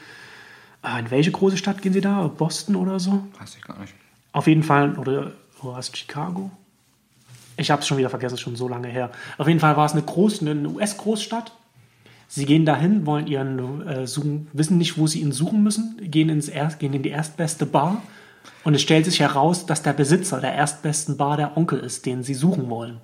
Äh, 0.84 1.00
in 1.00 1.10
welche 1.10 1.32
große 1.32 1.58
Stadt 1.58 1.82
gehen 1.82 1.94
sie 1.94 2.02
da? 2.02 2.28
Boston 2.28 2.76
oder 2.76 3.00
so? 3.00 3.24
Weiß 3.40 3.56
ich 3.56 3.64
gar 3.64 3.80
nicht. 3.80 3.96
Auf 4.34 4.46
jeden 4.46 4.64
Fall, 4.64 5.00
oder 5.00 5.32
war 5.64 5.80
es 5.80 5.92
Chicago? 5.96 6.52
Ich 7.58 7.72
habe 7.72 7.82
es 7.82 7.88
schon 7.88 7.98
wieder 7.98 8.10
vergessen, 8.10 8.36
ist 8.36 8.42
schon 8.42 8.56
so 8.56 8.68
lange 8.68 8.90
her. 8.90 9.10
Auf 9.40 9.48
jeden 9.48 9.60
Fall 9.60 9.78
war 9.78 9.86
es 9.86 9.94
eine, 9.94 10.52
eine 10.52 10.70
US-Großstadt 10.70 11.54
Sie 12.28 12.46
gehen 12.46 12.66
dahin, 12.66 13.06
wollen 13.06 13.28
ihren 13.28 13.88
äh, 13.88 14.08
suchen, 14.08 14.48
wissen 14.54 14.78
nicht, 14.78 14.98
wo 14.98 15.08
sie 15.08 15.22
ihn 15.22 15.32
suchen 15.32 15.64
müssen, 15.64 15.98
gehen, 16.02 16.30
ins 16.30 16.48
erst, 16.50 16.80
gehen 16.80 16.94
in 16.94 17.04
die 17.04 17.10
erstbeste 17.10 17.66
Bar 17.66 18.02
und 18.64 18.74
es 18.74 18.82
stellt 18.82 19.06
sich 19.06 19.20
heraus, 19.20 19.66
dass 19.66 19.84
der 19.84 19.94
Besitzer 19.94 20.42
der 20.42 20.54
erstbesten 20.54 21.18
Bar 21.18 21.38
der 21.38 21.56
Onkel 21.56 21.80
ist, 21.80 22.06
den 22.06 22.24
sie 22.24 22.34
suchen 22.34 22.70
wollen. 22.70 22.98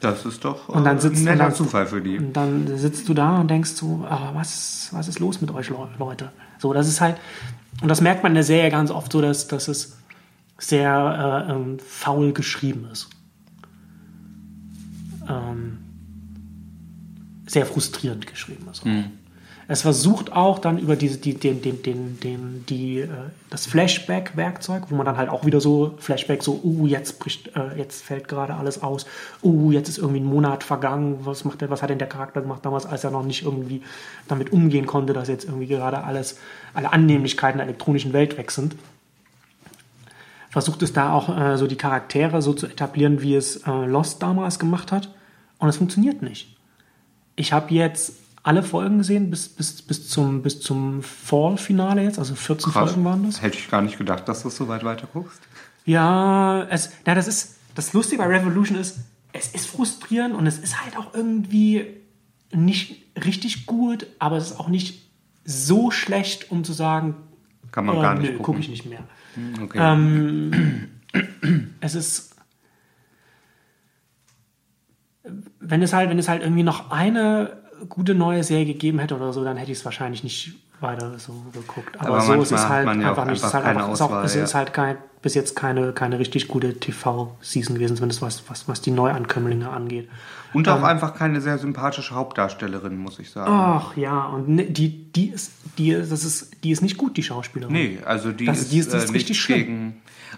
Das 0.00 0.24
ist 0.26 0.44
doch 0.44 0.68
Und 0.68 0.84
dann 0.84 0.98
äh, 0.98 1.00
sitzt 1.00 1.16
ein 1.16 1.20
und 1.20 1.24
netter 1.24 1.44
dann, 1.44 1.54
Zufall 1.54 1.86
für 1.86 2.00
die. 2.00 2.18
Und 2.18 2.32
dann 2.34 2.76
sitzt 2.78 3.08
du 3.08 3.14
da 3.14 3.40
und 3.40 3.48
denkst 3.50 3.70
so, 3.70 4.04
ah, 4.08 4.30
was, 4.34 4.88
was 4.92 5.08
ist 5.08 5.20
los 5.20 5.40
mit 5.40 5.50
euch 5.50 5.70
Leu- 5.70 5.86
Leute? 5.98 6.32
So, 6.58 6.72
das 6.72 6.88
ist 6.88 7.00
halt, 7.00 7.16
und 7.82 7.88
das 7.88 8.00
merkt 8.00 8.22
man 8.22 8.32
in 8.32 8.36
der 8.36 8.44
Serie 8.44 8.70
ganz 8.70 8.90
oft 8.90 9.12
so, 9.12 9.20
dass, 9.20 9.48
dass 9.48 9.68
es 9.68 9.96
sehr 10.58 11.46
äh, 11.48 11.52
ähm, 11.52 11.78
faul 11.78 12.32
geschrieben 12.32 12.88
ist. 12.90 13.08
Ähm, 15.28 15.78
sehr 17.46 17.66
frustrierend 17.66 18.26
geschrieben 18.26 18.66
ist. 18.70 18.84
auch. 18.84 19.04
Es 19.68 19.82
versucht 19.82 20.32
auch 20.32 20.60
dann 20.60 20.78
über 20.78 20.94
diese, 20.94 21.18
die, 21.18 21.34
den, 21.34 21.60
den, 21.60 21.82
den, 21.82 22.20
den, 22.20 22.64
die, 22.68 23.00
äh, 23.00 23.08
das 23.50 23.66
Flashback-Werkzeug, 23.66 24.84
wo 24.90 24.94
man 24.94 25.04
dann 25.04 25.16
halt 25.16 25.28
auch 25.28 25.44
wieder 25.44 25.60
so 25.60 25.94
Flashback, 25.98 26.44
so, 26.44 26.60
uh, 26.62 26.86
jetzt 26.86 27.18
bricht, 27.18 27.56
äh, 27.56 27.76
jetzt 27.76 28.04
fällt 28.04 28.28
gerade 28.28 28.54
alles 28.54 28.84
aus, 28.84 29.06
uh, 29.42 29.72
jetzt 29.72 29.88
ist 29.88 29.98
irgendwie 29.98 30.20
ein 30.20 30.24
Monat 30.24 30.62
vergangen, 30.62 31.18
was 31.22 31.44
macht 31.44 31.62
der, 31.62 31.70
was 31.70 31.82
hat 31.82 31.90
denn 31.90 31.98
der 31.98 32.06
Charakter 32.06 32.42
gemacht 32.42 32.64
damals, 32.64 32.86
als 32.86 33.02
er 33.02 33.10
noch 33.10 33.24
nicht 33.24 33.42
irgendwie 33.42 33.82
damit 34.28 34.52
umgehen 34.52 34.86
konnte, 34.86 35.12
dass 35.12 35.26
jetzt 35.26 35.44
irgendwie 35.44 35.66
gerade 35.66 36.04
alles, 36.04 36.38
alle 36.72 36.92
Annehmlichkeiten 36.92 37.58
der 37.58 37.66
elektronischen 37.66 38.12
Welt 38.12 38.38
weg 38.38 38.52
sind. 38.52 38.76
Versucht 40.50 40.80
es 40.82 40.92
da 40.92 41.12
auch 41.12 41.36
äh, 41.36 41.58
so 41.58 41.66
die 41.66 41.76
Charaktere 41.76 42.40
so 42.40 42.54
zu 42.54 42.68
etablieren, 42.68 43.20
wie 43.20 43.34
es 43.34 43.56
äh, 43.66 43.70
Lost 43.70 44.22
damals 44.22 44.60
gemacht 44.60 44.92
hat. 44.92 45.12
Und 45.58 45.68
es 45.68 45.76
funktioniert 45.76 46.22
nicht. 46.22 46.55
Ich 47.36 47.52
habe 47.52 47.72
jetzt 47.74 48.14
alle 48.42 48.62
Folgen 48.62 48.98
gesehen 48.98 49.28
bis, 49.30 49.48
bis, 49.48 49.82
bis 49.82 50.08
zum, 50.08 50.42
bis 50.42 50.60
zum 50.60 51.02
Fall-Finale 51.02 52.02
jetzt, 52.02 52.18
also 52.18 52.34
14 52.34 52.72
Krass. 52.72 52.90
Folgen 52.92 53.04
waren 53.04 53.26
das. 53.26 53.42
Hätte 53.42 53.58
ich 53.58 53.68
gar 53.68 53.82
nicht 53.82 53.98
gedacht, 53.98 54.28
dass 54.28 54.42
du 54.42 54.50
so 54.50 54.68
weit 54.68 54.84
weiter 54.84 55.08
guckst. 55.12 55.40
Ja, 55.84 56.62
es, 56.70 56.92
na, 57.04 57.14
das 57.14 57.26
ist, 57.28 57.56
das 57.74 57.92
Lustige 57.92 58.22
bei 58.22 58.28
Revolution 58.28 58.78
ist, 58.78 58.98
es 59.32 59.48
ist 59.48 59.66
frustrierend 59.66 60.34
und 60.34 60.46
es 60.46 60.58
ist 60.58 60.82
halt 60.82 60.96
auch 60.96 61.12
irgendwie 61.14 61.86
nicht 62.52 63.02
richtig 63.24 63.66
gut, 63.66 64.06
aber 64.18 64.36
es 64.36 64.52
ist 64.52 64.60
auch 64.60 64.68
nicht 64.68 65.10
so 65.44 65.90
schlecht, 65.90 66.50
um 66.50 66.64
zu 66.64 66.72
sagen, 66.72 67.16
Kann 67.72 67.86
man 67.86 67.96
oh, 67.96 68.00
gar 68.00 68.14
nicht 68.14 68.42
gucke 68.42 68.60
ich 68.60 68.68
nicht 68.68 68.86
mehr. 68.86 69.04
Okay. 69.60 69.78
Ähm, 69.80 70.88
es 71.80 71.94
ist, 71.94 72.35
wenn 75.60 75.82
es 75.82 75.92
halt, 75.92 76.10
wenn 76.10 76.18
es 76.18 76.28
halt 76.28 76.42
irgendwie 76.42 76.62
noch 76.62 76.90
eine 76.90 77.56
gute 77.88 78.14
neue 78.14 78.42
Serie 78.42 78.66
gegeben 78.66 78.98
hätte 78.98 79.16
oder 79.16 79.32
so, 79.32 79.44
dann 79.44 79.56
hätte 79.56 79.72
ich 79.72 79.78
es 79.78 79.84
wahrscheinlich 79.84 80.24
nicht 80.24 80.54
weiter 80.80 81.18
so 81.18 81.32
geguckt. 81.52 81.98
Aber, 81.98 82.08
Aber 82.08 82.20
so 82.20 82.34
ist 82.34 82.52
es 82.52 82.68
halt 82.68 82.86
ja 82.86 83.08
einfach 83.08 83.24
nicht. 83.24 83.38
Es 83.38 83.44
ist 83.44 83.54
halt 83.54 83.64
einfach, 83.64 83.88
es 83.88 83.94
ist 83.94 84.00
auch, 84.02 84.06
Auswahl, 84.06 84.24
es 84.24 84.34
ja. 84.34 84.44
ist 84.44 84.54
halt 84.54 84.72
kein, 84.72 84.96
bis 85.26 85.34
jetzt 85.34 85.56
keine, 85.56 85.92
keine 85.92 86.20
richtig 86.20 86.46
gute 86.46 86.78
TV-Season 86.78 87.74
gewesen, 87.74 87.96
zumindest 87.96 88.22
was, 88.22 88.44
was, 88.48 88.68
was 88.68 88.80
die 88.80 88.92
Neuankömmlinge 88.92 89.68
angeht. 89.68 90.08
Und 90.54 90.68
ähm, 90.68 90.74
auch 90.74 90.82
einfach 90.84 91.14
keine 91.14 91.40
sehr 91.40 91.58
sympathische 91.58 92.14
Hauptdarstellerin, 92.14 92.96
muss 92.96 93.18
ich 93.18 93.30
sagen. 93.30 93.50
Ach 93.52 93.96
ja, 93.96 94.26
und 94.26 94.48
ne, 94.48 94.64
die, 94.66 95.10
die 95.12 95.30
ist, 95.30 95.50
die, 95.78 95.90
das 95.92 96.12
ist, 96.24 96.62
die 96.62 96.70
ist 96.70 96.80
nicht 96.80 96.96
gut, 96.96 97.16
die 97.16 97.24
Schauspielerin. 97.24 97.72
Nee, 97.72 97.98
also 98.04 98.30
die 98.30 98.44
Das- 98.44 98.60
ist, 98.60 98.72
die 98.72 98.78
ist- 98.78 98.92
die 98.92 98.96
ist 98.98 99.08
äh, 99.10 99.12
richtig 99.12 99.40
schlimm. 99.40 99.58
gegen. 99.58 99.94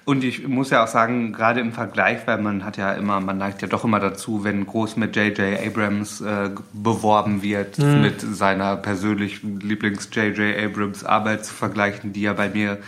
Und 0.07 0.24
ich 0.24 0.46
muss 0.48 0.70
ja 0.70 0.85
auch 0.85 0.88
sagen, 0.88 1.33
gerade 1.35 1.61
im 1.61 1.72
Vergleich, 1.72 2.20
weil 2.27 2.40
man 2.40 2.64
hat 2.64 2.79
ja 2.79 2.92
immer, 2.94 3.20
man 3.20 3.37
neigt 3.37 3.61
ja 3.61 3.68
doch 3.68 3.85
immer 3.85 4.01
dazu, 4.01 4.42
wenn 4.44 4.64
groß 4.64 4.96
mit 4.96 5.14
J.J. 5.16 5.61
Abrams 5.66 6.20
äh, 6.22 6.51
beworben 6.72 7.42
wird, 7.42 7.79
Mhm. 7.79 8.01
mit 8.01 8.20
seiner 8.20 8.77
persönlichen 8.77 9.61
Lieblings-J.J. 9.61 10.57
Abrams 10.64 11.05
Arbeit 11.05 11.44
zu 11.44 11.53
vergleichen, 11.53 12.12
die 12.14 12.22
ja 12.22 12.33
bei 12.33 12.48
mir 12.48 12.79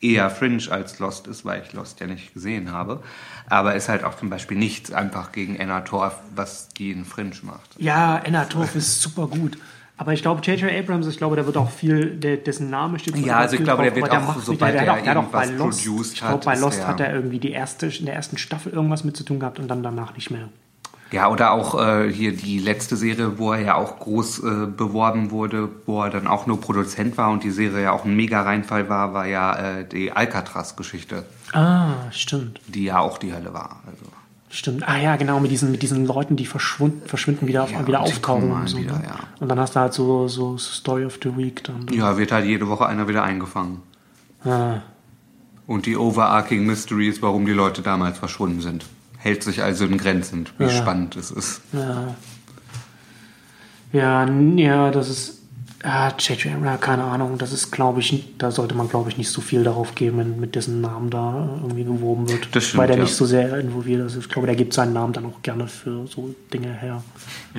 eher 0.00 0.30
Fringe 0.30 0.62
als 0.70 0.98
Lost 0.98 1.26
ist, 1.26 1.44
weil 1.44 1.62
ich 1.66 1.72
Lost 1.72 2.00
ja 2.00 2.06
nicht 2.06 2.32
gesehen 2.34 2.72
habe. 2.72 3.02
Aber 3.48 3.74
ist 3.74 3.88
halt 3.88 4.04
auch 4.04 4.16
zum 4.16 4.30
Beispiel 4.30 4.56
nichts 4.56 4.92
einfach 4.92 5.32
gegen 5.32 5.60
Anna 5.60 5.80
Torf, 5.82 6.14
was 6.34 6.68
die 6.68 6.90
in 6.92 7.04
Fringe 7.04 7.32
macht. 7.42 7.70
Ja, 7.78 8.22
Anna 8.24 8.44
Torf 8.46 8.74
ist 8.76 9.00
super 9.02 9.26
gut. 9.26 9.58
Aber 9.96 10.14
ich 10.14 10.22
glaube, 10.22 10.40
J.J. 10.40 10.72
Abrams, 10.72 11.06
ich 11.08 11.18
glaube, 11.18 11.36
der 11.36 11.44
wird 11.44 11.58
auch 11.58 11.70
viel, 11.70 12.16
der, 12.16 12.38
dessen 12.38 12.70
Name 12.70 12.98
steht. 12.98 13.14
Ja, 13.18 13.36
also 13.40 13.56
ich 13.56 13.62
glaube, 13.64 13.82
der 13.82 13.90
drauf, 13.92 14.00
wird 14.00 14.10
aber 14.12 14.28
auch, 14.30 14.36
nicht- 14.36 14.46
sobald 14.46 14.74
der, 14.74 14.82
er 14.84 14.92
hat 14.92 14.98
auch- 14.98 15.02
der 15.02 15.10
hat 15.10 15.16
auch 15.18 15.24
bei 15.28 15.44
Lost, 15.44 15.86
ich 15.86 16.14
glaube, 16.18 16.44
bei 16.46 16.54
Lost 16.56 16.78
der- 16.78 16.88
hat 16.88 17.00
er 17.00 17.14
irgendwie 17.14 17.38
die 17.38 17.50
erste, 17.50 17.86
in 17.88 18.06
der 18.06 18.14
ersten 18.14 18.38
Staffel 18.38 18.72
irgendwas 18.72 19.04
mit 19.04 19.14
zu 19.14 19.24
tun 19.24 19.40
gehabt 19.40 19.58
und 19.58 19.68
dann 19.68 19.82
danach 19.82 20.14
nicht 20.14 20.30
mehr. 20.30 20.48
Ja, 21.12 21.28
oder 21.28 21.50
auch 21.52 21.80
äh, 21.80 22.12
hier 22.12 22.36
die 22.36 22.58
letzte 22.60 22.96
Serie, 22.96 23.38
wo 23.38 23.52
er 23.52 23.60
ja 23.60 23.74
auch 23.74 23.98
groß 23.98 24.38
äh, 24.44 24.66
beworben 24.66 25.30
wurde, 25.32 25.68
wo 25.86 26.02
er 26.04 26.10
dann 26.10 26.26
auch 26.28 26.46
nur 26.46 26.60
Produzent 26.60 27.16
war 27.18 27.30
und 27.30 27.42
die 27.42 27.50
Serie 27.50 27.82
ja 27.82 27.92
auch 27.92 28.04
ein 28.04 28.14
mega 28.14 28.42
Reinfall 28.42 28.88
war, 28.88 29.12
war 29.12 29.26
ja 29.26 29.54
äh, 29.80 29.84
die 29.88 30.12
Alcatraz-Geschichte, 30.12 31.24
Ah, 31.52 31.94
stimmt. 32.12 32.60
die 32.68 32.84
ja 32.84 33.00
auch 33.00 33.18
die 33.18 33.32
Hölle 33.34 33.52
war. 33.52 33.80
Also, 33.86 34.04
Stimmt. 34.52 34.88
Ah 34.88 34.98
ja, 34.98 35.14
genau, 35.14 35.38
mit 35.38 35.52
diesen, 35.52 35.70
mit 35.70 35.80
diesen 35.82 36.06
Leuten, 36.06 36.34
die 36.36 36.44
verschwunden, 36.46 37.02
verschwinden, 37.06 37.46
wieder, 37.46 37.68
Ja, 37.70 37.86
wieder 37.86 38.00
auftauchen. 38.00 38.50
Und, 38.50 38.68
so, 38.68 38.78
wieder, 38.78 38.98
ne? 38.98 39.04
ja. 39.06 39.14
und 39.38 39.48
dann 39.48 39.60
hast 39.60 39.76
du 39.76 39.80
halt 39.80 39.92
so, 39.92 40.26
so 40.26 40.58
Story 40.58 41.04
of 41.04 41.20
the 41.22 41.36
Week. 41.36 41.62
Dann. 41.62 41.86
ja, 41.92 42.16
wird 42.18 42.32
halt 42.32 42.46
jede 42.46 42.66
Woche 42.68 42.86
einer 42.86 43.06
wieder 43.06 43.22
eingefangen. 43.22 43.78
Ah, 44.44 44.78
Und 45.68 45.86
die 45.86 45.96
overarching 45.96 46.66
Mystery 46.66 47.08
ist, 47.08 47.22
warum 47.22 47.46
die 47.46 47.52
Leute 47.52 47.82
damals 47.82 48.18
verschwunden 48.18 48.60
sind. 48.60 48.84
Hält 49.22 49.42
sich 49.42 49.62
also 49.62 49.84
in 49.84 49.98
Grenzen, 49.98 50.46
wie 50.58 50.64
Ja. 50.64 50.70
spannend 50.70 51.14
es 51.16 51.30
ist. 51.30 51.60
ja. 51.72 52.14
Ja, 53.92 54.24
ja, 54.56 54.90
das 54.90 55.08
ist. 55.08 55.36
Ja, 55.82 56.08
J.J. 56.18 56.54
Abrams, 56.54 56.80
keine 56.82 57.04
Ahnung, 57.04 57.38
das 57.38 57.52
ist, 57.54 57.70
glaube 57.70 58.00
ich, 58.00 58.34
da 58.36 58.50
sollte 58.50 58.74
man, 58.74 58.88
glaube 58.88 59.08
ich, 59.08 59.16
nicht 59.16 59.30
so 59.30 59.40
viel 59.40 59.64
darauf 59.64 59.94
geben, 59.94 60.18
wenn 60.18 60.38
mit 60.38 60.54
dessen 60.54 60.82
Namen 60.82 61.08
da 61.08 61.58
irgendwie 61.62 61.84
geworben 61.84 62.28
wird. 62.28 62.54
Das 62.54 62.64
stimmt, 62.64 62.80
weil 62.82 62.86
der 62.88 62.98
ja. 62.98 63.02
nicht 63.04 63.14
so 63.14 63.24
sehr 63.24 63.58
involviert 63.58 64.06
ist. 64.06 64.16
Ich 64.16 64.28
glaube, 64.28 64.46
der 64.46 64.56
gibt 64.56 64.74
seinen 64.74 64.92
Namen 64.92 65.14
dann 65.14 65.24
auch 65.24 65.40
gerne 65.40 65.68
für 65.68 66.06
so 66.06 66.34
Dinge 66.52 66.70
her, 66.72 67.02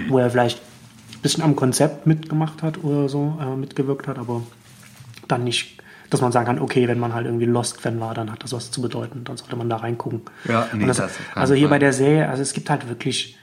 wo 0.07 0.19
er 0.19 0.29
vielleicht 0.29 0.59
ein 0.59 1.21
bisschen 1.23 1.43
am 1.43 1.55
Konzept 1.55 2.05
mitgemacht 2.05 2.61
hat 2.61 2.83
oder 2.83 3.09
so, 3.09 3.37
äh, 3.41 3.55
mitgewirkt 3.55 4.07
hat, 4.07 4.19
aber 4.19 4.43
dann 5.27 5.43
nicht, 5.43 5.80
dass 6.11 6.21
man 6.21 6.31
sagen 6.31 6.45
kann, 6.45 6.59
okay, 6.59 6.87
wenn 6.87 6.99
man 6.99 7.13
halt 7.15 7.25
irgendwie 7.25 7.45
Lost-Fan 7.45 7.99
war, 7.99 8.13
dann 8.13 8.31
hat 8.31 8.43
das 8.43 8.53
was 8.53 8.69
zu 8.69 8.81
bedeuten, 8.81 9.23
dann 9.23 9.37
sollte 9.37 9.55
man 9.55 9.69
da 9.69 9.77
reingucken. 9.77 10.21
Ja, 10.47 10.67
nee, 10.73 10.85
das, 10.85 10.97
das 10.97 11.17
also 11.33 11.53
hier 11.55 11.63
Fall. 11.63 11.77
bei 11.77 11.79
der 11.79 11.93
Serie, 11.93 12.29
also 12.29 12.41
es 12.43 12.53
gibt 12.53 12.69
halt 12.69 12.87
wirklich 12.87 13.37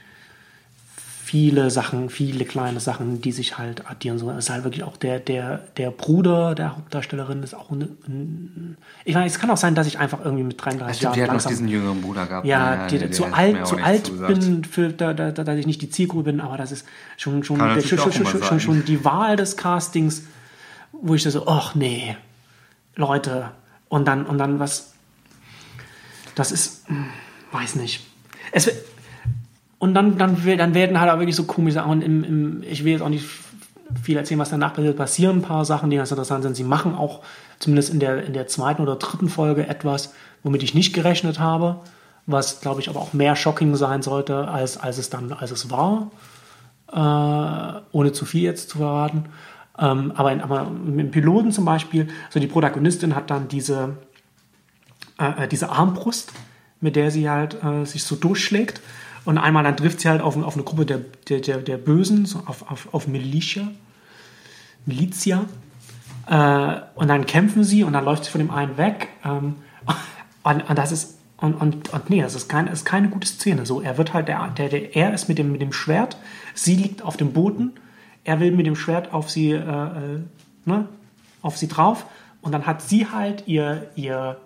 viele 1.25 1.71
Sachen, 1.71 2.09
viele 2.09 2.47
kleine 2.47 2.81
Sachen, 2.81 3.21
die 3.21 3.33
sich 3.33 3.59
halt 3.59 3.87
addieren. 3.91 4.19
So, 4.19 4.31
es 4.31 4.39
ist 4.39 4.51
halt 4.51 4.65
wirklich 4.65 4.83
auch 4.83 4.97
der, 4.97 5.19
der, 5.19 5.59
der 5.77 5.91
Bruder 5.91 6.55
der 6.55 6.75
Hauptdarstellerin 6.77 7.43
ist 7.43 7.53
auch 7.55 7.71
ein, 7.71 7.83
ein 8.07 8.77
ich 9.05 9.13
meine, 9.15 9.27
es 9.27 9.39
kann 9.39 9.51
auch 9.51 9.59
sein, 9.59 9.75
dass 9.75 9.87
ich 9.87 9.99
einfach 9.99 10.25
irgendwie 10.25 10.45
mit 10.45 10.65
33 10.65 10.97
Stimmt, 10.97 11.17
die 11.17 11.19
Jahren 11.21 11.29
hat 11.31 11.37
noch 11.37 11.45
langsam 11.45 11.51
diesen 11.53 11.69
jüngeren 11.69 12.01
Bruder 12.01 12.27
gehabt. 12.27 12.47
ja, 12.47 12.59
Naja, 12.77 12.87
die, 12.87 12.99
der- 12.99 13.13
zu 13.13 13.25
der 13.25 13.31
ist 13.33 13.37
mir 13.53 13.59
alt, 13.59 13.67
zu 13.67 13.77
alt 13.77 14.27
bin, 14.27 14.65
für, 14.65 14.89
da, 14.89 15.13
da, 15.13 15.31
da, 15.33 15.45
dass 15.45 15.57
ich 15.59 15.67
nicht 15.67 15.83
die 15.83 15.91
Zielgruppe 15.91 16.25
bin, 16.25 16.41
aber 16.41 16.57
das 16.57 16.73
ist 16.73 16.87
schon, 17.19 17.45
schon, 17.45 17.59
der, 17.59 17.81
schon, 17.83 17.99
schon, 17.99 18.13
schon, 18.25 18.43
schon, 18.43 18.61
schon 18.61 18.85
die 18.87 19.05
Wahl 19.05 19.37
des 19.37 19.59
Castings, 19.59 20.23
wo 20.93 21.15
ich 21.15 21.23
so, 21.25 21.47
ach 21.47 21.75
nee, 21.75 22.17
Leute, 22.99 23.53
und 23.89 24.07
dann, 24.07 24.27
und 24.27 24.39
dann 24.39 24.59
was, 24.59 24.93
das 26.35 26.53
ist, 26.53 26.85
weiß 27.53 27.77
nicht. 27.77 28.07
Es, 28.53 28.71
und 29.79 29.95
dann, 29.95 30.19
dann, 30.19 30.37
dann 30.57 30.75
werden 30.75 31.01
halt 31.01 31.11
auch 31.11 31.19
wirklich 31.19 31.37
so 31.37 31.45
komische 31.45 31.75
Sachen. 31.75 32.03
Im, 32.03 32.25
im, 32.25 32.63
ich 32.63 32.85
will 32.85 32.93
jetzt 32.93 33.03
auch 33.03 33.09
nicht 33.09 33.25
viel 34.03 34.17
erzählen, 34.17 34.41
was 34.41 34.51
danach 34.51 34.75
passiert. 34.75 34.97
Passieren 34.97 35.39
ein 35.39 35.43
paar 35.43 35.65
Sachen, 35.65 35.91
die 35.91 35.97
ganz 35.97 36.11
interessant 36.11 36.43
sind. 36.43 36.57
Sie 36.57 36.65
machen 36.65 36.95
auch 36.95 37.23
zumindest 37.59 37.91
in 37.91 38.01
der, 38.01 38.25
in 38.25 38.33
der 38.33 38.47
zweiten 38.47 38.83
oder 38.83 38.97
dritten 38.97 39.29
Folge 39.29 39.67
etwas, 39.67 40.13
womit 40.43 40.63
ich 40.63 40.75
nicht 40.75 40.93
gerechnet 40.93 41.39
habe, 41.39 41.81
was, 42.27 42.61
glaube 42.61 42.81
ich, 42.81 42.91
aber 42.91 43.01
auch 43.01 43.13
mehr 43.13 43.37
shocking 43.37 43.75
sein 43.77 44.03
sollte, 44.03 44.49
als, 44.49 44.77
als 44.77 44.99
es 44.99 45.09
dann, 45.09 45.33
als 45.33 45.51
es 45.51 45.71
war. 45.71 46.11
Äh, 46.93 47.81
ohne 47.93 48.13
zu 48.13 48.25
viel 48.25 48.43
jetzt 48.43 48.71
zu 48.71 48.79
verraten. 48.79 49.27
Ähm, 49.79 50.13
aber, 50.17 50.33
in, 50.33 50.41
aber 50.41 50.67
im 50.67 51.11
Piloten 51.11 51.53
zum 51.53 51.65
Beispiel, 51.65 52.09
so 52.31 52.41
die 52.41 52.47
Protagonistin 52.47 53.15
hat 53.15 53.31
dann 53.31 53.49
diese, 53.49 53.97
äh, 55.19 55.45
äh, 55.45 55.49
diese 55.49 55.71
Armbrust, 55.71 56.33
mit 56.81 56.97
der 56.97 57.11
sie 57.11 57.29
halt 57.31 57.63
äh, 57.63 57.85
sich 57.85 58.05
so 58.05 58.17
durchschlägt. 58.17 58.81
Und 59.25 59.39
einmal 59.39 59.63
dann 59.63 59.77
trifft 59.77 60.01
sie 60.01 60.09
halt 60.09 60.21
auf, 60.21 60.37
auf 60.43 60.55
eine 60.55 60.65
Gruppe 60.65 60.87
der, 60.87 61.01
der, 61.29 61.59
der, 61.59 61.77
Bösen, 61.77 62.25
so 62.25 62.43
auf, 62.47 62.71
auf, 62.71 62.93
auf 62.93 63.09
Militia. 63.09 63.69
Milizia. 64.87 65.45
Äh, 66.27 66.81
und 66.95 67.09
dann 67.09 67.27
kämpfen 67.27 67.63
sie 67.63 67.85
und 67.85 67.93
dann 67.93 68.05
läuft 68.05 68.25
sie 68.25 68.31
von 68.31 68.41
dem 68.41 68.51
einen 68.51 68.79
weg. 68.79 69.09
Ähm, 69.25 69.57
und, 70.43 70.69
und 70.69 70.79
das 70.79 70.93
ist. 70.93 71.19
Und, 71.41 71.55
und, 71.55 71.91
und 71.91 72.11
nee, 72.11 72.21
das 72.21 72.35
ist, 72.35 72.49
kein, 72.49 72.67
ist 72.67 72.85
keine 72.85 73.11
gute 73.11 73.29
Szene. 73.29 73.65
So, 73.65 73.81
er 73.81 73.97
wird 73.97 74.13
halt, 74.13 74.27
der, 74.27 74.49
der, 74.49 74.69
der, 74.69 74.97
er 74.97 75.15
ist 75.15 75.29
mit 75.29 75.39
dem, 75.39 75.53
mit 75.53 75.61
dem 75.61 75.73
Schwert, 75.73 76.17
sie 76.55 76.75
liegt 76.75 77.03
auf 77.03 77.17
dem 77.17 77.33
Boden, 77.33 77.75
er 78.25 78.41
will 78.41 78.53
mit 78.53 78.67
dem 78.67 78.77
Schwert 78.77 79.13
auf 79.13 79.31
sie, 79.31 79.53
äh, 79.53 79.57
äh, 79.59 80.21
ne, 80.65 80.89
auf 81.43 81.57
sie 81.57 81.69
drauf 81.69 82.05
und 82.41 82.53
dann 82.53 82.67
hat 82.67 82.83
sie 82.83 83.07
halt 83.11 83.45
ihr, 83.47 83.91
ihr, 83.97 84.41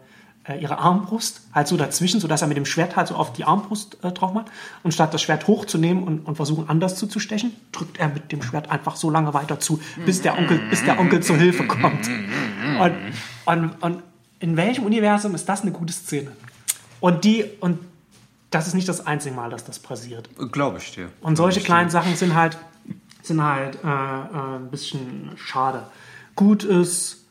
äh, 0.45 0.59
ihre 0.61 0.79
Armbrust 0.79 1.43
halt 1.53 1.69
so 1.69 1.77
dazwischen, 1.77 2.21
sodass 2.21 2.43
er 2.43 2.49
mit 2.49 2.57
dem 2.57 2.67
Schwert 2.67 2.97
halt 2.97 3.09
so 3.09 3.15
auf 3.15 3.33
die 3.33 3.45
Armbrust 3.45 3.99
äh, 4.03 4.13
drauf 4.13 4.33
macht. 4.33 4.47
Und 4.83 4.93
statt 4.93 5.13
das 5.15 5.23
Schwert 5.23 5.47
hochzunehmen 5.47 6.03
und, 6.03 6.27
und 6.27 6.37
versuchen 6.37 6.69
anders 6.69 6.97
zuzustechen, 6.97 7.53
drückt 7.71 7.99
er 7.99 8.09
mit 8.09 8.33
dem 8.33 8.43
Schwert 8.43 8.71
einfach 8.71 8.97
so 8.97 9.11
lange 9.11 9.35
weiter 9.35 9.61
zu, 9.61 9.81
bis 10.05 10.23
der 10.23 10.39
Onkel, 10.39 10.61
bis 10.71 10.85
der 10.85 10.99
Onkel 10.99 11.23
zur 11.23 11.37
Hilfe 11.37 11.67
kommt. 11.67 12.09
Und, 12.81 12.95
und, 13.45 13.83
und 13.83 14.03
in 14.41 14.57
welchem 14.57 14.85
Universum 14.85 15.35
ist 15.35 15.49
das 15.49 15.63
eine 15.63 15.71
gute 15.71 15.93
Szene? 15.93 16.33
Und 17.01 17.25
die, 17.25 17.45
und 17.61 17.79
das 18.51 18.67
ist 18.67 18.75
nicht 18.75 18.89
das 18.89 19.07
einzige 19.07 19.35
Mal, 19.35 19.51
dass 19.51 19.65
das 19.65 19.79
passiert. 19.79 20.29
Glaube 20.53 20.79
ich 20.79 20.93
dir. 20.93 21.09
Und 21.21 21.37
solche 21.37 21.61
kleinen 21.61 21.91
Sachen 21.91 22.17
sind 22.17 22.35
halt, 22.35 22.59
sind 23.23 23.43
halt 23.43 23.79
äh, 23.85 23.89
äh, 23.89 24.57
ein 24.57 24.71
bisschen 24.71 25.31
schade. 25.37 25.87
Gut 26.35 26.65
ist, 26.65 27.25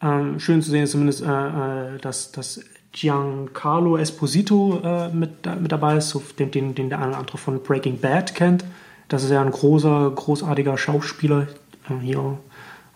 ähm, 0.00 0.40
schön 0.40 0.62
zu 0.62 0.70
sehen 0.70 0.84
ist 0.84 0.92
zumindest, 0.92 1.22
äh, 1.22 1.94
äh, 1.94 1.98
dass, 1.98 2.32
dass 2.32 2.60
Giancarlo 2.92 3.96
Esposito 3.96 4.80
äh, 4.82 5.08
mit, 5.08 5.46
mit 5.60 5.72
dabei 5.72 5.96
ist, 5.96 6.16
den, 6.38 6.50
den, 6.50 6.74
den 6.74 6.88
der 6.88 6.98
eine 6.98 7.08
oder 7.08 7.18
andere 7.18 7.38
von 7.38 7.62
Breaking 7.62 8.00
Bad 8.00 8.34
kennt. 8.34 8.64
Das 9.08 9.24
ist 9.24 9.30
ja 9.30 9.42
ein 9.42 9.50
großer, 9.50 10.12
großartiger 10.14 10.78
Schauspieler 10.78 11.48
äh, 11.88 11.94
hier 12.00 12.38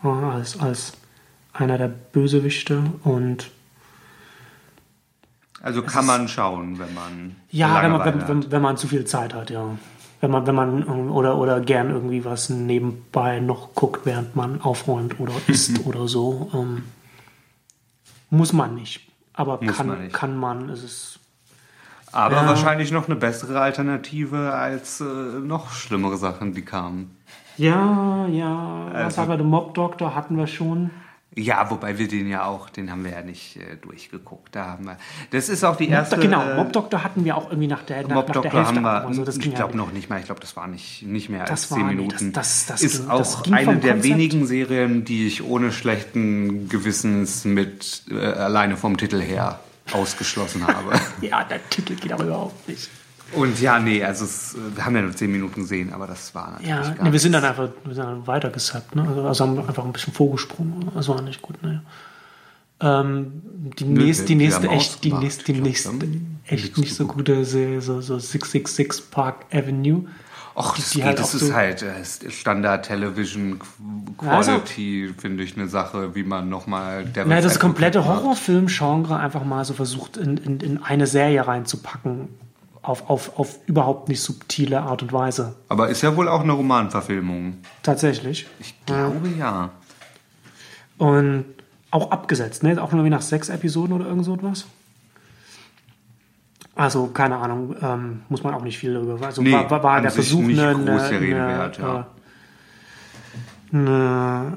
äh, 0.04 0.08
als, 0.08 0.58
als 0.60 0.92
einer 1.52 1.78
der 1.78 1.88
Bösewichte 1.88 2.82
und 3.02 3.50
Also 5.60 5.82
kann 5.82 6.06
man 6.06 6.28
schauen, 6.28 6.78
wenn 6.78 6.94
man. 6.94 7.36
Ja, 7.50 7.82
wenn 7.82 7.90
man, 7.90 8.04
wenn, 8.04 8.28
wenn, 8.28 8.52
wenn 8.52 8.62
man 8.62 8.76
zu 8.76 8.86
viel 8.86 9.04
Zeit 9.04 9.34
hat, 9.34 9.50
ja. 9.50 9.76
Wenn 10.20 10.30
man, 10.32 10.46
wenn 10.46 10.54
man, 10.56 11.10
oder, 11.10 11.38
oder 11.38 11.60
gern 11.60 11.90
irgendwie 11.90 12.24
was 12.24 12.48
nebenbei 12.50 13.38
noch 13.40 13.74
guckt, 13.74 14.04
während 14.04 14.34
man 14.34 14.60
aufräumt 14.60 15.20
oder 15.20 15.32
isst 15.46 15.86
oder 15.86 16.08
so. 16.08 16.50
Ähm, 16.52 16.82
muss 18.30 18.52
man 18.52 18.74
nicht. 18.74 19.08
Aber 19.32 19.58
Muss 19.62 19.76
kann, 19.76 19.86
man 19.86 20.02
nicht. 20.02 20.12
kann 20.14 20.36
man, 20.36 20.68
es 20.70 20.82
ist, 20.82 21.20
Aber 22.12 22.36
Ja. 22.36 22.46
wahrscheinlich 22.48 22.90
noch 22.90 23.06
eine 23.06 23.14
bessere 23.16 23.60
Alternative 23.60 24.52
als 24.54 25.00
äh, 25.00 25.04
noch 25.04 25.70
schlimmere 25.70 26.16
Sachen, 26.16 26.52
die 26.52 26.62
kamen. 26.62 27.16
ja, 27.56 28.26
ja, 28.26 28.86
was 28.92 29.04
Also- 29.04 29.22
haben 29.22 29.28
wir, 29.30 29.36
den 29.36 29.46
Mob 29.48 29.74
Doctor 29.74 30.14
hatten 30.16 30.36
wir 30.36 30.46
schon. 30.48 30.90
Ja, 31.38 31.70
wobei 31.70 31.98
wir 31.98 32.08
den 32.08 32.28
ja 32.28 32.44
auch, 32.44 32.68
den 32.68 32.90
haben 32.90 33.04
wir 33.04 33.12
ja 33.12 33.22
nicht 33.22 33.56
äh, 33.56 33.76
durchgeguckt. 33.80 34.56
Da 34.56 34.66
haben 34.66 34.86
wir, 34.86 34.96
das 35.30 35.48
ist 35.48 35.62
auch 35.64 35.76
die 35.76 35.88
erste. 35.88 36.16
genau, 36.18 36.42
äh, 36.42 36.56
Mob 36.56 36.72
Doctor 36.72 37.04
hatten 37.04 37.24
wir 37.24 37.36
auch 37.36 37.48
irgendwie 37.50 37.68
nach 37.68 37.82
der, 37.82 38.02
nach, 38.06 38.16
Mob 38.16 38.28
nach 38.28 38.42
der 38.42 38.52
Hälfte 38.52 38.74
haben 38.74 38.82
wir. 38.82 39.06
Also 39.06 39.26
ich 39.28 39.44
ja 39.46 39.52
glaube 39.52 39.76
noch 39.76 39.92
nicht 39.92 40.10
mal, 40.10 40.18
ich 40.18 40.26
glaube, 40.26 40.40
das 40.40 40.56
war 40.56 40.66
nicht, 40.66 41.02
nicht 41.02 41.28
mehr 41.28 41.48
als 41.48 41.68
zehn 41.68 41.86
Minuten. 41.86 42.32
das- 42.32 42.66
das- 42.66 42.66
das 42.66 42.82
ist 42.82 42.98
ging- 43.02 43.10
auch 43.10 43.44
eine 43.52 43.76
der 43.76 43.92
Konzept- 43.94 44.02
wenigen 44.04 44.46
Serien, 44.46 45.04
die 45.04 45.26
ich 45.26 45.44
ohne 45.44 45.70
schlechten 45.72 46.68
Gewissens 46.68 47.44
mit 47.44 48.02
äh, 48.10 48.14
alleine 48.18 48.76
vom 48.76 48.96
Titel 48.96 49.20
her 49.20 49.60
ausgeschlossen 49.92 50.66
habe. 50.66 50.92
Ja, 51.20 51.44
der 51.44 51.66
Titel 51.70 51.94
geht 51.94 52.12
aber 52.12 52.24
überhaupt 52.24 52.68
nicht. 52.68 52.88
Und 53.34 53.60
ja, 53.60 53.78
nee, 53.78 54.02
also 54.02 54.24
es, 54.24 54.56
wir 54.74 54.84
haben 54.84 54.96
ja 54.96 55.02
nur 55.02 55.14
zehn 55.14 55.30
Minuten 55.30 55.60
gesehen, 55.62 55.92
aber 55.92 56.06
das 56.06 56.34
war 56.34 56.52
natürlich 56.52 56.68
Ja, 56.70 56.94
nee, 57.02 57.12
wir 57.12 57.18
sind 57.20 57.32
dann 57.32 57.44
einfach 57.44 57.68
wir 57.84 57.94
sind 57.94 58.04
dann 58.04 58.26
weitergesappt, 58.26 58.94
ne? 58.96 59.06
Also, 59.08 59.22
also 59.22 59.44
haben 59.46 59.58
einfach 59.58 59.84
ein 59.84 59.92
bisschen 59.92 60.12
vorgesprungen. 60.14 60.90
Das 60.94 61.08
war 61.08 61.20
nicht 61.22 61.42
gut, 61.42 61.62
ne? 61.62 61.82
Ähm, 62.80 63.42
die, 63.78 63.84
Nö, 63.84 64.04
nächste, 64.04 64.24
die 64.24 64.34
nächste 64.36 64.68
echt, 64.68 65.02
die 65.04 65.12
nächste, 65.12 65.44
die 65.52 65.60
nächste 65.60 65.92
wir 66.00 66.06
haben 66.08 66.38
echt 66.46 66.78
nicht 66.78 66.94
so 66.94 67.06
gute 67.06 67.44
Serie, 67.44 67.80
so, 67.80 68.00
so 68.00 68.18
666 68.18 69.10
Park 69.10 69.46
Avenue. 69.52 70.04
Och, 70.54 70.74
die- 70.76 70.80
das, 70.82 70.90
die 70.90 70.96
geht, 70.98 71.06
halt 71.06 71.18
das 71.18 71.34
ist 71.34 71.46
so- 71.48 71.54
halt 71.54 71.82
äh, 71.82 72.30
Standard 72.30 72.86
Television 72.86 73.58
Also- 74.18 74.52
Quality, 74.52 75.12
finde 75.18 75.42
ich, 75.42 75.56
eine 75.56 75.68
Sache, 75.68 76.14
wie 76.14 76.22
man 76.22 76.48
nochmal 76.48 77.04
der 77.04 77.26
Na, 77.26 77.40
das 77.40 77.58
komplette. 77.60 78.04
Horrorfilm-Genre 78.04 79.16
einfach 79.18 79.44
mal 79.44 79.64
so 79.64 79.74
versucht, 79.74 80.16
in, 80.16 80.36
in, 80.36 80.60
in 80.60 80.82
eine 80.82 81.06
Serie 81.08 81.46
reinzupacken. 81.46 82.28
Auf, 82.88 83.10
auf, 83.10 83.38
auf 83.38 83.58
überhaupt 83.66 84.08
nicht 84.08 84.22
subtile 84.22 84.80
Art 84.80 85.02
und 85.02 85.12
Weise. 85.12 85.56
Aber 85.68 85.90
ist 85.90 86.00
ja 86.00 86.16
wohl 86.16 86.26
auch 86.26 86.40
eine 86.40 86.52
Romanverfilmung. 86.52 87.58
Tatsächlich. 87.82 88.46
Ich 88.60 88.74
glaube 88.86 89.28
ja. 89.38 89.72
Und 90.96 91.44
auch 91.90 92.10
abgesetzt, 92.10 92.62
ne? 92.62 92.82
Auch 92.82 92.90
nur 92.92 93.04
wie 93.04 93.10
nach 93.10 93.20
sechs 93.20 93.50
Episoden 93.50 93.94
oder 93.94 94.06
irgend 94.06 94.24
so 94.24 94.36
etwas. 94.36 94.64
Also, 96.74 97.08
keine 97.08 97.36
Ahnung, 97.36 97.76
ähm, 97.82 98.22
muss 98.30 98.42
man 98.42 98.54
auch 98.54 98.62
nicht 98.62 98.78
viel 98.78 98.94
darüber. 98.94 99.26
Also, 99.26 99.42
Nee, 99.42 99.52
war, 99.52 99.82
war, 99.82 100.00
der 100.00 100.10
Versuch, 100.10 100.40
nicht 100.40 100.58
eine, 100.58 100.72
groß 100.72 101.02
eine, 101.02 101.10
der 101.10 101.20
Rede 101.20 101.42
eine, 101.42 101.58
wert, 101.58 101.78
ja. 101.78 102.06
äh, 103.70 103.76
eine, 103.76 104.56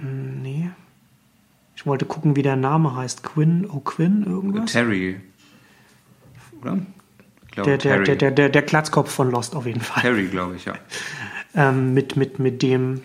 nee. 0.00 0.70
Ich 1.74 1.86
wollte 1.86 2.04
gucken, 2.04 2.36
wie 2.36 2.42
der 2.42 2.54
Name 2.54 2.94
heißt. 2.94 3.24
Quinn, 3.24 3.66
O'Quinn, 3.66 4.24
irgendwas? 4.24 4.70
Terry. 4.70 5.20
Oder? 6.64 6.78
Ich 7.46 7.50
glaube, 7.52 7.70
Der, 7.70 7.78
der, 7.78 8.02
der, 8.02 8.16
der, 8.16 8.30
der, 8.30 8.48
der 8.48 8.62
Klatzkopf 8.62 9.10
von 9.10 9.30
Lost 9.30 9.54
auf 9.54 9.66
jeden 9.66 9.80
Fall. 9.80 10.02
Terry, 10.02 10.26
glaube 10.26 10.56
ich, 10.56 10.64
ja. 10.64 10.74
ähm, 11.54 11.94
mit, 11.94 12.16
mit, 12.16 12.38
mit 12.38 12.62
dem 12.62 13.02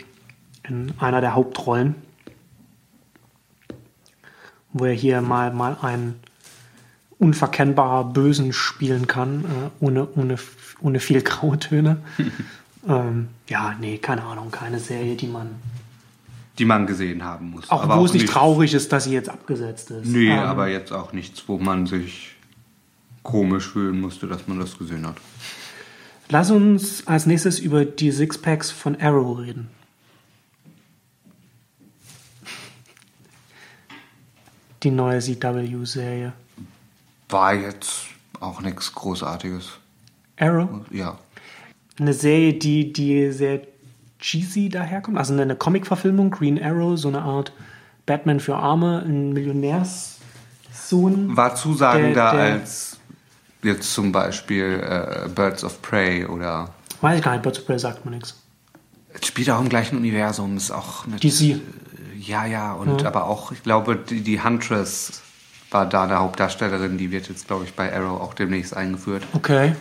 in 0.68 0.94
einer 1.00 1.22
der 1.22 1.36
Hauptrollen, 1.36 1.96
wo 4.72 4.86
er 4.86 4.94
hier 4.94 5.22
mal, 5.22 5.52
mal 5.52 5.78
einen 5.82 6.20
unverkennbarer 7.18 8.06
Bösen 8.06 8.54
spielen 8.54 9.08
kann, 9.08 9.44
äh, 9.44 9.84
ohne, 9.84 10.08
ohne, 10.16 10.38
ohne 10.80 11.00
viel 11.00 11.22
graue 11.22 11.60
Töne. 11.60 11.98
ähm, 12.88 13.28
ja, 13.48 13.76
nee, 13.80 13.98
keine 13.98 14.24
Ahnung, 14.24 14.52
keine 14.52 14.80
Serie, 14.80 15.16
die 15.16 15.28
man. 15.28 15.50
Die 16.58 16.66
man 16.66 16.88
gesehen 16.88 17.24
haben 17.24 17.52
muss. 17.52 17.70
Auch 17.70 17.84
Aber 17.84 18.00
wo 18.00 18.06
es 18.06 18.14
nicht 18.14 18.28
traurig 18.28 18.74
ist, 18.74 18.92
dass 18.92 19.06
sie 19.06 19.14
jetzt 19.14 19.30
abgesetzt 19.30 19.92
ist. 19.92 20.06
Nee, 20.06 20.30
Ähm, 20.30 20.40
aber 20.40 20.68
jetzt 20.68 20.92
auch 20.92 21.14
nichts, 21.14 21.44
wo 21.48 21.58
man 21.58 21.88
sich 21.88 22.36
komisch 23.24 23.68
fühlen 23.70 24.00
musste, 24.02 24.28
dass 24.28 24.48
man 24.48 24.60
das 24.60 24.78
gesehen 24.78 25.06
hat. 25.08 25.16
Lass 26.30 26.52
uns 26.52 27.08
als 27.08 27.26
nächstes 27.26 27.60
über 27.60 27.86
die 27.86 28.12
Sixpacks 28.12 28.70
von 28.72 29.00
Arrow 29.02 29.40
reden. 29.40 29.70
Die 34.84 34.92
neue 34.92 35.20
CW-Serie. 35.20 36.34
War 37.30 37.54
jetzt 37.54 38.06
auch 38.40 38.62
nichts 38.62 38.94
Großartiges. 38.94 39.72
Arrow? 40.40 40.70
Ja. 40.92 41.18
Eine 42.00 42.14
Serie, 42.14 42.54
die, 42.54 42.94
die 42.94 43.32
sehr 43.32 43.62
cheesy 44.20 44.70
daherkommt. 44.70 45.18
Also 45.18 45.34
eine 45.34 45.56
Comic-Verfilmung, 45.56 46.32
Green 46.32 46.62
Arrow, 46.62 46.98
so 46.98 47.10
eine 47.10 47.22
Art 47.22 47.52
Batman 48.06 48.40
für 48.40 48.56
Arme, 48.56 49.04
ein 49.06 49.34
Millionärssohn. 49.34 51.36
War 51.36 51.56
zusagender 51.56 52.32
Der- 52.32 52.48
der- 52.48 52.54
als 52.62 52.89
jetzt 53.64 53.94
zum 53.94 54.12
Beispiel 54.12 54.82
äh, 54.84 55.30
Birds 55.30 55.64
of 55.64 55.82
Prey 55.82 56.26
oder. 56.26 56.70
Weiß 57.02 57.18
ich 57.18 57.24
gar 57.24 57.34
nicht, 57.34 57.44
Birds 57.44 57.60
of 57.60 57.66
Prey 57.66 57.80
sagt 57.80 58.06
mir 58.06 58.12
nichts. 58.12 58.36
Es 59.14 59.28
spielt 59.28 59.50
auch 59.50 59.60
im 59.60 59.70
gleichen 59.70 59.98
Universum, 59.98 60.58
ist 60.58 60.72
auch 60.72 61.06
mit. 61.08 61.24
DC. 61.24 61.60
Ja, 62.20 62.46
ja, 62.46 62.74
und 62.74 63.06
aber 63.06 63.26
auch, 63.28 63.52
ich 63.52 63.64
glaube, 63.64 63.96
die, 63.96 64.22
die 64.22 64.44
Huntress 64.44 65.22
war 65.72 65.88
da 65.88 66.04
eine 66.04 66.20
Hauptdarstellerin, 66.20 66.98
die 66.98 67.12
wird 67.12 67.30
jetzt, 67.30 67.48
glaube 67.48 67.66
ich, 67.66 67.74
bei 67.74 67.96
Arrow 67.96 68.22
auch 68.22 68.34
demnächst 68.34 68.76
eingeführt. 68.76 69.24
Okay. 69.34 69.76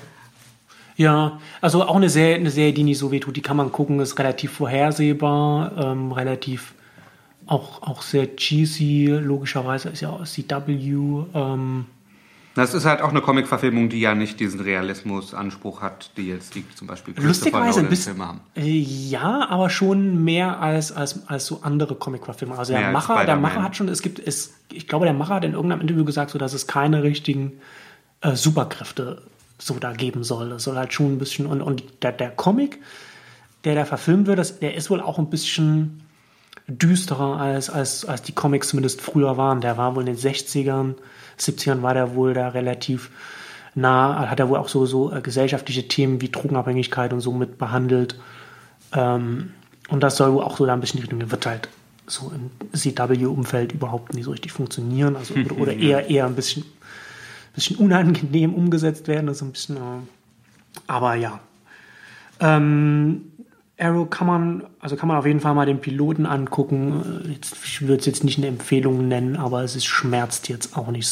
Ja, 0.97 1.41
also 1.61 1.85
auch 1.85 1.97
eine 1.97 2.11
Serie, 2.11 2.37
eine 2.37 2.51
Serie, 2.51 2.73
die 2.73 2.83
nicht 2.83 2.99
so 2.99 3.13
wehtut. 3.13 3.37
Die 3.37 3.43
kann 3.43 3.57
man 3.57 3.71
gucken, 3.71 4.01
ist 4.01 4.19
relativ 4.19 4.53
vorhersehbar, 4.53 5.73
ähm, 5.79 6.13
relativ 6.13 6.75
auch, 7.47 7.83
auch 7.83 8.03
sehr 8.03 8.37
cheesy, 8.37 9.07
logischerweise 9.07 9.89
ist 9.89 10.01
ja 10.01 10.11
auch 10.11 10.25
CW. 10.25 11.25
Ähm, 11.35 11.87
Das 12.59 12.75
ist 12.75 12.87
halt 12.87 13.03
auch 13.03 13.11
eine 13.11 13.21
Comic-Verfilmung, 13.21 13.89
die 13.89 14.01
ja 14.01 14.17
nicht 14.17 14.41
diesen 14.41 14.59
Realismus-Anspruch 14.59 15.81
hat, 15.81 16.11
die 16.17 16.27
jetzt 16.27 16.57
die 16.57 16.65
zum 16.75 16.89
Beispiel 16.89 17.15
lustigerweise 17.17 17.79
ein 17.79 17.89
bisschen. 17.89 18.19
Haben. 18.19 18.41
Äh, 18.57 18.67
ja, 18.67 19.49
aber 19.49 19.71
schon 19.71 20.25
mehr 20.25 20.61
als, 20.61 20.91
als, 20.91 21.29
als 21.29 21.47
so 21.47 21.61
andere 21.63 21.95
Comic-Verfilme. 21.95 22.59
Also 22.59 22.73
Mehr 22.73 22.81
der 22.81 22.89
als 22.89 23.09
Macher, 23.09 23.25
der. 23.25 23.37
Macher 23.37 23.63
hat 23.63 23.77
schon, 23.77 23.87
es 23.89 24.03
gibt, 24.03 24.19
es, 24.19 24.55
ich 24.73 24.89
glaube, 24.89 25.05
der 25.05 25.15
Macher 25.15 25.37
hat 25.37 25.45
in 25.45 25.53
irgendeinem 25.53 25.83
Interview 25.83 26.05
gesagt, 26.05 26.33
so, 26.33 26.39
dass 26.39 26.53
es 26.53 26.67
keine 26.67 27.05
richtigen 27.05 27.53
äh, 28.23 28.35
Superkräfte 28.35 29.23
so 29.59 29.75
da 29.75 29.93
geben 29.93 30.25
soll. 30.25 30.51
Es 30.51 30.65
soll 30.65 30.77
halt 30.77 30.93
schon 30.93 31.13
ein 31.15 31.19
bisschen, 31.19 31.47
und, 31.47 31.63
und 31.63 31.85
der, 32.03 32.11
der 32.11 32.31
Comic, 32.31 32.81
der 33.63 33.77
da 33.77 33.85
verfilmt 33.85 34.27
wird, 34.27 34.41
das, 34.41 34.59
der 34.59 34.75
ist 34.75 34.91
wohl 34.91 35.01
auch 35.01 35.21
ein 35.21 35.31
bisschen 35.31 36.03
düsterer 36.67 37.41
als, 37.41 37.71
als, 37.71 38.05
als 38.05 38.23
die 38.23 38.33
Comics 38.33 38.69
zumindest 38.69 39.01
früher 39.01 39.37
waren. 39.37 39.61
Der 39.61 39.77
war 39.77 39.95
wohl 39.95 40.07
in 40.07 40.15
den 40.15 40.17
60ern, 40.17 40.95
70ern 41.39 41.83
war 41.83 41.95
der 41.95 42.15
wohl 42.15 42.35
da 42.35 42.49
relativ 42.49 43.11
nah, 43.75 44.29
hat 44.29 44.41
er 44.41 44.49
wohl 44.49 44.59
auch 44.59 44.69
so, 44.69 44.87
so 44.87 45.13
äh, 45.13 45.21
gesellschaftliche 45.21 45.89
Themen 45.89 46.21
wie 46.21 46.29
Drogenabhängigkeit 46.29 47.13
und 47.13 47.21
so 47.21 47.33
mit 47.33 47.59
behandelt. 47.59 48.19
Ähm, 48.93 49.53
und 49.89 50.03
das 50.03 50.17
soll 50.17 50.33
wohl 50.33 50.43
auch 50.43 50.57
so 50.57 50.67
da 50.67 50.75
ein 50.75 50.81
bisschen 50.81 51.01
Richtung, 51.01 51.31
wird 51.31 51.47
halt 51.47 51.69
so 52.07 52.33
im 52.35 52.51
CW-Umfeld 52.73 53.73
überhaupt 53.73 54.15
nicht 54.15 54.25
so 54.25 54.31
richtig 54.31 54.53
funktionieren. 54.53 55.17
Also, 55.17 55.35
oder, 55.35 55.59
oder 55.59 55.73
eher, 55.77 56.09
eher 56.11 56.27
ein 56.27 56.35
bisschen, 56.35 56.65
bisschen 57.55 57.77
unangenehm 57.77 58.55
umgesetzt 58.55 59.09
werden. 59.09 59.29
Also 59.29 59.45
ein 59.45 59.53
bisschen, 59.53 59.77
äh, 59.77 60.01
aber 60.87 61.15
ja. 61.15 61.41
Ähm, 62.41 63.33
Arrow 63.79 64.09
kann 64.11 64.27
man, 64.27 64.65
also 64.81 64.97
kann 64.97 65.09
man 65.09 65.17
auf 65.17 65.27
jeden 65.27 65.41
Fall 65.41 65.55
mal 65.55 65.67
den 65.67 65.81
Piloten 65.81 66.27
angucken. 66.27 67.23
Äh, 67.25 67.33
Jetzt, 67.33 67.57
ich 67.65 67.83
würde 67.83 68.01
es 68.01 68.07
jetzt 68.07 68.25
nicht 68.25 68.39
eine 68.39 68.49
Empfehlung 68.49 69.09
nennen, 69.09 69.37
aber 69.37 69.63
es 69.63 69.77
ist, 69.77 69.87
schmerzt 69.87 70.49
jetzt 70.49 70.77
auch 70.77 70.91
nicht 70.91 71.09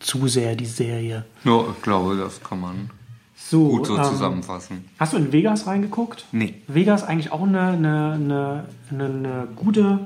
zu 0.00 0.28
sehr, 0.28 0.54
die 0.56 0.66
Serie. 0.66 1.24
Ja, 1.44 1.64
ich 1.74 1.82
glaube, 1.82 2.16
das 2.16 2.42
kann 2.42 2.60
man 2.60 2.90
So, 3.36 3.68
gut 3.68 3.86
so 3.86 3.96
ähm, 3.96 4.04
zusammenfassen. 4.04 4.84
Hast 4.98 5.12
du 5.12 5.16
in 5.16 5.32
Vegas 5.32 5.66
reingeguckt? 5.66 6.26
Nee. 6.32 6.54
Vegas 6.66 7.02
eigentlich 7.04 7.32
auch 7.32 7.42
eine, 7.42 7.60
eine, 7.60 8.12
eine, 8.12 8.64
eine, 8.90 9.04
eine 9.04 9.48
gute, 9.56 10.00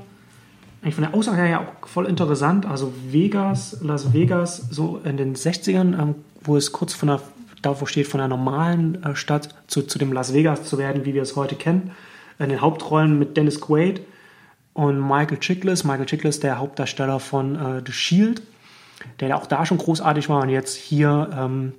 eigentlich 0.82 0.94
von 0.94 1.04
der 1.04 1.14
Aussage 1.14 1.38
her 1.38 1.48
ja 1.48 1.60
auch 1.60 1.88
voll 1.88 2.06
interessant. 2.06 2.66
Also 2.66 2.92
Vegas, 3.10 3.78
Las 3.80 4.12
Vegas, 4.12 4.66
so 4.70 5.00
in 5.02 5.16
den 5.16 5.34
60ern, 5.34 6.00
ähm, 6.00 6.14
wo 6.42 6.56
es 6.56 6.70
kurz 6.72 6.94
von 6.94 7.08
der, 7.08 7.20
davor 7.62 7.88
steht, 7.88 8.06
von 8.06 8.18
der 8.18 8.28
normalen 8.28 9.02
äh, 9.02 9.16
Stadt 9.16 9.54
zu, 9.66 9.82
zu 9.82 9.98
dem 9.98 10.12
Las 10.12 10.32
Vegas 10.32 10.64
zu 10.64 10.78
werden, 10.78 11.04
wie 11.04 11.14
wir 11.14 11.22
es 11.22 11.36
heute 11.36 11.56
kennen. 11.56 11.92
In 12.38 12.50
den 12.50 12.60
Hauptrollen 12.60 13.18
mit 13.18 13.36
Dennis 13.36 13.60
Quaid 13.60 14.00
und 14.74 15.00
Michael 15.00 15.38
Chiklis. 15.38 15.84
Michael 15.84 16.06
Chiklis, 16.06 16.40
der 16.40 16.58
Hauptdarsteller 16.58 17.18
von 17.18 17.56
äh, 17.56 17.82
The 17.84 17.92
Shield, 17.92 18.42
der 19.20 19.36
auch 19.36 19.46
da 19.46 19.64
schon 19.64 19.78
großartig 19.78 20.28
war 20.28 20.42
und 20.42 20.50
jetzt 20.50 20.76
hier 20.76 21.30
ähm, 21.32 21.72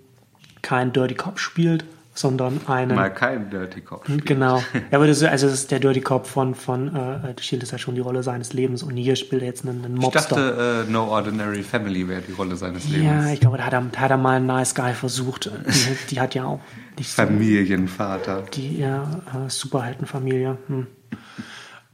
kein 0.61 0.93
Dirty 0.93 1.15
Cop 1.15 1.39
spielt, 1.39 1.85
sondern 2.17 2.59
einen 2.67 2.95
Mal 2.95 3.13
kein 3.13 3.49
Dirty 3.49 3.81
Cop. 3.81 4.03
spielen. 4.03 4.21
Genau. 4.25 4.57
Ja, 4.91 4.97
aber 4.97 5.07
das, 5.07 5.21
also 5.23 5.47
das 5.47 5.55
ist 5.59 5.71
der 5.71 5.79
Dirty 5.79 6.01
Cop 6.01 6.25
von, 6.27 6.55
von 6.55 6.95
äh, 6.95 7.33
The 7.37 7.43
Shield 7.43 7.63
ist 7.63 7.71
ja 7.71 7.77
schon 7.77 7.95
die 7.95 8.01
Rolle 8.01 8.23
seines 8.23 8.53
Lebens 8.53 8.83
und 8.83 8.97
hier 8.97 9.15
spielt 9.15 9.41
er 9.41 9.47
jetzt 9.47 9.65
einen, 9.67 9.83
einen 9.85 9.97
Ich 9.97 10.01
Mobster. 10.01 10.35
dachte, 10.35 10.85
äh, 10.87 10.91
No 10.91 11.05
Ordinary 11.07 11.63
Family 11.63 12.07
wäre 12.07 12.21
die 12.21 12.31
Rolle 12.33 12.55
seines 12.55 12.87
Lebens. 12.87 13.05
ja, 13.05 13.31
ich 13.31 13.39
glaube, 13.39 13.57
da 13.57 13.65
hat 13.65 13.73
er, 13.73 13.81
da 13.91 13.99
hat 13.99 14.11
er 14.11 14.17
mal 14.17 14.37
einen 14.37 14.47
Nice 14.47 14.73
Guy 14.75 14.93
versucht. 14.93 15.45
Die, 15.45 15.97
die 16.15 16.19
hat 16.19 16.33
ja 16.35 16.45
auch 16.45 16.59
nicht 16.97 17.09
so, 17.11 17.21
Familienvater. 17.23 18.43
die 18.53 18.79
ja, 18.79 19.03
äh, 19.33 19.49
Superheldenfamilie. 19.49 20.57
Hm. 20.67 20.87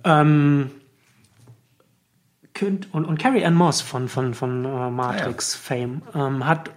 Ähm, 0.06 0.72
und, 2.62 2.94
und 2.94 3.18
Carrie 3.20 3.44
Ann 3.46 3.56
Moss 3.56 3.82
von, 3.82 4.08
von, 4.08 4.34
von 4.34 4.64
äh, 4.64 4.90
Matrix 4.90 5.56
Fame 5.56 6.02
ähm, 6.16 6.46
hat 6.46 6.70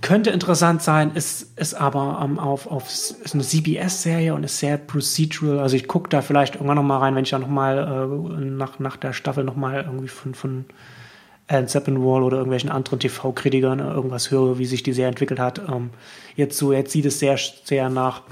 könnte 0.00 0.30
interessant 0.30 0.82
sein, 0.82 1.12
ist, 1.14 1.58
ist 1.58 1.74
aber 1.74 2.20
ähm, 2.22 2.38
auf, 2.38 2.66
auf 2.66 2.88
ist 2.88 3.34
eine 3.34 3.42
CBS-Serie 3.42 4.34
und 4.34 4.44
ist 4.44 4.58
sehr 4.58 4.76
procedural. 4.76 5.58
Also 5.58 5.76
ich 5.76 5.88
gucke 5.88 6.08
da 6.08 6.22
vielleicht 6.22 6.54
irgendwann 6.54 6.76
noch 6.76 6.82
mal 6.82 6.98
rein, 6.98 7.14
wenn 7.14 7.24
ich 7.24 7.30
da 7.30 7.38
noch 7.38 7.48
mal 7.48 7.78
äh, 7.78 8.44
nach, 8.44 8.78
nach 8.78 8.96
der 8.96 9.12
Staffel 9.12 9.44
noch 9.44 9.56
mal 9.56 9.82
irgendwie 9.84 10.08
von, 10.08 10.34
von 10.34 10.64
Alan 11.48 11.66
Sepinwall 11.66 12.22
oder 12.22 12.36
irgendwelchen 12.36 12.70
anderen 12.70 13.00
TV-Kritikern 13.00 13.80
irgendwas 13.80 14.30
höre, 14.30 14.58
wie 14.58 14.66
sich 14.66 14.82
die 14.82 14.92
Serie 14.92 15.08
entwickelt 15.08 15.40
hat. 15.40 15.60
Ähm, 15.68 15.90
jetzt 16.36 16.56
so, 16.56 16.72
jetzt 16.72 16.92
sieht 16.92 17.06
es 17.06 17.18
sehr, 17.18 17.38
sehr 17.64 17.90
nach 17.90 18.22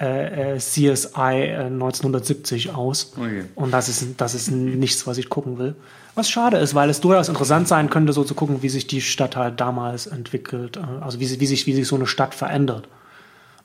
äh, 0.00 0.54
äh, 0.54 0.58
CSI 0.58 1.10
äh, 1.18 1.66
1970 1.66 2.74
aus. 2.74 3.12
Okay. 3.18 3.44
Und 3.54 3.70
das 3.70 3.90
ist, 3.90 4.18
das 4.18 4.34
ist 4.34 4.50
nichts, 4.50 5.06
was 5.06 5.18
ich 5.18 5.28
gucken 5.28 5.58
will. 5.58 5.74
Was 6.14 6.30
schade 6.30 6.56
ist, 6.56 6.74
weil 6.74 6.88
es 6.88 7.02
durchaus 7.02 7.28
interessant 7.28 7.68
sein 7.68 7.90
könnte, 7.90 8.14
so 8.14 8.24
zu 8.24 8.34
gucken, 8.34 8.62
wie 8.62 8.70
sich 8.70 8.86
die 8.86 9.02
Stadt 9.02 9.36
halt 9.36 9.60
damals 9.60 10.06
entwickelt. 10.06 10.80
Also 11.02 11.20
wie, 11.20 11.40
wie, 11.40 11.46
sich, 11.46 11.66
wie 11.66 11.74
sich 11.74 11.86
so 11.86 11.96
eine 11.96 12.06
Stadt 12.06 12.34
verändert. 12.34 12.88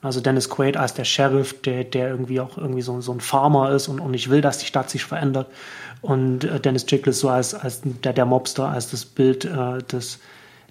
Also 0.02 0.20
Dennis 0.20 0.50
Quaid 0.50 0.76
als 0.76 0.92
der 0.92 1.04
Sheriff, 1.04 1.62
der, 1.62 1.84
der 1.84 2.10
irgendwie 2.10 2.38
auch 2.40 2.58
irgendwie 2.58 2.82
so, 2.82 3.00
so 3.00 3.12
ein 3.12 3.20
Farmer 3.20 3.70
ist 3.70 3.88
und, 3.88 3.98
und 3.98 4.10
nicht 4.10 4.28
will, 4.28 4.42
dass 4.42 4.58
die 4.58 4.66
Stadt 4.66 4.90
sich 4.90 5.04
verändert. 5.04 5.48
Und 6.02 6.40
Dennis 6.64 6.84
Chiklis 6.84 7.18
so 7.18 7.30
als, 7.30 7.54
als 7.54 7.80
der, 7.82 8.12
der 8.12 8.26
Mobster, 8.26 8.68
als 8.68 8.90
das 8.90 9.06
Bild 9.06 9.46
äh, 9.46 9.78
des, 9.90 10.18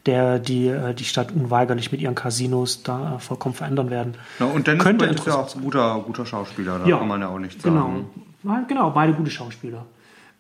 der 0.05 0.39
die, 0.39 0.67
äh, 0.67 0.93
die 0.93 1.03
Stadt 1.05 1.31
unweigerlich 1.31 1.91
mit 1.91 2.01
ihren 2.01 2.15
Casinos 2.15 2.83
da 2.83 3.15
äh, 3.15 3.19
vollkommen 3.19 3.55
verändern 3.55 3.89
werden. 3.89 4.15
Ja, 4.39 4.45
und 4.45 4.67
Dennis 4.67 4.83
Könnte 4.83 5.05
Quaid 5.05 5.19
ist 5.19 5.27
ja 5.27 5.35
auch 5.35 5.55
ein 5.55 5.61
guter, 5.61 5.99
guter 6.05 6.25
Schauspieler, 6.25 6.79
da 6.79 6.85
Ja. 6.85 6.97
kann 6.99 7.07
man 7.07 7.21
ja 7.21 7.29
auch 7.29 7.39
nichts 7.39 7.63
Genau. 7.63 7.81
sagen. 7.81 8.05
Ja, 8.43 8.63
genau, 8.67 8.91
beide 8.91 9.13
gute 9.13 9.31
Schauspieler. 9.31 9.85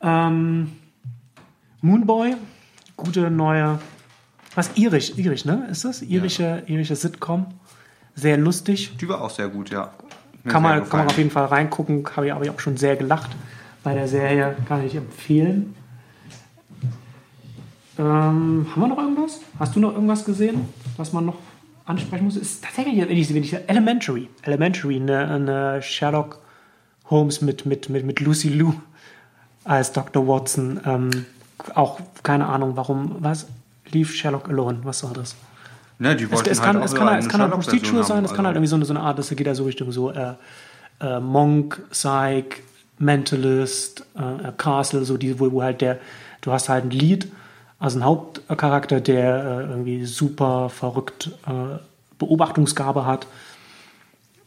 Ähm, 0.01 0.71
Moonboy, 1.81 2.35
gute 2.95 3.29
neue, 3.31 3.79
was 4.55 4.71
irisch, 4.75 5.13
irisch, 5.17 5.45
ne? 5.45 5.67
Ist 5.71 5.85
das? 5.85 6.01
Irische, 6.01 6.63
irische 6.67 6.95
Sitcom. 6.95 7.47
Sehr 8.13 8.37
lustig. 8.37 8.95
Die 8.97 9.09
war 9.09 9.21
auch 9.21 9.29
sehr 9.29 9.49
gut, 9.49 9.69
ja. 9.69 9.91
Mir 10.43 10.51
Kann 10.51 10.61
man, 10.63 10.71
kann 10.71 10.79
man 10.79 10.83
gefallen. 10.83 11.07
auf 11.07 11.17
jeden 11.17 11.31
Fall 11.31 11.45
reingucken. 11.45 12.05
Habe 12.15 12.27
ich, 12.27 12.31
hab 12.33 12.43
ich 12.43 12.49
auch 12.49 12.59
schon 12.59 12.77
sehr 12.77 12.95
gelacht 12.95 13.31
bei 13.83 13.93
der 13.93 14.07
Serie. 14.07 14.55
Kann 14.67 14.85
ich 14.85 14.95
empfehlen. 14.95 15.74
Ähm, 17.97 18.67
haben 18.71 18.81
wir 18.81 18.87
noch 18.87 18.97
irgendwas? 18.97 19.39
Hast 19.59 19.75
du 19.75 19.79
noch 19.79 19.93
irgendwas 19.93 20.25
gesehen, 20.25 20.67
was 20.97 21.13
man 21.13 21.25
noch 21.25 21.37
ansprechen 21.85 22.25
muss? 22.25 22.35
Ist 22.35 22.63
tatsächlich, 22.63 22.97
wenn 22.97 23.09
ich, 23.17 23.33
wenn 23.33 23.43
ich 23.43 23.53
Elementary. 23.67 24.29
Elementary, 24.43 24.97
eine, 24.97 25.27
eine 25.27 25.81
Sherlock 25.81 26.39
Holmes 27.09 27.41
mit, 27.41 27.65
mit, 27.65 27.89
mit, 27.89 28.05
mit 28.05 28.19
Lucy 28.19 28.49
Liu 28.49 28.73
als 29.63 29.91
Dr. 29.93 30.27
Watson. 30.27 30.79
Ähm, 30.85 31.09
auch 31.73 31.99
keine 32.23 32.47
Ahnung, 32.47 32.75
warum. 32.75 33.15
Was? 33.19 33.47
Leave 33.91 34.11
Sherlock 34.11 34.49
alone. 34.49 34.79
Was 34.83 34.99
soll 34.99 35.13
das? 35.13 35.35
Ne, 35.99 36.15
die 36.15 36.25
Es, 36.25 36.31
wollten 36.31 36.49
es, 36.49 36.59
halt 36.61 36.65
kann, 36.73 36.81
auch 36.81 36.85
es, 36.85 36.93
kann, 36.95 37.05
halt- 37.07 37.13
eine 37.17 37.19
es 37.25 37.29
kann 37.29 37.41
halt 37.41 37.51
procedural 37.53 38.03
sein, 38.03 38.25
es 38.25 38.33
kann 38.33 38.45
halt 38.45 38.57
also- 38.57 38.57
irgendwie 38.57 38.67
so 38.67 38.75
eine, 38.75 38.85
so 38.85 38.93
eine 38.93 38.99
Art, 39.01 39.17
das 39.17 39.29
geht 39.29 39.47
ja 39.47 39.55
so 39.55 39.63
Richtung 39.63 39.91
so 39.93 40.11
äh, 40.11 40.33
äh, 40.99 41.19
Monk, 41.21 41.81
Psych, 41.91 42.61
Mentalist, 42.99 44.05
äh, 44.15 44.51
Castle, 44.57 45.05
so 45.05 45.15
die, 45.15 45.39
wo, 45.39 45.51
wo 45.51 45.63
halt 45.63 45.79
der, 45.81 45.99
du 46.41 46.51
hast 46.51 46.67
halt 46.67 46.83
ein 46.85 46.89
Lead, 46.89 47.27
also 47.85 47.97
einen 47.97 48.05
Hauptcharakter, 48.05 48.99
der 48.99 49.43
äh, 49.43 49.69
irgendwie 49.69 50.05
super 50.05 50.69
verrückt 50.69 51.29
äh, 51.45 51.77
Beobachtungsgabe 52.17 53.05
hat 53.05 53.27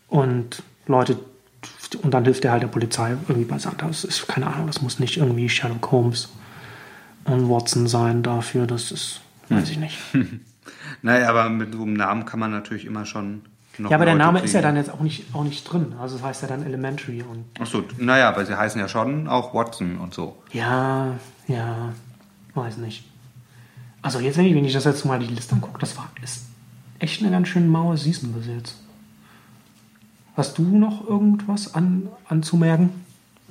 und 0.08 0.64
Leute, 0.86 1.18
und 2.02 2.12
dann 2.12 2.24
hilft 2.24 2.44
er 2.44 2.50
halt 2.50 2.64
der 2.64 2.68
Polizei 2.68 3.10
irgendwie 3.28 3.44
bei. 3.44 3.56
Das 3.56 4.02
ist 4.02 4.26
keine 4.26 4.48
Ahnung, 4.48 4.66
das 4.66 4.82
muss 4.82 4.98
nicht 4.98 5.18
irgendwie 5.18 5.48
Sherlock 5.48 5.92
Holmes 5.92 6.30
und 7.26 7.48
Watson 7.48 7.86
sein 7.86 8.24
dafür, 8.24 8.66
das 8.66 8.90
ist, 8.90 9.20
weiß 9.48 9.70
ich 9.70 9.78
nicht. 9.78 9.98
Naja, 11.02 11.28
aber 11.28 11.48
mit 11.48 11.72
so 11.74 11.82
einem 11.82 11.94
Namen 11.94 12.24
kann 12.24 12.40
man 12.40 12.50
natürlich 12.50 12.84
immer 12.84 13.06
schon 13.06 13.42
noch 13.78 13.90
Ja, 13.90 13.96
aber 13.96 14.04
der 14.04 14.14
Leute 14.14 14.26
Name 14.26 14.40
ist 14.40 14.52
ja 14.52 14.60
kriegen. 14.60 14.74
dann 14.74 14.84
jetzt 14.84 14.92
auch 14.92 15.00
nicht, 15.00 15.32
auch 15.32 15.44
nicht 15.44 15.64
drin. 15.64 15.94
Also 16.00 16.16
das 16.16 16.24
heißt 16.24 16.42
ja 16.42 16.48
dann 16.48 16.64
Elementary 16.64 17.22
und. 17.22 17.44
Achso, 17.60 17.84
naja, 17.98 18.28
aber 18.28 18.44
sie 18.44 18.56
heißen 18.56 18.80
ja 18.80 18.88
schon 18.88 19.28
auch 19.28 19.54
Watson 19.54 19.98
und 19.98 20.12
so. 20.12 20.36
Ja, 20.52 21.14
ja, 21.46 21.92
weiß 22.54 22.78
nicht. 22.78 23.07
Also 24.02 24.20
jetzt, 24.20 24.38
wenn 24.38 24.46
ich, 24.46 24.54
wenn 24.54 24.64
ich 24.64 24.72
das 24.72 24.84
jetzt 24.84 25.04
mal 25.04 25.18
die 25.18 25.26
Liste 25.26 25.54
angucke, 25.54 25.78
das 25.80 25.96
war 25.96 26.08
ist 26.22 26.46
echt 26.98 27.22
eine 27.22 27.30
ganz 27.30 27.48
schön 27.48 27.68
maue 27.68 27.96
Season 27.96 28.32
bis 28.32 28.46
jetzt. 28.46 28.76
Hast 30.36 30.58
du 30.58 30.62
noch 30.62 31.06
irgendwas 31.08 31.74
an, 31.74 32.08
anzumerken? 32.28 32.90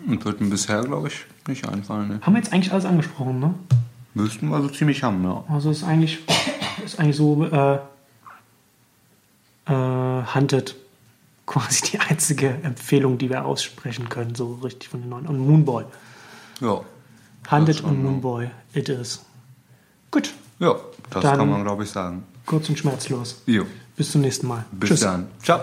Und 0.06 0.24
wird 0.24 0.40
mir 0.40 0.50
bisher, 0.50 0.82
glaube 0.84 1.10
ich, 1.10 1.26
nicht 1.48 1.68
einfallen. 1.68 2.08
Ne? 2.08 2.20
Haben 2.22 2.34
wir 2.34 2.40
jetzt 2.40 2.54
eigentlich 2.54 2.72
alles 2.72 2.86
angesprochen, 2.86 3.40
ne? 3.40 3.54
Müssten 4.14 4.50
wir 4.50 4.62
so 4.62 4.70
ziemlich 4.70 5.04
haben, 5.04 5.24
ja. 5.24 5.44
Also 5.50 5.70
ist 5.70 5.84
eigentlich, 5.84 6.20
ist 6.86 7.00
eigentlich 7.00 7.18
so 7.18 7.46
äh, 7.46 7.80
äh, 9.66 10.24
Hunted 10.34 10.76
quasi 11.46 11.92
die 11.92 12.00
einzige 12.00 12.50
Empfehlung, 12.64 13.18
die 13.18 13.30
wir 13.30 13.46
aussprechen 13.46 14.10
können, 14.10 14.36
so 14.36 14.56
richtig 14.56 14.90
von 14.90 15.02
den 15.02 15.10
neuen. 15.10 15.28
Und 15.28 15.40
Moonboy. 15.40 15.86
Ja, 16.62 16.82
Hunted 17.50 17.82
und. 17.82 18.04
Moonboy, 18.04 18.50
it 18.74 18.90
is. 18.90 19.26
Gut, 20.12 20.34
ja 20.60 20.76
das 21.10 21.24
Dann- 21.24 21.38
kann 21.38 21.50
man, 21.50 21.64
glaube 21.64 21.84
ich, 21.84 21.90
sagen. 21.90 22.24
kurz 22.46 22.68
und 22.70 22.78
schmerzlos. 22.80 23.42
Jo, 23.46 23.64
Bis 23.96 24.12
zum 24.12 24.22
nächsten 24.22 24.48
Mal. 24.48 24.66
bis 24.72 25.00
dann. 25.00 25.28
Ciao. 25.44 25.60